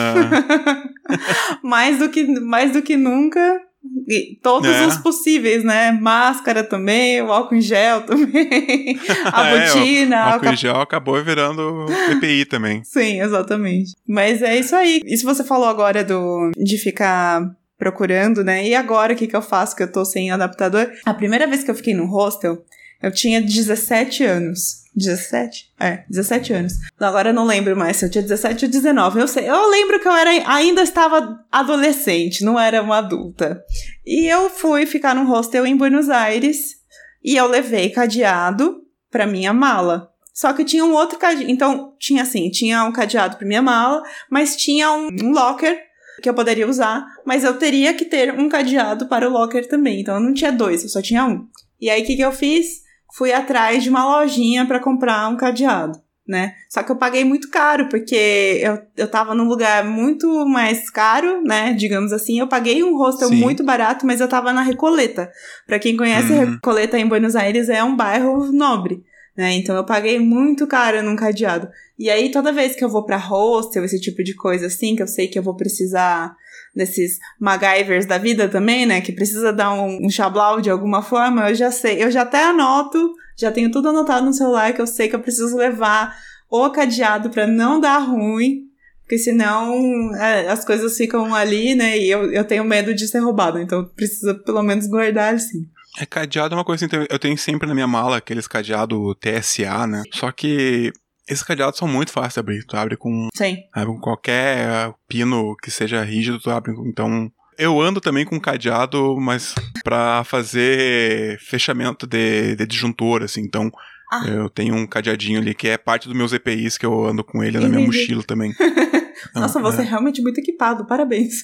mais, 1.63 1.99
do 1.99 2.09
que, 2.09 2.23
mais 2.39 2.71
do 2.71 2.81
que 2.81 2.97
nunca. 2.97 3.61
E 4.07 4.37
todos 4.41 4.69
É. 4.69 4.85
os 4.87 4.97
possíveis, 4.97 5.63
né? 5.63 5.91
Máscara 5.91 6.63
também, 6.63 7.21
o 7.21 7.31
álcool 7.31 7.55
em 7.55 7.61
gel 7.61 8.01
também, 8.07 8.99
a 9.31 9.47
É, 9.49 9.55
o 9.55 9.73
botina, 9.73 10.17
a 10.17 10.33
álcool 10.33 10.47
em 10.49 10.57
gel 10.57 10.75
acabou 10.81 11.23
virando 11.23 11.85
EPI 12.11 12.45
também. 12.45 12.83
Sim, 12.85 13.21
exatamente. 13.21 13.95
Mas 14.07 14.41
é 14.41 14.57
isso 14.57 14.75
aí. 14.75 15.01
Se 15.17 15.23
você 15.23 15.43
falou 15.43 15.67
agora 15.67 16.03
do 16.03 16.51
de 16.57 16.77
ficar 16.77 17.51
procurando, 17.77 18.43
né? 18.43 18.67
E 18.67 18.75
agora 18.75 19.13
o 19.13 19.15
que, 19.15 19.25
que 19.27 19.35
eu 19.35 19.41
faço 19.41 19.73
que 19.75 19.81
eu 19.83 19.89
tô 19.91 20.03
sem 20.03 20.29
adaptador? 20.31 20.91
A 21.05 21.13
primeira 21.13 21.47
vez 21.47 21.63
que 21.63 21.71
eu 21.71 21.75
fiquei 21.75 21.93
no 21.93 22.05
hostel, 22.07 22.61
eu 23.01 23.11
tinha 23.11 23.41
17 23.41 24.23
anos. 24.23 24.79
17? 24.95 25.71
É, 25.79 26.03
17 26.09 26.53
anos. 26.53 26.73
Agora 26.99 27.29
eu 27.29 27.33
não 27.33 27.45
lembro 27.45 27.75
mais 27.75 27.97
se 27.97 28.05
eu 28.05 28.09
tinha 28.09 28.21
17 28.21 28.65
ou 28.65 28.71
19. 28.71 29.19
Eu 29.19 29.27
sei. 29.27 29.49
Eu 29.49 29.69
lembro 29.69 29.99
que 29.99 30.07
eu 30.07 30.11
era, 30.11 30.31
ainda 30.51 30.81
estava 30.81 31.39
adolescente, 31.51 32.43
não 32.43 32.59
era 32.59 32.81
uma 32.81 32.97
adulta. 32.97 33.63
E 34.05 34.27
eu 34.27 34.49
fui 34.49 34.85
ficar 34.85 35.15
num 35.15 35.25
hostel 35.25 35.65
em 35.65 35.77
Buenos 35.77 36.09
Aires 36.09 36.79
e 37.23 37.35
eu 37.35 37.47
levei 37.47 37.89
cadeado 37.89 38.81
pra 39.09 39.25
minha 39.25 39.53
mala. 39.53 40.09
Só 40.33 40.53
que 40.53 40.65
tinha 40.65 40.85
um 40.85 40.93
outro 40.93 41.17
cadeado. 41.17 41.51
Então, 41.51 41.93
tinha 41.99 42.23
assim, 42.23 42.49
tinha 42.49 42.83
um 42.83 42.91
cadeado 42.91 43.37
pra 43.37 43.47
minha 43.47 43.61
mala, 43.61 44.01
mas 44.29 44.55
tinha 44.55 44.91
um, 44.91 45.07
um 45.21 45.31
locker 45.31 45.77
que 46.21 46.29
eu 46.29 46.33
poderia 46.33 46.67
usar, 46.67 47.05
mas 47.25 47.45
eu 47.45 47.57
teria 47.57 47.93
que 47.93 48.03
ter 48.03 48.37
um 48.37 48.49
cadeado 48.49 49.07
para 49.07 49.27
o 49.27 49.31
locker 49.31 49.67
também. 49.67 50.01
Então, 50.01 50.15
eu 50.15 50.21
não 50.21 50.33
tinha 50.33 50.51
dois, 50.51 50.83
eu 50.83 50.89
só 50.89 51.01
tinha 51.01 51.25
um. 51.25 51.47
E 51.79 51.89
aí, 51.89 52.01
o 52.01 52.05
que, 52.05 52.15
que 52.15 52.21
eu 52.21 52.31
fiz? 52.31 52.88
Fui 53.15 53.31
atrás 53.33 53.83
de 53.83 53.89
uma 53.89 54.05
lojinha 54.05 54.65
para 54.65 54.79
comprar 54.79 55.27
um 55.29 55.35
cadeado, 55.37 55.99
né? 56.27 56.53
Só 56.69 56.83
que 56.83 56.91
eu 56.91 56.95
paguei 56.95 57.25
muito 57.25 57.49
caro, 57.49 57.89
porque 57.89 58.59
eu, 58.61 58.79
eu 58.95 59.07
tava 59.07 59.33
num 59.33 59.47
lugar 59.47 59.83
muito 59.83 60.45
mais 60.45 60.89
caro, 60.89 61.41
né? 61.41 61.73
Digamos 61.73 62.13
assim. 62.13 62.39
Eu 62.39 62.47
paguei 62.47 62.83
um 62.83 62.97
hostel 62.97 63.29
Sim. 63.29 63.35
muito 63.35 63.63
barato, 63.63 64.05
mas 64.05 64.21
eu 64.21 64.27
tava 64.27 64.53
na 64.53 64.61
Recoleta. 64.61 65.31
Pra 65.65 65.79
quem 65.79 65.97
conhece, 65.97 66.31
Uhum. 66.31 66.51
Recoleta 66.51 66.99
em 66.99 67.07
Buenos 67.07 67.35
Aires 67.35 67.67
é 67.67 67.83
um 67.83 67.95
bairro 67.95 68.51
nobre, 68.51 69.03
né? 69.35 69.53
Então 69.53 69.75
eu 69.75 69.83
paguei 69.83 70.19
muito 70.19 70.67
caro 70.67 71.01
num 71.01 71.15
cadeado. 71.15 71.67
E 71.97 72.09
aí, 72.09 72.31
toda 72.31 72.53
vez 72.53 72.75
que 72.75 72.85
eu 72.85 72.89
vou 72.89 73.03
pra 73.03 73.17
hostel, 73.17 73.83
esse 73.83 73.99
tipo 73.99 74.23
de 74.23 74.33
coisa 74.33 74.67
assim, 74.67 74.95
que 74.95 75.03
eu 75.03 75.07
sei 75.07 75.27
que 75.27 75.37
eu 75.37 75.43
vou 75.43 75.55
precisar 75.55 76.33
desses 76.75 77.19
MacGyvers 77.39 78.05
da 78.05 78.17
vida 78.17 78.47
também, 78.47 78.85
né? 78.85 79.01
Que 79.01 79.11
precisa 79.11 79.51
dar 79.51 79.73
um, 79.73 80.05
um 80.05 80.09
chablau 80.09 80.61
de 80.61 80.69
alguma 80.69 81.01
forma, 81.01 81.49
eu 81.49 81.55
já 81.55 81.71
sei. 81.71 82.03
Eu 82.03 82.11
já 82.11 82.21
até 82.21 82.43
anoto, 82.43 83.13
já 83.37 83.51
tenho 83.51 83.71
tudo 83.71 83.89
anotado 83.89 84.25
no 84.25 84.33
celular, 84.33 84.73
que 84.73 84.81
eu 84.81 84.87
sei 84.87 85.07
que 85.07 85.15
eu 85.15 85.21
preciso 85.21 85.55
levar 85.57 86.15
o 86.49 86.69
cadeado 86.69 87.29
pra 87.29 87.45
não 87.45 87.79
dar 87.79 87.99
ruim. 87.99 88.67
Porque 89.01 89.17
senão 89.17 90.15
é, 90.15 90.47
as 90.47 90.63
coisas 90.63 90.95
ficam 90.95 91.33
ali, 91.33 91.73
né? 91.73 91.97
E 91.97 92.11
eu, 92.11 92.31
eu 92.31 92.45
tenho 92.45 92.63
medo 92.63 92.93
de 92.93 93.07
ser 93.07 93.19
roubado. 93.19 93.59
Então 93.59 93.83
precisa 93.95 94.35
pelo 94.35 94.61
menos 94.61 94.85
guardar 94.87 95.33
assim. 95.33 95.67
É 95.99 96.05
cadeado 96.05 96.53
é 96.53 96.57
uma 96.57 96.63
coisa 96.63 96.85
assim, 96.85 97.05
eu 97.09 97.19
tenho 97.19 97.37
sempre 97.37 97.67
na 97.67 97.73
minha 97.73 97.87
mala 97.87 98.17
aqueles 98.17 98.47
cadeado 98.47 99.15
TSA, 99.15 99.87
né? 99.87 100.03
Só 100.13 100.31
que 100.31 100.93
esses 101.29 101.43
cadeados 101.43 101.77
são 101.77 101.87
muito 101.87 102.11
fáceis 102.11 102.33
de 102.33 102.39
abrir. 102.39 102.65
Tu 102.65 102.75
abre 102.75 102.97
com, 102.97 103.27
Sim. 103.35 103.57
abre 103.73 103.93
com 103.93 103.99
qualquer 104.01 104.93
pino 105.07 105.55
que 105.61 105.69
seja 105.71 106.03
rígido, 106.03 106.39
tu 106.39 106.49
abre. 106.49 106.73
com- 106.73 106.85
Então, 106.87 107.31
eu 107.57 107.79
ando 107.79 108.01
também 108.01 108.25
com 108.25 108.39
cadeado, 108.39 109.17
mas 109.19 109.53
pra 109.83 110.23
fazer 110.23 111.39
fechamento 111.39 112.05
de, 112.07 112.55
de 112.55 112.65
disjuntor, 112.65 113.23
assim. 113.23 113.41
Então, 113.41 113.71
Ah. 114.11 114.25
eu 114.27 114.49
tenho 114.49 114.73
um 114.75 114.87
cadeadinho 114.87 115.39
ali 115.39 115.53
que 115.53 115.67
é 115.67 115.77
parte 115.77 116.07
dos 116.07 116.17
meus 116.17 116.33
EPIs 116.33 116.77
que 116.77 116.85
eu 116.85 117.05
ando 117.05 117.23
com 117.23 117.43
ele 117.43 117.59
na 117.59 117.67
minha 117.69 117.81
Entendi. 117.81 117.97
mochila 117.99 118.23
também. 118.23 118.51
Então, 118.59 118.59
Nossa, 119.43 119.59
você 119.59 119.81
é 119.81 119.85
é. 119.85 119.87
realmente 119.87 120.21
muito 120.21 120.39
equipado, 120.39 120.85
parabéns. 120.87 121.43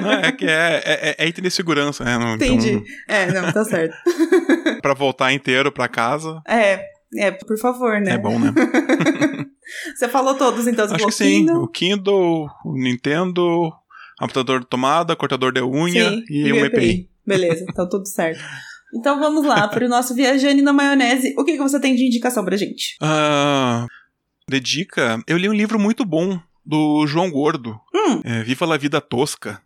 Não, 0.00 0.10
é 0.12 0.32
que 0.32 0.44
é, 0.46 0.82
é, 0.84 1.14
é 1.18 1.28
item 1.28 1.44
de 1.44 1.50
segurança, 1.50 2.02
né? 2.04 2.18
Não- 2.18 2.34
Entendi. 2.34 2.70
Então, 2.70 2.84
É, 3.06 3.26
não, 3.32 3.52
tá 3.52 3.64
certo. 3.64 3.94
pra 4.82 4.94
voltar 4.94 5.32
inteiro 5.32 5.70
pra 5.70 5.86
casa, 5.86 6.40
É, 6.48 6.86
é, 7.16 7.30
por 7.30 7.58
favor, 7.58 8.00
né? 8.00 8.12
é 8.12 8.18
bom, 8.18 8.38
né? 8.38 8.52
Você 9.96 10.08
falou 10.08 10.34
todos, 10.34 10.66
então, 10.66 10.86
você 10.86 10.94
Acho 10.96 11.06
que 11.06 11.12
sim. 11.12 11.48
O 11.50 11.66
Kindle, 11.66 12.46
o 12.64 12.74
Nintendo, 12.74 13.72
computador 14.18 14.60
de 14.60 14.66
tomada, 14.66 15.16
cortador 15.16 15.52
de 15.52 15.62
unha 15.62 16.10
sim, 16.10 16.24
e 16.28 16.52
um 16.52 16.64
EPI. 16.64 17.08
Beleza, 17.26 17.64
tá 17.74 17.86
tudo 17.86 18.04
certo. 18.08 18.42
Então 18.94 19.18
vamos 19.18 19.46
lá, 19.46 19.66
para 19.68 19.86
o 19.86 19.88
nosso 19.88 20.14
Viajane 20.14 20.60
na 20.60 20.72
Maionese. 20.72 21.34
O 21.38 21.44
que, 21.44 21.52
que 21.52 21.62
você 21.62 21.80
tem 21.80 21.94
de 21.94 22.04
indicação 22.04 22.44
pra 22.44 22.56
gente? 22.56 22.96
Ah, 23.00 23.86
de 24.46 24.60
dica, 24.60 25.22
eu 25.26 25.38
li 25.38 25.48
um 25.48 25.54
livro 25.54 25.78
muito 25.78 26.04
bom 26.04 26.38
do 26.64 27.06
João 27.06 27.30
Gordo, 27.30 27.80
Hum, 27.94 28.20
é, 28.24 28.42
Viva 28.42 28.66
la 28.66 28.76
Vida 28.76 29.00
Tosca, 29.00 29.60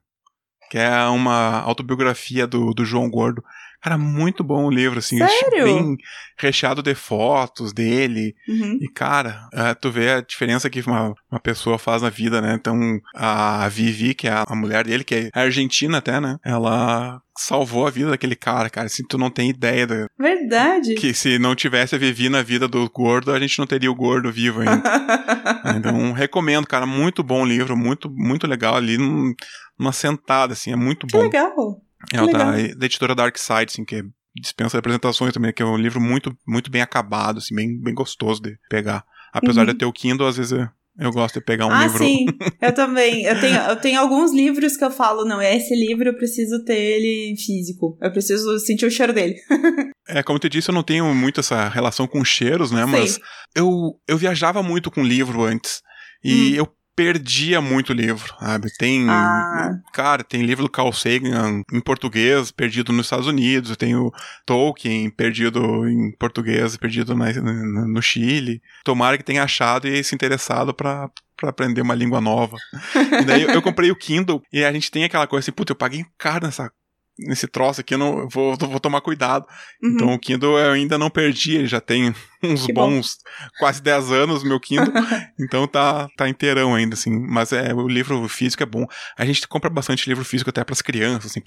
que 0.71 0.79
é 0.79 1.05
uma 1.07 1.61
autobiografia 1.61 2.47
do, 2.47 2.73
do 2.73 2.85
João 2.85 3.11
Gordo. 3.11 3.43
Cara, 3.87 3.97
muito 3.97 4.43
bom 4.43 4.65
o 4.65 4.71
livro, 4.71 4.99
assim, 4.99 5.17
Sério? 5.17 5.63
bem 5.63 5.97
recheado 6.37 6.83
de 6.83 6.93
fotos 6.93 7.73
dele. 7.73 8.35
uhum. 8.49 8.79
E, 8.83 8.89
cara, 8.93 9.49
é, 9.55 9.75
tu 9.75 9.93
vê 9.93 10.11
a 10.11 10.21
diferença 10.21 10.69
que 10.69 10.81
uma, 10.81 11.15
uma 11.31 11.39
pessoa 11.39 11.79
faz 11.79 12.03
na 12.03 12.11
vida, 12.11 12.41
né? 12.43 12.57
Então, 12.59 12.77
a 13.15 13.69
Vivi, 13.69 14.13
que 14.13 14.27
é 14.27 14.33
a, 14.33 14.57
mulher 14.57 14.85
dele, 14.85 15.05
que 15.05 15.31
é 15.33 15.41
argentina 15.41 15.99
até, 15.99 16.21
né? 16.21 16.37
Ela 16.45 17.21
salvou 17.39 17.87
a 17.87 17.91
vida 17.91 18.11
daquele 18.11 18.35
cara, 18.35 18.69
cara. 18.69 18.87
Assim, 18.89 19.05
tu 19.09 19.17
não 19.17 19.31
tem 19.31 19.51
ideia 19.51 19.87
da- 19.87 20.09
Verdade. 20.19 20.95
que 20.97 21.15
se 21.15 21.39
não 21.39 21.55
tivesse 21.55 21.95
a 21.95 21.99
Vivi 21.99 22.29
na 22.29 22.43
vida 22.43 22.67
do 22.67 22.91
gordo, 22.91 23.31
a 23.31 23.39
gente 23.39 23.57
não 23.57 23.69
teria 23.69 23.91
o 23.91 23.95
gordo 23.95 24.33
vivo 24.33 24.63
ainda. 24.63 24.83
então, 25.79 26.11
recomendo, 26.11 26.67
cara. 26.67 26.87
Muito 26.87 27.23
bom 27.23 27.43
o 27.43 27.47
livro, 27.47 27.77
muito, 27.77 28.11
muito 28.11 28.49
legal 28.49 28.75
ali, 28.75 28.99
num- 28.99 29.33
numa 29.79 29.93
sentada, 29.93 30.55
assim, 30.55 30.73
é 30.73 30.77
muito 30.77 31.07
que 31.07 31.17
bom. 31.17 31.23
legal. 31.23 31.81
É 32.13 32.23
o 32.23 32.27
da, 32.27 32.53
da 32.53 32.87
editora 32.87 33.15
Dark 33.15 33.37
Side, 33.39 33.67
assim, 33.71 33.85
que 33.85 34.03
dispensa 34.35 34.79
apresentações 34.79 35.33
também, 35.33 35.53
que 35.53 35.63
é 35.63 35.67
um 35.67 35.77
livro 35.77 36.01
muito, 36.01 36.37
muito 36.47 36.71
bem 36.71 36.83
acabado, 36.83 37.39
assim, 37.39 37.55
bem, 37.55 37.81
bem 37.81 37.95
gostoso 37.95 38.41
de 38.43 38.57
pegar. 38.69 39.05
Apesar 39.33 39.61
Uhum. 39.63 39.67
de 39.67 39.73
eu 39.73 39.79
ter 39.79 39.85
o 39.87 39.93
Kindle, 39.93 40.27
às 40.27 40.37
vezes 40.37 40.53
eu, 40.53 40.69
eu 40.99 41.11
gosto 41.11 41.35
de 41.39 41.45
pegar 41.45 41.67
um 41.67 41.73
ah, 41.73 41.83
livro. 41.85 42.05
sim. 42.05 42.27
Eu 42.61 42.73
também. 42.75 43.23
Eu 43.25 43.39
tenho, 43.41 43.57
eu 43.57 43.77
tenho 43.77 44.01
alguns 44.01 44.33
livros 44.33 44.77
que 44.77 44.85
eu 44.85 44.91
falo, 44.91 45.25
não, 45.27 45.41
esse 45.43 45.75
livro 45.75 46.09
eu 46.09 46.17
preciso 46.17 46.65
ter 46.65 46.77
ele 46.79 47.35
físico. 47.37 47.99
Eu 48.01 48.11
preciso 48.11 48.59
sentir 48.59 48.87
o 48.87 48.91
cheiro 48.91 49.13
dele. 49.13 49.35
É, 50.09 50.23
como 50.23 50.39
te 50.39 50.49
disse, 50.49 50.71
eu 50.71 50.75
não 50.75 50.85
tenho 50.85 51.13
muito 51.13 51.41
essa 51.41 51.69
relação 51.69 52.07
com 52.07 52.25
cheiros, 52.25 52.71
né? 52.71 52.87
Mas 52.87 53.19
eu, 53.57 53.99
eu 54.07 54.17
viajava 54.17 54.63
muito 54.63 54.89
com 54.89 55.03
livro 55.03 55.43
antes. 55.43 55.83
E 56.23 56.53
Hum. 56.53 56.55
eu 56.55 56.69
perdia 56.97 57.61
muito 57.61 57.93
livro, 57.93 58.35
sabe? 58.41 58.69
Tem. 58.79 59.07
Ah. 59.09 59.71
Cara, 59.93 60.25
tem 60.25 60.43
livro 60.43 60.65
do 60.65 60.71
Carl 60.71 60.93
Sagan 60.93 61.63
em 61.73 61.81
português, 61.81 62.51
perdido 62.51 62.93
nos 62.93 63.07
Estados 63.07 63.27
Unidos. 63.27 63.71
Eu 63.71 63.77
tenho 63.77 64.11
Tolkien, 64.47 65.11
perdido 65.11 65.87
em 65.89 66.11
português, 66.19 66.77
perdido 66.77 67.15
na- 67.15 67.33
no, 67.35 67.87
no 67.87 68.03
Chile. 68.03 68.61
Tomara 68.85 69.19
que 69.19 69.25
tenha 69.25 69.45
achado 69.45 69.87
e 69.87 70.03
se 70.03 70.15
interessado 70.15 70.73
pra. 70.75 71.09
Pra 71.39 71.51
aprender 71.51 71.83
uma 71.83 71.95
língua 71.95 72.19
nova. 72.19 72.57
E 73.21 73.25
daí 73.27 73.43
eu, 73.43 73.51
eu 73.51 73.61
comprei 73.61 73.91
o 73.91 73.97
Kindle 73.97 74.41
e 74.51 74.65
a 74.65 74.73
gente 74.73 74.91
tem 74.91 75.05
aquela 75.05 75.27
coisa 75.27 75.45
assim, 75.45 75.53
puta, 75.53 75.73
eu 75.73 75.77
paguei 75.77 76.03
caro 76.17 76.47
nessa, 76.47 76.71
nesse 77.19 77.47
troço 77.47 77.81
aqui, 77.81 77.95
eu 77.95 77.99
não 77.99 78.29
vou, 78.29 78.57
vou 78.57 78.81
tomar 78.81 79.01
cuidado. 79.01 79.47
Uhum. 79.83 79.91
Então 79.91 80.15
o 80.15 80.19
Kindle 80.19 80.59
eu 80.59 80.73
ainda 80.73 80.99
não 80.99 81.11
perdi, 81.11 81.57
ele 81.57 81.67
já 81.67 81.81
tem 81.81 82.15
uns 82.43 82.67
Que 82.67 82.73
bom. 82.73 82.91
bons 82.91 83.19
quase 83.59 83.83
10 83.83 84.13
anos 84.13 84.45
meu 84.45 84.61
Kindle. 84.61 84.93
então 85.41 85.67
tá, 85.67 86.09
tá 86.17 86.29
inteirão 86.29 86.75
ainda, 86.75 86.95
assim. 86.95 87.19
Mas 87.19 87.53
é, 87.53 87.73
o 87.73 87.89
livro 87.89 88.29
físico 88.29 88.63
é 88.63 88.67
bom. 88.67 88.87
A 89.17 89.25
gente 89.25 89.47
compra 89.49 89.71
bastante 89.71 90.09
livro 90.09 90.25
físico 90.25 90.51
até 90.51 90.63
pras 90.65 90.83
crianças, 90.83 91.31
assim, 91.31 91.41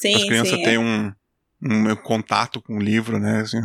sim, 0.00 0.14
as 0.14 0.24
crianças 0.24 0.54
sim. 0.54 0.60
é. 0.60 0.64
terem 0.64 0.78
um, 0.78 1.12
um 1.62 1.96
contato 1.96 2.60
com 2.60 2.76
o 2.76 2.82
livro, 2.82 3.18
né? 3.18 3.40
Assim. 3.40 3.60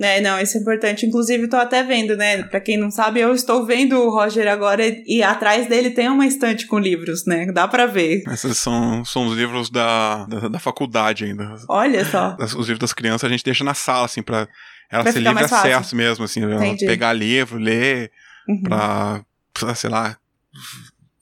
É, 0.00 0.20
não, 0.20 0.40
isso 0.40 0.56
é 0.56 0.60
importante. 0.60 1.04
Inclusive, 1.04 1.46
tô 1.48 1.56
até 1.56 1.82
vendo, 1.82 2.16
né? 2.16 2.42
Pra 2.44 2.60
quem 2.60 2.76
não 2.78 2.90
sabe, 2.90 3.20
eu 3.20 3.34
estou 3.34 3.66
vendo 3.66 3.98
o 4.00 4.10
Roger 4.10 4.48
agora 4.48 4.86
e, 4.86 5.04
e 5.06 5.22
atrás 5.22 5.66
dele 5.68 5.90
tem 5.90 6.08
uma 6.08 6.26
estante 6.26 6.66
com 6.66 6.78
livros, 6.78 7.26
né? 7.26 7.52
Dá 7.52 7.68
pra 7.68 7.84
ver. 7.86 8.22
Esses 8.32 8.56
são, 8.56 9.04
são 9.04 9.26
os 9.26 9.36
livros 9.36 9.68
da, 9.68 10.24
da, 10.24 10.48
da 10.48 10.58
faculdade 10.58 11.24
ainda. 11.24 11.54
Olha 11.68 12.04
só. 12.04 12.34
Os 12.40 12.54
livros 12.66 12.78
das 12.78 12.92
crianças 12.94 13.24
a 13.28 13.32
gente 13.32 13.44
deixa 13.44 13.62
na 13.62 13.74
sala, 13.74 14.06
assim, 14.06 14.22
pra 14.22 14.48
ela 14.90 15.02
Pra 15.04 15.12
ser 15.12 15.20
livre 15.20 15.44
acesso 15.44 15.94
mesmo, 15.94 16.24
assim, 16.24 16.42
ela 16.42 16.54
Entendi. 16.66 16.86
pegar 16.86 17.12
livro, 17.12 17.58
ler, 17.58 18.10
Uhum. 18.48 18.62
pra, 18.62 19.24
pra, 19.52 19.74
sei 19.74 19.90
lá, 19.90 20.16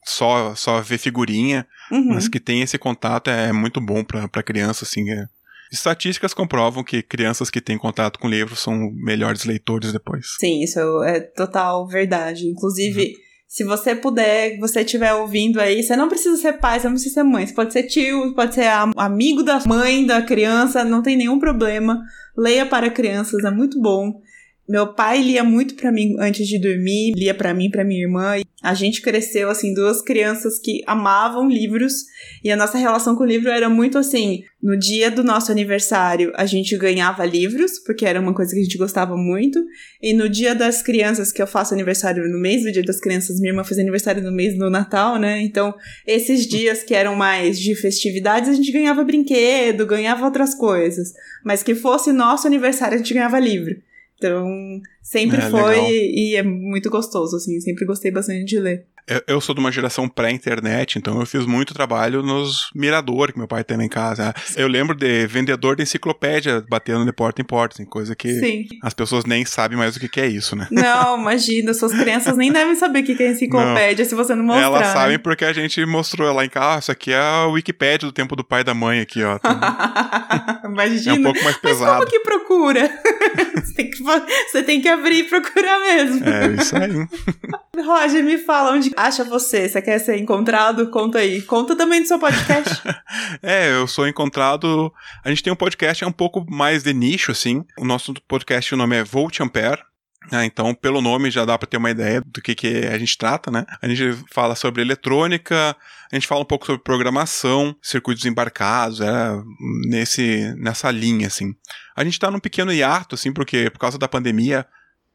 só, 0.05 0.55
só 0.55 0.81
ver 0.81 0.99
figurinha, 0.99 1.67
Uhum. 1.91 2.15
mas 2.15 2.29
que 2.29 2.41
tem 2.41 2.63
esse 2.63 2.79
contato 2.79 3.29
é 3.29 3.53
muito 3.53 3.81
bom 3.81 4.03
pra, 4.05 4.27
pra 4.29 4.43
criança, 4.43 4.85
assim, 4.85 5.11
é. 5.11 5.27
Estatísticas 5.73 6.33
comprovam 6.35 6.83
que 6.83 7.03
crianças 7.03 7.51
que 7.51 7.61
têm 7.61 7.77
contato 7.79 8.19
com 8.19 8.29
livros 8.29 8.61
são 8.61 8.91
melhores 8.93 9.45
leitores 9.45 9.93
depois. 9.93 10.27
Sim, 10.41 10.63
isso 10.63 10.79
é 11.05 11.21
total 11.21 11.87
verdade. 11.87 12.47
Inclusive, 12.47 13.03
Uhum. 13.07 13.13
se 13.47 13.65
você 13.65 13.95
puder, 13.95 14.59
você 14.59 14.81
estiver 14.81 15.13
ouvindo 15.15 15.61
aí, 15.61 15.83
você 15.83 15.95
não 15.97 16.09
precisa 16.09 16.37
ser 16.37 16.55
pai, 16.55 16.81
você 16.81 16.87
não 16.87 16.95
precisa 16.95 17.15
ser 17.15 17.23
mãe. 17.23 17.47
Você 17.47 17.55
pode 17.55 17.73
ser 17.73 17.83
tio, 17.85 18.35
pode 18.35 18.55
ser 18.55 18.67
am- 18.67 18.93
amigo 18.97 19.43
da 19.43 19.61
mãe 19.67 20.05
da 20.07 20.23
criança, 20.23 20.85
não 20.85 21.03
tem 21.03 21.17
nenhum 21.17 21.39
problema. 21.39 22.01
Leia 22.37 22.65
para 22.67 22.91
crianças, 22.91 23.45
é 23.45 23.51
muito 23.51 23.81
bom. 23.81 24.21
Meu 24.69 24.93
pai 24.93 25.23
lia 25.23 25.43
muito 25.43 25.75
pra 25.77 25.91
mim 25.91 26.15
antes 26.19 26.47
de 26.47 26.59
dormir, 26.59 27.15
lia 27.17 27.33
pra 27.33 27.55
mim, 27.55 27.71
pra 27.71 27.85
minha 27.85 28.03
irmã. 28.03 28.35
A 28.63 28.75
gente 28.75 29.01
cresceu 29.01 29.49
assim, 29.49 29.73
duas 29.73 30.03
crianças 30.03 30.59
que 30.59 30.83
amavam 30.87 31.49
livros 31.49 32.05
e 32.45 32.51
a 32.51 32.57
nossa 32.57 32.77
relação 32.77 33.17
com 33.17 33.25
o 33.25 33.27
livro 33.27 33.49
era 33.49 33.71
muito 33.71 33.97
assim. 33.97 34.43
No 34.63 34.77
dia 34.77 35.11
do 35.11 35.25
nosso 35.25 35.51
aniversário, 35.51 36.33
a 36.35 36.45
gente 36.45 36.77
ganhava 36.77 37.25
livros, 37.25 37.79
porque 37.79 38.05
era 38.05 38.21
uma 38.21 38.35
coisa 38.35 38.53
que 38.53 38.61
a 38.61 38.63
gente 38.63 38.77
gostava 38.77 39.17
muito. 39.17 39.65
E 40.03 40.13
no 40.13 40.29
dia 40.29 40.55
das 40.55 40.83
crianças, 40.83 41.33
que 41.33 41.41
eu 41.41 41.47
faço 41.47 41.73
aniversário 41.73 42.29
no 42.29 42.39
mês 42.39 42.63
do 42.63 42.71
dia 42.71 42.83
das 42.83 43.01
crianças, 43.01 43.41
minha 43.41 43.53
irmã 43.53 43.65
faz 43.65 43.79
aniversário 43.79 44.23
no 44.23 44.33
mês 44.33 44.59
do 44.59 44.69
Natal, 44.69 45.19
né? 45.19 45.41
Então, 45.41 45.75
esses 46.07 46.47
dias 46.47 46.83
que 46.83 46.95
eram 46.95 47.15
mais 47.15 47.59
de 47.59 47.75
festividades, 47.75 48.51
a 48.51 48.53
gente 48.53 48.71
ganhava 48.71 49.03
brinquedo, 49.03 49.87
ganhava 49.87 50.27
outras 50.27 50.55
coisas. 50.55 51.13
Mas 51.43 51.63
que 51.63 51.75
fosse 51.75 52.13
nosso 52.13 52.47
aniversário, 52.47 52.97
a 52.97 52.99
gente 52.99 53.15
ganhava 53.15 53.39
livro. 53.39 53.88
Então, 54.19 54.81
sempre 55.01 55.39
É, 55.39 55.49
foi 55.51 55.61
legal. 55.77 55.91
e 55.91 56.35
é 56.37 56.43
muito 56.43 56.91
gostoso, 56.91 57.37
assim. 57.37 57.61
Sempre 57.61 57.87
gostei 57.87 58.11
bastante 58.11 58.45
de 58.45 58.59
ler. 58.59 58.87
Eu, 59.27 59.41
sou 59.41 59.55
de 59.55 59.61
uma 59.61 59.73
geração 59.73 60.09
pré-internet, 60.09 60.99
então 60.99 61.19
eu 61.21 61.27
fiz 61.27 61.47
muito 61.47 61.75
trabalho 61.75 62.23
nos 62.23 62.71
mirador 62.75 63.33
que 63.33 63.39
meu 63.39 63.49
pai 63.49 63.65
tem 63.65 63.77
lá 63.77 63.85
em 63.85 63.89
casa. 63.89 64.35
Eu 64.57 64.69
lembro 64.69 64.95
de 64.95 65.27
vendedor 65.27 65.77
de 65.77 65.83
enciclopédia 65.83 66.65
batendo 66.69 67.05
de 67.05 67.13
porta 67.13 67.41
em 67.43 67.45
porta, 67.45 67.75
assim, 67.75 67.85
coisa 67.85 68.15
que 68.15 68.33
Sim. 68.39 68.67
as 68.83 68.95
pessoas 68.95 69.25
nem 69.25 69.45
sabem 69.45 69.77
mais 69.77 69.97
o 69.97 70.01
que, 70.01 70.09
que 70.09 70.21
é 70.21 70.27
isso, 70.27 70.55
né? 70.55 70.69
Não, 70.71 71.19
imagina, 71.19 71.73
suas 71.75 71.93
crianças 71.93 72.37
nem 72.37 72.53
devem 72.53 72.75
saber 72.75 73.01
o 73.01 73.05
que 73.05 73.23
é 73.23 73.31
enciclopédia 73.31 74.05
se 74.05 74.15
você 74.15 74.35
não 74.35 74.45
mostrar. 74.45 74.65
Elas 74.65 74.81
né? 74.81 74.93
sabem 74.93 75.19
porque 75.19 75.45
a 75.45 75.53
gente 75.53 75.85
mostrou 75.87 76.33
lá 76.33 76.45
em 76.45 76.49
casa. 76.49 76.69
Ah, 76.69 76.79
isso 76.79 76.93
aqui 76.93 77.13
é 77.13 77.19
a 77.19 77.47
Wikipédia 77.47 78.07
do 78.07 78.13
tempo 78.13 78.37
do 78.37 78.45
pai 78.45 78.61
e 78.61 78.65
da 78.65 78.75
mãe 78.75 79.01
aqui, 79.01 79.23
ó. 79.23 79.39
Imagina. 80.69 81.17
É 81.17 81.19
um 81.19 81.23
pouco 81.23 81.43
mais 81.43 81.59
Mas 81.63 81.73
pesado. 81.73 81.99
como 81.99 82.11
que 82.11 82.21
procura? 82.21 82.91
você, 83.57 83.75
tem 83.75 83.91
que, 83.91 84.03
você 84.03 84.63
tem 84.63 84.81
que 84.83 84.89
abrir 84.89 85.21
e 85.21 85.25
procurar 85.25 85.79
mesmo. 85.81 86.29
É 86.29 86.47
isso 86.61 86.77
aí. 86.77 87.83
Roger, 87.83 88.23
me 88.23 88.39
fala 88.39 88.73
onde 88.73 88.91
acha 88.99 89.25
você. 89.25 89.69
Você 89.69 89.81
quer 89.81 89.99
ser 89.99 90.19
encontrado? 90.19 90.91
Conta 90.91 91.19
aí. 91.19 91.41
Conta 91.43 91.77
também 91.77 92.03
do 92.03 92.09
seu 92.09 92.19
podcast. 92.19 92.83
É, 93.43 93.71
eu 93.73 93.87
sou 93.87 94.09
encontrado. 94.09 94.93
A 95.23 95.29
gente 95.29 95.43
tem 95.43 95.53
um 95.53 95.57
podcast 95.57 96.03
é 96.03 96.07
um 96.07 96.13
pouco 96.13 96.45
mais 96.49 96.83
de 96.83 96.93
nicho, 96.93 97.31
assim. 97.31 97.65
O 97.79 97.85
nosso 97.85 98.15
podcast, 98.27 98.73
o 98.75 98.77
nome 98.77 98.97
é 98.97 99.05
Volt 99.05 99.41
Ampere. 99.41 99.83
Ah, 100.31 100.45
então, 100.45 100.75
pelo 100.75 101.01
nome 101.01 101.31
já 101.31 101.45
dá 101.45 101.57
pra 101.57 101.67
ter 101.67 101.77
uma 101.77 101.91
ideia 101.91 102.23
do 102.27 102.43
que, 102.43 102.55
que 102.55 102.87
a 102.87 102.99
gente 102.99 103.17
trata, 103.17 103.51
né? 103.51 103.65
A 103.81 103.89
gente 103.89 104.19
fala 104.33 104.55
sobre 104.55 104.83
eletrônica, 104.83 105.77
a 106.11 106.17
gente 106.17 106.27
fala 106.27 106.43
um 106.43 106.47
pouco 106.47 106.67
sobre 106.67 106.83
programação, 106.83 107.75
circuitos 107.83 108.25
embarcados, 108.25 109.01
é 109.01 109.41
nesse, 109.87 110.55
nessa 110.57 110.91
linha, 110.91 111.29
assim. 111.29 111.55
A 111.97 112.05
gente 112.05 112.19
tá 112.19 112.31
num 112.31 112.41
pequeno 112.41 112.73
hiato, 112.73 113.15
assim, 113.15 113.33
porque 113.33 113.71
por 113.71 113.79
causa 113.79 113.99
da 113.99 114.09
pandemia, 114.09 114.67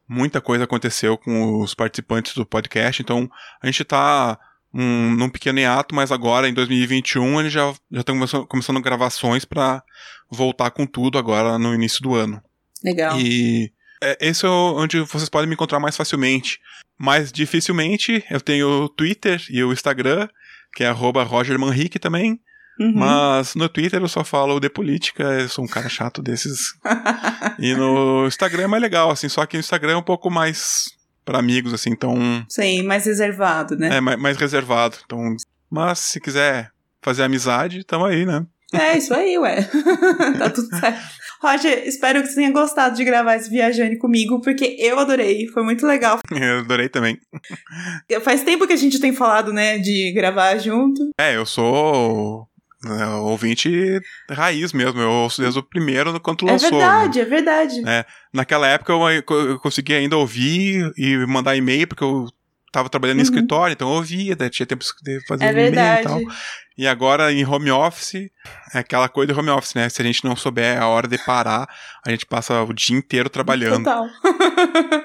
muita 0.08 0.40
coisa 0.40 0.64
aconteceu 0.64 1.16
com 1.16 1.60
os 1.60 1.74
participantes 1.74 2.34
do 2.34 2.46
podcast, 2.46 3.02
então 3.02 3.30
a 3.62 3.66
gente 3.66 3.84
tá 3.84 4.38
um, 4.72 5.10
num 5.12 5.28
pequeno 5.28 5.60
hiato, 5.60 5.94
mas 5.94 6.10
agora, 6.10 6.48
em 6.48 6.54
2021, 6.54 7.40
eles 7.40 7.52
já 7.52 7.72
já 7.90 8.00
estão 8.00 8.14
começando, 8.16 8.46
começando 8.46 8.80
gravações 8.80 9.44
pra 9.44 9.82
voltar 10.30 10.70
com 10.70 10.84
tudo 10.84 11.16
agora 11.16 11.58
no 11.58 11.72
início 11.72 12.02
do 12.02 12.14
ano. 12.14 12.42
Legal. 12.82 13.18
E 13.18 13.72
é, 14.02 14.18
esse 14.20 14.44
é 14.44 14.48
onde 14.48 15.00
vocês 15.00 15.28
podem 15.28 15.48
me 15.48 15.54
encontrar 15.54 15.80
mais 15.80 15.96
facilmente. 15.96 16.60
Mais 16.98 17.32
dificilmente, 17.32 18.24
eu 18.30 18.40
tenho 18.40 18.68
o 18.68 18.88
Twitter 18.88 19.42
e 19.48 19.62
o 19.64 19.72
Instagram, 19.72 20.28
que 20.74 20.84
é 20.84 20.88
arroba 20.88 21.22
Roger 21.22 21.58
Manrique 21.58 21.98
também. 21.98 22.40
Uhum. 22.78 22.92
Mas 22.94 23.54
no 23.54 23.68
Twitter 23.68 24.00
eu 24.00 24.08
só 24.08 24.24
falo 24.24 24.58
de 24.58 24.68
política, 24.68 25.22
eu 25.22 25.48
sou 25.48 25.64
um 25.64 25.68
cara 25.68 25.88
chato 25.88 26.20
desses. 26.22 26.74
e 27.58 27.74
no 27.74 28.26
Instagram 28.26 28.64
é 28.64 28.66
mais 28.66 28.82
legal, 28.82 29.10
assim, 29.10 29.28
só 29.28 29.46
que 29.46 29.56
o 29.56 29.60
Instagram 29.60 29.92
é 29.92 29.96
um 29.96 30.02
pouco 30.02 30.30
mais 30.30 30.84
para 31.24 31.38
amigos, 31.38 31.72
assim, 31.72 31.90
então 31.90 32.16
Sim, 32.48 32.82
mais 32.82 33.06
reservado, 33.06 33.76
né? 33.76 33.96
é 33.96 34.00
mais, 34.00 34.18
mais 34.18 34.36
reservado. 34.36 34.96
Então, 35.04 35.36
mas 35.70 35.98
se 35.98 36.20
quiser 36.20 36.70
fazer 37.00 37.22
amizade, 37.22 37.84
tamo 37.84 38.04
aí, 38.04 38.26
né? 38.26 38.44
É, 38.72 38.98
isso 38.98 39.14
aí, 39.14 39.38
ué. 39.38 39.62
tá 40.38 40.50
tudo 40.50 40.68
certo. 40.78 41.00
Roger, 41.40 41.86
espero 41.86 42.22
que 42.22 42.28
você 42.28 42.36
tenha 42.36 42.50
gostado 42.50 42.96
de 42.96 43.04
gravar 43.04 43.36
esse 43.36 43.50
Viajane 43.50 43.98
comigo, 43.98 44.40
porque 44.40 44.76
eu 44.78 44.98
adorei. 44.98 45.46
Foi 45.48 45.62
muito 45.62 45.86
legal. 45.86 46.18
Eu 46.34 46.60
adorei 46.60 46.88
também. 46.88 47.18
Faz 48.22 48.42
tempo 48.42 48.66
que 48.66 48.72
a 48.72 48.76
gente 48.76 48.98
tem 48.98 49.12
falado, 49.12 49.52
né, 49.52 49.78
de 49.78 50.12
gravar 50.12 50.56
junto. 50.56 51.10
É, 51.20 51.36
eu 51.36 51.46
sou 51.46 52.48
é, 52.86 53.06
ouvinte 53.16 54.00
raiz 54.30 54.72
mesmo. 54.72 55.00
Eu 55.00 55.10
ouço 55.10 55.40
desde 55.40 55.58
o 55.58 55.62
primeiro 55.62 56.18
quando 56.20 56.48
É 56.48 56.52
lançou. 56.52 56.70
verdade, 56.70 57.20
é 57.20 57.24
verdade. 57.24 57.82
É. 57.88 58.04
Naquela 58.32 58.66
época 58.66 58.92
eu, 58.92 59.08
eu 59.48 59.58
conseguia 59.58 59.98
ainda 59.98 60.16
ouvir 60.16 60.92
e 60.96 61.16
mandar 61.26 61.56
e-mail, 61.56 61.86
porque 61.88 62.04
eu 62.04 62.26
tava 62.72 62.88
trabalhando 62.88 63.18
em 63.18 63.20
Uhum. 63.20 63.24
escritório, 63.24 63.72
então 63.72 63.88
eu 63.88 63.94
ouvia, 63.96 64.34
daí 64.34 64.50
tinha 64.50 64.66
tempo 64.66 64.84
de 65.02 65.24
fazer 65.26 65.44
É 65.44 65.50
e-mail 65.50 66.00
e 66.00 66.02
tal. 66.02 66.20
E 66.76 66.88
agora 66.88 67.32
em 67.32 67.46
home 67.46 67.70
office, 67.70 68.14
é 68.74 68.78
aquela 68.80 69.08
coisa 69.08 69.32
de 69.32 69.38
home 69.38 69.50
office, 69.50 69.74
né? 69.74 69.88
Se 69.88 70.02
a 70.02 70.04
gente 70.04 70.24
não 70.24 70.34
souber 70.34 70.82
a 70.82 70.88
hora 70.88 71.06
de 71.06 71.16
parar, 71.18 71.68
a 72.04 72.10
gente 72.10 72.26
passa 72.26 72.60
o 72.64 72.72
dia 72.72 72.96
inteiro 72.96 73.28
trabalhando. 73.30 73.84
Total. 73.84 74.06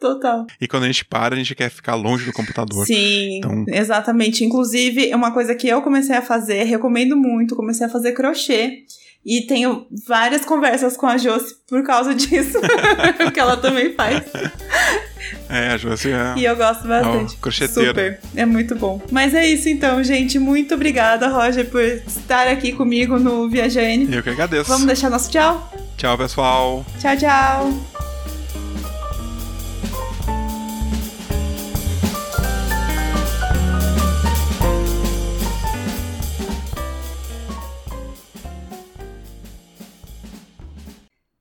Total. 0.00 0.46
E 0.60 0.66
quando 0.68 0.84
a 0.84 0.86
gente 0.86 1.04
para, 1.04 1.34
a 1.34 1.38
gente 1.38 1.54
quer 1.54 1.70
ficar 1.70 1.94
longe 1.94 2.24
do 2.24 2.32
computador. 2.32 2.84
Sim, 2.86 3.38
Então- 3.38 3.64
exatamente. 3.68 4.44
Inclusive, 4.44 5.08
é 5.10 5.16
uma 5.16 5.32
coisa 5.32 5.54
que 5.54 5.68
eu 5.68 5.80
comecei 5.82 6.16
a 6.16 6.22
fazer, 6.22 6.64
recomendo 6.64 7.16
muito, 7.16 7.56
comecei 7.56 7.86
a 7.86 7.90
fazer 7.90 8.12
crochê. 8.12 8.82
E 9.26 9.40
tenho 9.46 9.86
várias 10.06 10.44
conversas 10.44 10.98
com 10.98 11.06
a 11.06 11.16
Josi 11.16 11.54
por 11.66 11.82
causa 11.82 12.12
disso, 12.14 12.60
porque 13.16 13.40
ela 13.40 13.56
também 13.56 13.94
faz. 13.94 14.22
É, 15.48 15.68
a 15.68 15.76
Josi 15.78 16.10
é. 16.12 16.34
E 16.36 16.44
eu 16.44 16.54
gosto 16.54 16.86
bastante. 16.86 17.34
Ó, 17.34 17.40
crocheteira. 17.40 17.88
Super, 17.88 18.20
é 18.36 18.44
muito 18.44 18.74
bom. 18.76 19.00
Mas 19.10 19.32
é 19.32 19.46
isso 19.48 19.66
então, 19.70 20.04
gente. 20.04 20.38
Muito 20.38 20.74
obrigada, 20.74 21.28
Roger, 21.28 21.64
por 21.70 21.80
estar 21.80 22.48
aqui 22.48 22.72
comigo 22.72 23.18
no 23.18 23.48
Viajane. 23.48 24.14
Eu 24.14 24.22
que 24.22 24.28
agradeço. 24.28 24.68
Vamos 24.68 24.84
deixar 24.86 25.08
nosso 25.08 25.30
tchau? 25.30 25.72
Tchau, 25.96 26.18
pessoal. 26.18 26.84
Tchau, 27.00 27.16
tchau. 27.16 28.13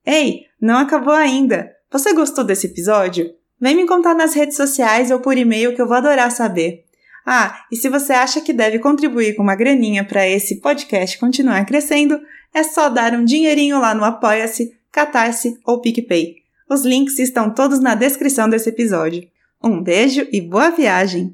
Ei, 0.06 0.42
não 0.60 0.78
acabou 0.78 1.14
ainda. 1.14 1.72
Você 1.92 2.14
gostou 2.14 2.44
desse 2.44 2.68
episódio? 2.68 3.30
Vem 3.60 3.76
me 3.76 3.88
contar 3.88 4.14
nas 4.14 4.34
redes 4.34 4.58
sociais 4.58 5.12
ou 5.12 5.20
por 5.20 5.38
e-mail 5.38 5.76
que 5.76 5.82
eu 5.82 5.88
vou 5.88 5.96
adorar 5.96 6.32
saber. 6.32 6.84
Ah, 7.26 7.64
e 7.72 7.76
se 7.78 7.88
você 7.88 8.12
acha 8.12 8.42
que 8.42 8.52
deve 8.52 8.80
contribuir 8.80 9.36
com 9.36 9.44
uma 9.44 9.56
graninha 9.56 10.04
para 10.04 10.28
esse 10.28 10.60
podcast 10.60 11.18
continuar 11.18 11.66
crescendo, 11.66 12.20
é 12.54 12.64
só 12.64 12.90
dar 12.90 13.14
um 13.14 13.24
dinheirinho 13.24 13.80
lá 13.80 13.96
no 13.96 14.04
Apoia-se, 14.04 14.74
Catarse 14.92 15.58
ou 15.66 15.80
PicPay. 15.80 16.36
Os 16.70 16.84
links 16.84 17.20
estão 17.20 17.54
todos 17.54 17.80
na 17.80 17.96
descrição 17.96 18.50
desse 18.50 18.70
episódio. 18.70 19.26
Um 19.64 19.82
beijo 19.82 20.28
e 20.32 20.42
boa 20.42 20.70
viagem! 20.70 21.34